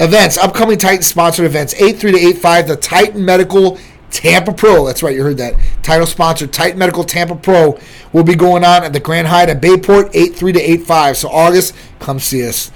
Events. 0.00 0.36
Upcoming 0.38 0.76
Titan 0.76 1.02
sponsored 1.02 1.46
events. 1.46 1.74
8-3 1.74 2.00
to 2.00 2.40
8-5. 2.40 2.66
The 2.66 2.76
Titan 2.76 3.24
Medical 3.24 3.78
Tampa 4.10 4.52
Pro. 4.52 4.86
That's 4.86 5.04
right. 5.04 5.14
You 5.14 5.22
heard 5.22 5.36
that. 5.36 5.54
Title 5.84 6.06
sponsor 6.06 6.48
Titan 6.48 6.80
Medical 6.80 7.04
Tampa 7.04 7.36
Pro 7.36 7.78
will 8.12 8.24
be 8.24 8.34
going 8.34 8.64
on 8.64 8.82
at 8.82 8.92
the 8.92 9.00
Grand 9.00 9.28
Hyatt 9.28 9.50
at 9.50 9.60
Bayport. 9.60 10.12
8-3 10.12 10.54
to 10.54 10.84
8-5. 10.84 11.16
So 11.16 11.28
August, 11.28 11.76
come 12.00 12.18
see 12.18 12.46
us. 12.48 12.72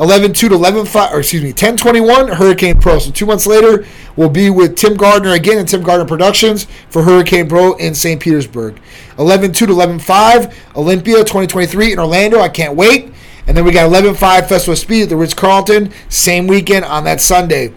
11 0.00 0.32
2 0.32 0.48
to 0.48 0.54
11 0.54 0.86
5, 0.86 1.12
or 1.12 1.20
excuse 1.20 1.42
me, 1.42 1.52
10 1.52 1.76
21, 1.76 2.28
Hurricane 2.28 2.80
Pro. 2.80 2.98
So 2.98 3.10
two 3.10 3.26
months 3.26 3.46
later, 3.46 3.84
we'll 4.16 4.30
be 4.30 4.48
with 4.48 4.74
Tim 4.74 4.94
Gardner 4.94 5.32
again 5.32 5.58
in 5.58 5.66
Tim 5.66 5.82
Gardner 5.82 6.06
Productions 6.06 6.66
for 6.88 7.02
Hurricane 7.02 7.48
Pro 7.48 7.74
in 7.74 7.94
St. 7.94 8.20
Petersburg. 8.20 8.80
11 9.18 9.52
2 9.52 9.66
to 9.66 9.72
11 9.72 9.98
5, 9.98 10.76
Olympia 10.76 11.16
2023 11.18 11.92
in 11.92 11.98
Orlando. 11.98 12.40
I 12.40 12.48
can't 12.48 12.76
wait. 12.76 13.12
And 13.46 13.54
then 13.54 13.64
we 13.64 13.72
got 13.72 13.86
11 13.86 14.14
5 14.14 14.48
Festival 14.48 14.74
Speed 14.74 15.02
at 15.04 15.08
the 15.10 15.16
Ritz 15.16 15.34
Carlton, 15.34 15.92
same 16.08 16.46
weekend 16.46 16.86
on 16.86 17.04
that 17.04 17.20
Sunday. 17.20 17.74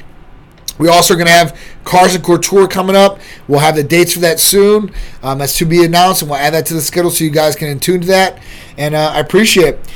We 0.79 0.87
also 0.87 1.13
are 1.13 1.17
going 1.17 1.27
to 1.27 1.33
have 1.33 1.59
Cars 1.83 2.15
and 2.15 2.23
Couture 2.23 2.67
coming 2.67 2.95
up. 2.95 3.19
We'll 3.47 3.59
have 3.59 3.75
the 3.75 3.83
dates 3.83 4.13
for 4.13 4.21
that 4.21 4.39
soon. 4.39 4.91
Um, 5.21 5.39
that's 5.39 5.57
to 5.59 5.65
be 5.65 5.83
announced, 5.83 6.21
and 6.21 6.31
we'll 6.31 6.39
add 6.39 6.53
that 6.53 6.65
to 6.67 6.73
the 6.73 6.81
schedule 6.81 7.11
so 7.11 7.23
you 7.23 7.29
guys 7.29 7.55
can 7.55 7.79
tune 7.79 8.01
to 8.01 8.07
that. 8.07 8.41
And 8.77 8.95
uh, 8.95 9.11
I 9.13 9.19
appreciate 9.19 9.75
it. 9.75 9.91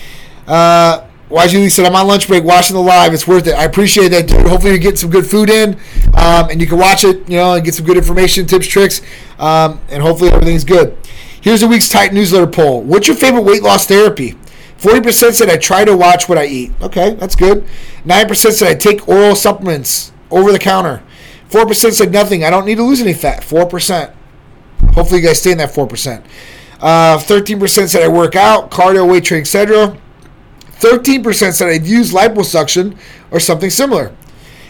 Uh, 0.45 1.06
YG 1.29 1.69
said, 1.69 1.85
I'm 1.85 1.95
on 1.95 2.07
lunch 2.07 2.27
break 2.27 2.43
watching 2.45 2.75
the 2.75 2.81
live. 2.81 3.13
It's 3.13 3.27
worth 3.27 3.47
it. 3.47 3.53
I 3.53 3.65
appreciate 3.65 4.09
that, 4.09 4.27
dude. 4.27 4.47
Hopefully, 4.47 4.71
you're 4.71 4.79
getting 4.79 4.97
some 4.97 5.09
good 5.09 5.25
food 5.25 5.49
in 5.49 5.73
um, 6.15 6.49
and 6.49 6.61
you 6.61 6.67
can 6.67 6.77
watch 6.77 7.03
it, 7.03 7.29
you 7.29 7.35
know, 7.35 7.55
and 7.55 7.65
get 7.65 7.75
some 7.75 7.85
good 7.85 7.97
information, 7.97 8.45
tips, 8.45 8.67
tricks, 8.67 9.01
um, 9.37 9.81
and 9.89 10.01
hopefully 10.01 10.29
everything's 10.31 10.63
good. 10.63 10.97
Here's 11.41 11.61
the 11.61 11.67
week's 11.67 11.89
Titan 11.89 12.15
newsletter 12.15 12.47
poll 12.47 12.81
What's 12.81 13.07
your 13.07 13.17
favorite 13.17 13.43
weight 13.43 13.61
loss 13.61 13.85
therapy? 13.85 14.35
40% 14.79 15.33
said 15.33 15.49
I 15.49 15.57
try 15.57 15.83
to 15.85 15.97
watch 15.97 16.29
what 16.29 16.37
I 16.37 16.45
eat. 16.45 16.71
Okay, 16.81 17.15
that's 17.15 17.35
good. 17.35 17.65
9% 18.05 18.51
said 18.51 18.67
I 18.67 18.75
take 18.75 19.07
oral 19.07 19.35
supplements 19.35 20.11
over 20.29 20.51
the 20.51 20.59
counter. 20.59 21.03
4% 21.49 21.91
said 21.93 22.11
nothing. 22.11 22.43
I 22.43 22.49
don't 22.49 22.65
need 22.65 22.75
to 22.75 22.83
lose 22.83 23.01
any 23.01 23.13
fat. 23.13 23.41
4%. 23.41 24.13
Hopefully, 24.93 25.21
you 25.21 25.27
guys 25.27 25.39
stay 25.39 25.51
in 25.51 25.57
that 25.57 25.71
4%. 25.71 26.23
Uh, 26.79 27.17
13% 27.17 27.87
said 27.87 28.03
I 28.03 28.07
work 28.07 28.35
out, 28.35 28.69
cardio, 28.69 29.09
weight 29.09 29.25
training, 29.25 29.41
etc. 29.41 29.97
13% 30.79 31.53
said 31.53 31.69
I'd 31.69 31.85
use 31.85 32.13
liposuction 32.13 32.97
or 33.31 33.39
something 33.39 33.69
similar. 33.69 34.15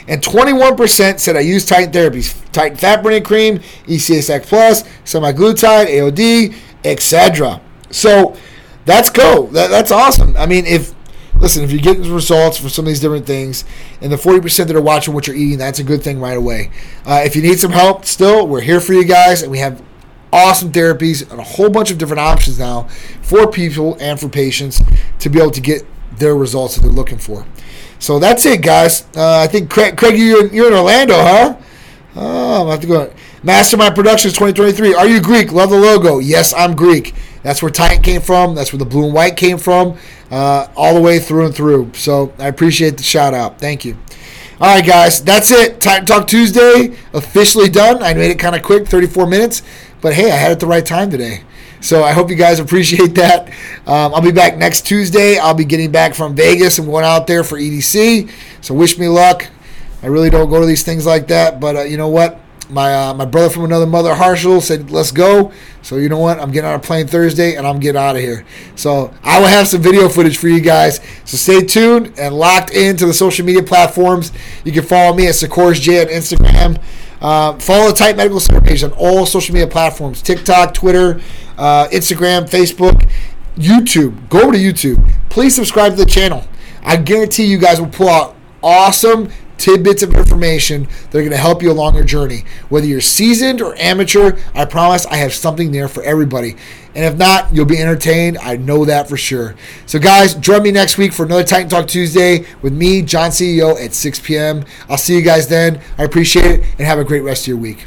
And 0.07 0.21
21% 0.21 1.19
said 1.19 1.35
I 1.35 1.41
use 1.41 1.65
Titan 1.65 1.91
therapies, 1.91 2.39
Titan 2.51 2.77
fat 2.77 3.03
burning 3.03 3.23
cream, 3.23 3.59
ECSX 3.85 4.43
Plus, 4.43 4.83
semaglutide, 5.03 5.87
AOD, 5.87 6.55
etc. 6.85 7.61
So 7.91 8.37
that's 8.85 9.09
cool. 9.09 9.47
That, 9.47 9.69
that's 9.69 9.91
awesome. 9.91 10.37
I 10.37 10.45
mean, 10.45 10.65
if 10.65 10.93
listen, 11.39 11.63
if 11.63 11.71
you're 11.71 11.81
getting 11.81 12.11
results 12.11 12.57
for 12.57 12.69
some 12.69 12.85
of 12.85 12.87
these 12.87 13.01
different 13.01 13.25
things, 13.25 13.65
and 14.01 14.11
the 14.11 14.15
40% 14.15 14.67
that 14.67 14.75
are 14.75 14.81
watching 14.81 15.13
what 15.13 15.27
you're 15.27 15.35
eating, 15.35 15.57
that's 15.57 15.79
a 15.79 15.83
good 15.83 16.01
thing 16.01 16.19
right 16.19 16.37
away. 16.37 16.71
Uh, 17.05 17.21
if 17.25 17.35
you 17.35 17.41
need 17.41 17.59
some 17.59 17.71
help, 17.71 18.05
still, 18.05 18.47
we're 18.47 18.61
here 18.61 18.79
for 18.79 18.93
you 18.93 19.03
guys, 19.03 19.43
and 19.43 19.51
we 19.51 19.59
have 19.59 19.83
awesome 20.31 20.71
therapies 20.71 21.29
and 21.29 21.39
a 21.39 21.43
whole 21.43 21.69
bunch 21.69 21.91
of 21.91 21.97
different 21.97 22.19
options 22.19 22.59
now 22.59 22.83
for 23.21 23.49
people 23.49 23.97
and 23.99 24.19
for 24.19 24.27
patients 24.27 24.81
to 25.19 25.29
be 25.29 25.39
able 25.39 25.51
to 25.51 25.61
get 25.61 25.85
their 26.19 26.35
results 26.35 26.75
that 26.75 26.81
they're 26.81 26.91
looking 26.91 27.17
for. 27.17 27.45
So 27.99 28.19
that's 28.19 28.45
it, 28.45 28.61
guys. 28.61 29.07
Uh, 29.15 29.39
I 29.39 29.47
think 29.47 29.69
Craig, 29.69 29.97
Craig 29.97 30.17
you're, 30.17 30.47
you're 30.47 30.67
in 30.67 30.73
Orlando, 30.73 31.15
huh? 31.15 31.57
Oh, 32.15 32.63
I'm 32.63 32.69
have 32.69 32.81
to 32.81 32.87
go. 32.87 33.13
Mastermind 33.43 33.95
Productions 33.95 34.33
2023. 34.33 34.95
Are 34.95 35.07
you 35.07 35.21
Greek? 35.21 35.51
Love 35.51 35.69
the 35.69 35.77
logo. 35.79 36.19
Yes, 36.19 36.53
I'm 36.53 36.75
Greek. 36.75 37.13
That's 37.43 37.61
where 37.61 37.71
Titan 37.71 38.01
came 38.01 38.21
from. 38.21 38.55
That's 38.55 38.73
where 38.73 38.79
the 38.79 38.85
blue 38.85 39.05
and 39.05 39.13
white 39.13 39.37
came 39.37 39.57
from, 39.57 39.97
uh, 40.31 40.67
all 40.75 40.93
the 40.93 41.01
way 41.01 41.19
through 41.19 41.45
and 41.45 41.55
through. 41.55 41.91
So 41.93 42.33
I 42.39 42.47
appreciate 42.47 42.97
the 42.97 43.03
shout 43.03 43.33
out. 43.33 43.59
Thank 43.59 43.85
you. 43.85 43.97
All 44.59 44.75
right, 44.75 44.85
guys, 44.85 45.23
that's 45.23 45.51
it. 45.51 45.79
Titan 45.79 46.07
Talk 46.07 46.25
Tuesday 46.25 46.97
officially 47.13 47.69
done. 47.69 48.01
I 48.01 48.15
made 48.15 48.31
it 48.31 48.39
kind 48.39 48.55
of 48.55 48.63
quick, 48.63 48.87
34 48.87 49.27
minutes, 49.27 49.61
but 50.01 50.15
hey, 50.15 50.31
I 50.31 50.35
had 50.35 50.51
it 50.51 50.59
the 50.59 50.65
right 50.65 50.85
time 50.85 51.11
today. 51.11 51.43
So 51.87 52.03
I 52.03 52.11
hope 52.11 52.29
you 52.29 52.35
guys 52.35 52.59
appreciate 52.59 53.15
that. 53.15 53.47
Um, 53.87 54.13
I'll 54.13 54.21
be 54.21 54.33
back 54.33 54.57
next 54.57 54.81
Tuesday. 54.85 55.37
I'll 55.37 55.53
be 55.53 55.63
getting 55.63 55.89
back 55.89 56.15
from 56.15 56.35
Vegas 56.35 56.79
and 56.79 56.87
going 56.87 57.05
out 57.05 57.27
there 57.27 57.45
for 57.45 57.57
EDC. 57.57 58.29
So 58.59 58.73
wish 58.73 58.97
me 58.97 59.07
luck. 59.07 59.47
I 60.03 60.07
really 60.07 60.29
don't 60.29 60.49
go 60.49 60.59
to 60.59 60.65
these 60.65 60.83
things 60.83 61.05
like 61.05 61.27
that, 61.27 61.61
but 61.61 61.77
uh, 61.77 61.81
you 61.83 61.95
know 61.95 62.09
what? 62.09 62.41
My 62.69 62.93
uh, 62.93 63.13
my 63.13 63.23
brother 63.23 63.49
from 63.49 63.63
another 63.63 63.85
mother, 63.85 64.13
Harshal, 64.13 64.61
said 64.61 64.91
let's 64.91 65.13
go. 65.13 65.53
So 65.81 65.95
you 65.95 66.09
know 66.09 66.19
what? 66.19 66.41
I'm 66.41 66.51
getting 66.51 66.69
on 66.69 66.75
a 66.75 66.79
plane 66.79 67.07
Thursday 67.07 67.55
and 67.55 67.65
I'm 67.65 67.79
getting 67.79 68.01
out 68.01 68.17
of 68.17 68.21
here. 68.21 68.45
So 68.75 69.13
I 69.23 69.39
will 69.39 69.47
have 69.47 69.69
some 69.69 69.81
video 69.81 70.09
footage 70.09 70.37
for 70.37 70.49
you 70.49 70.59
guys. 70.59 70.99
So 71.23 71.37
stay 71.37 71.61
tuned 71.61 72.19
and 72.19 72.35
locked 72.35 72.71
into 72.71 73.05
the 73.05 73.13
social 73.13 73.45
media 73.45 73.63
platforms. 73.63 74.33
You 74.65 74.73
can 74.73 74.83
follow 74.83 75.15
me 75.15 75.27
at 75.27 75.35
Tsikouris 75.35 75.79
J 75.79 76.01
on 76.01 76.07
Instagram. 76.07 76.81
Uh, 77.21 77.57
follow 77.59 77.87
the 77.87 77.93
Titan 77.93 78.17
Medical 78.17 78.39
Center 78.39 78.61
page 78.61 78.83
on 78.83 78.91
all 78.93 79.25
social 79.25 79.53
media 79.53 79.67
platforms: 79.67 80.21
TikTok, 80.21 80.73
Twitter, 80.73 81.21
uh, 81.57 81.87
Instagram, 81.91 82.49
Facebook, 82.49 83.09
YouTube. 83.55 84.29
Go 84.29 84.41
over 84.41 84.53
to 84.53 84.59
YouTube. 84.59 85.11
Please 85.29 85.55
subscribe 85.55 85.93
to 85.93 85.97
the 85.97 86.09
channel. 86.09 86.45
I 86.83 86.97
guarantee 86.97 87.45
you 87.45 87.57
guys 87.57 87.81
will 87.81 87.89
pull 87.89 88.09
out 88.09 88.35
awesome 88.63 89.29
tidbits 89.57 90.03
of 90.03 90.13
information 90.13 90.83
that 91.09 91.15
are 91.15 91.21
going 91.21 91.31
to 91.31 91.37
help 91.37 91.61
you 91.61 91.71
along 91.71 91.95
your 91.95 92.03
journey. 92.03 92.43
Whether 92.69 92.87
you're 92.87 93.01
seasoned 93.01 93.61
or 93.61 93.75
amateur, 93.77 94.37
I 94.53 94.65
promise 94.65 95.05
I 95.07 95.17
have 95.17 95.33
something 95.33 95.71
there 95.71 95.87
for 95.87 96.03
everybody. 96.03 96.55
And 96.97 97.05
if 97.05 97.15
not, 97.15 97.53
you'll 97.53 97.67
be 97.67 97.77
entertained. 97.77 98.39
I 98.39 98.57
know 98.57 98.83
that 98.85 99.07
for 99.07 99.17
sure. 99.17 99.53
So, 99.85 99.99
guys, 99.99 100.33
join 100.33 100.63
me 100.63 100.71
next 100.71 100.97
week 100.97 101.13
for 101.13 101.25
another 101.25 101.43
Titan 101.43 101.69
Talk 101.69 101.87
Tuesday 101.87 102.47
with 102.63 102.73
me, 102.73 103.03
John 103.03 103.29
CEO, 103.29 103.79
at 103.79 103.93
6 103.93 104.19
p.m. 104.21 104.65
I'll 104.89 104.97
see 104.97 105.15
you 105.15 105.21
guys 105.21 105.47
then. 105.47 105.79
I 105.99 106.05
appreciate 106.05 106.45
it 106.45 106.63
and 106.79 106.87
have 106.87 106.97
a 106.97 107.03
great 107.03 107.21
rest 107.21 107.43
of 107.43 107.49
your 107.49 107.57
week. 107.57 107.85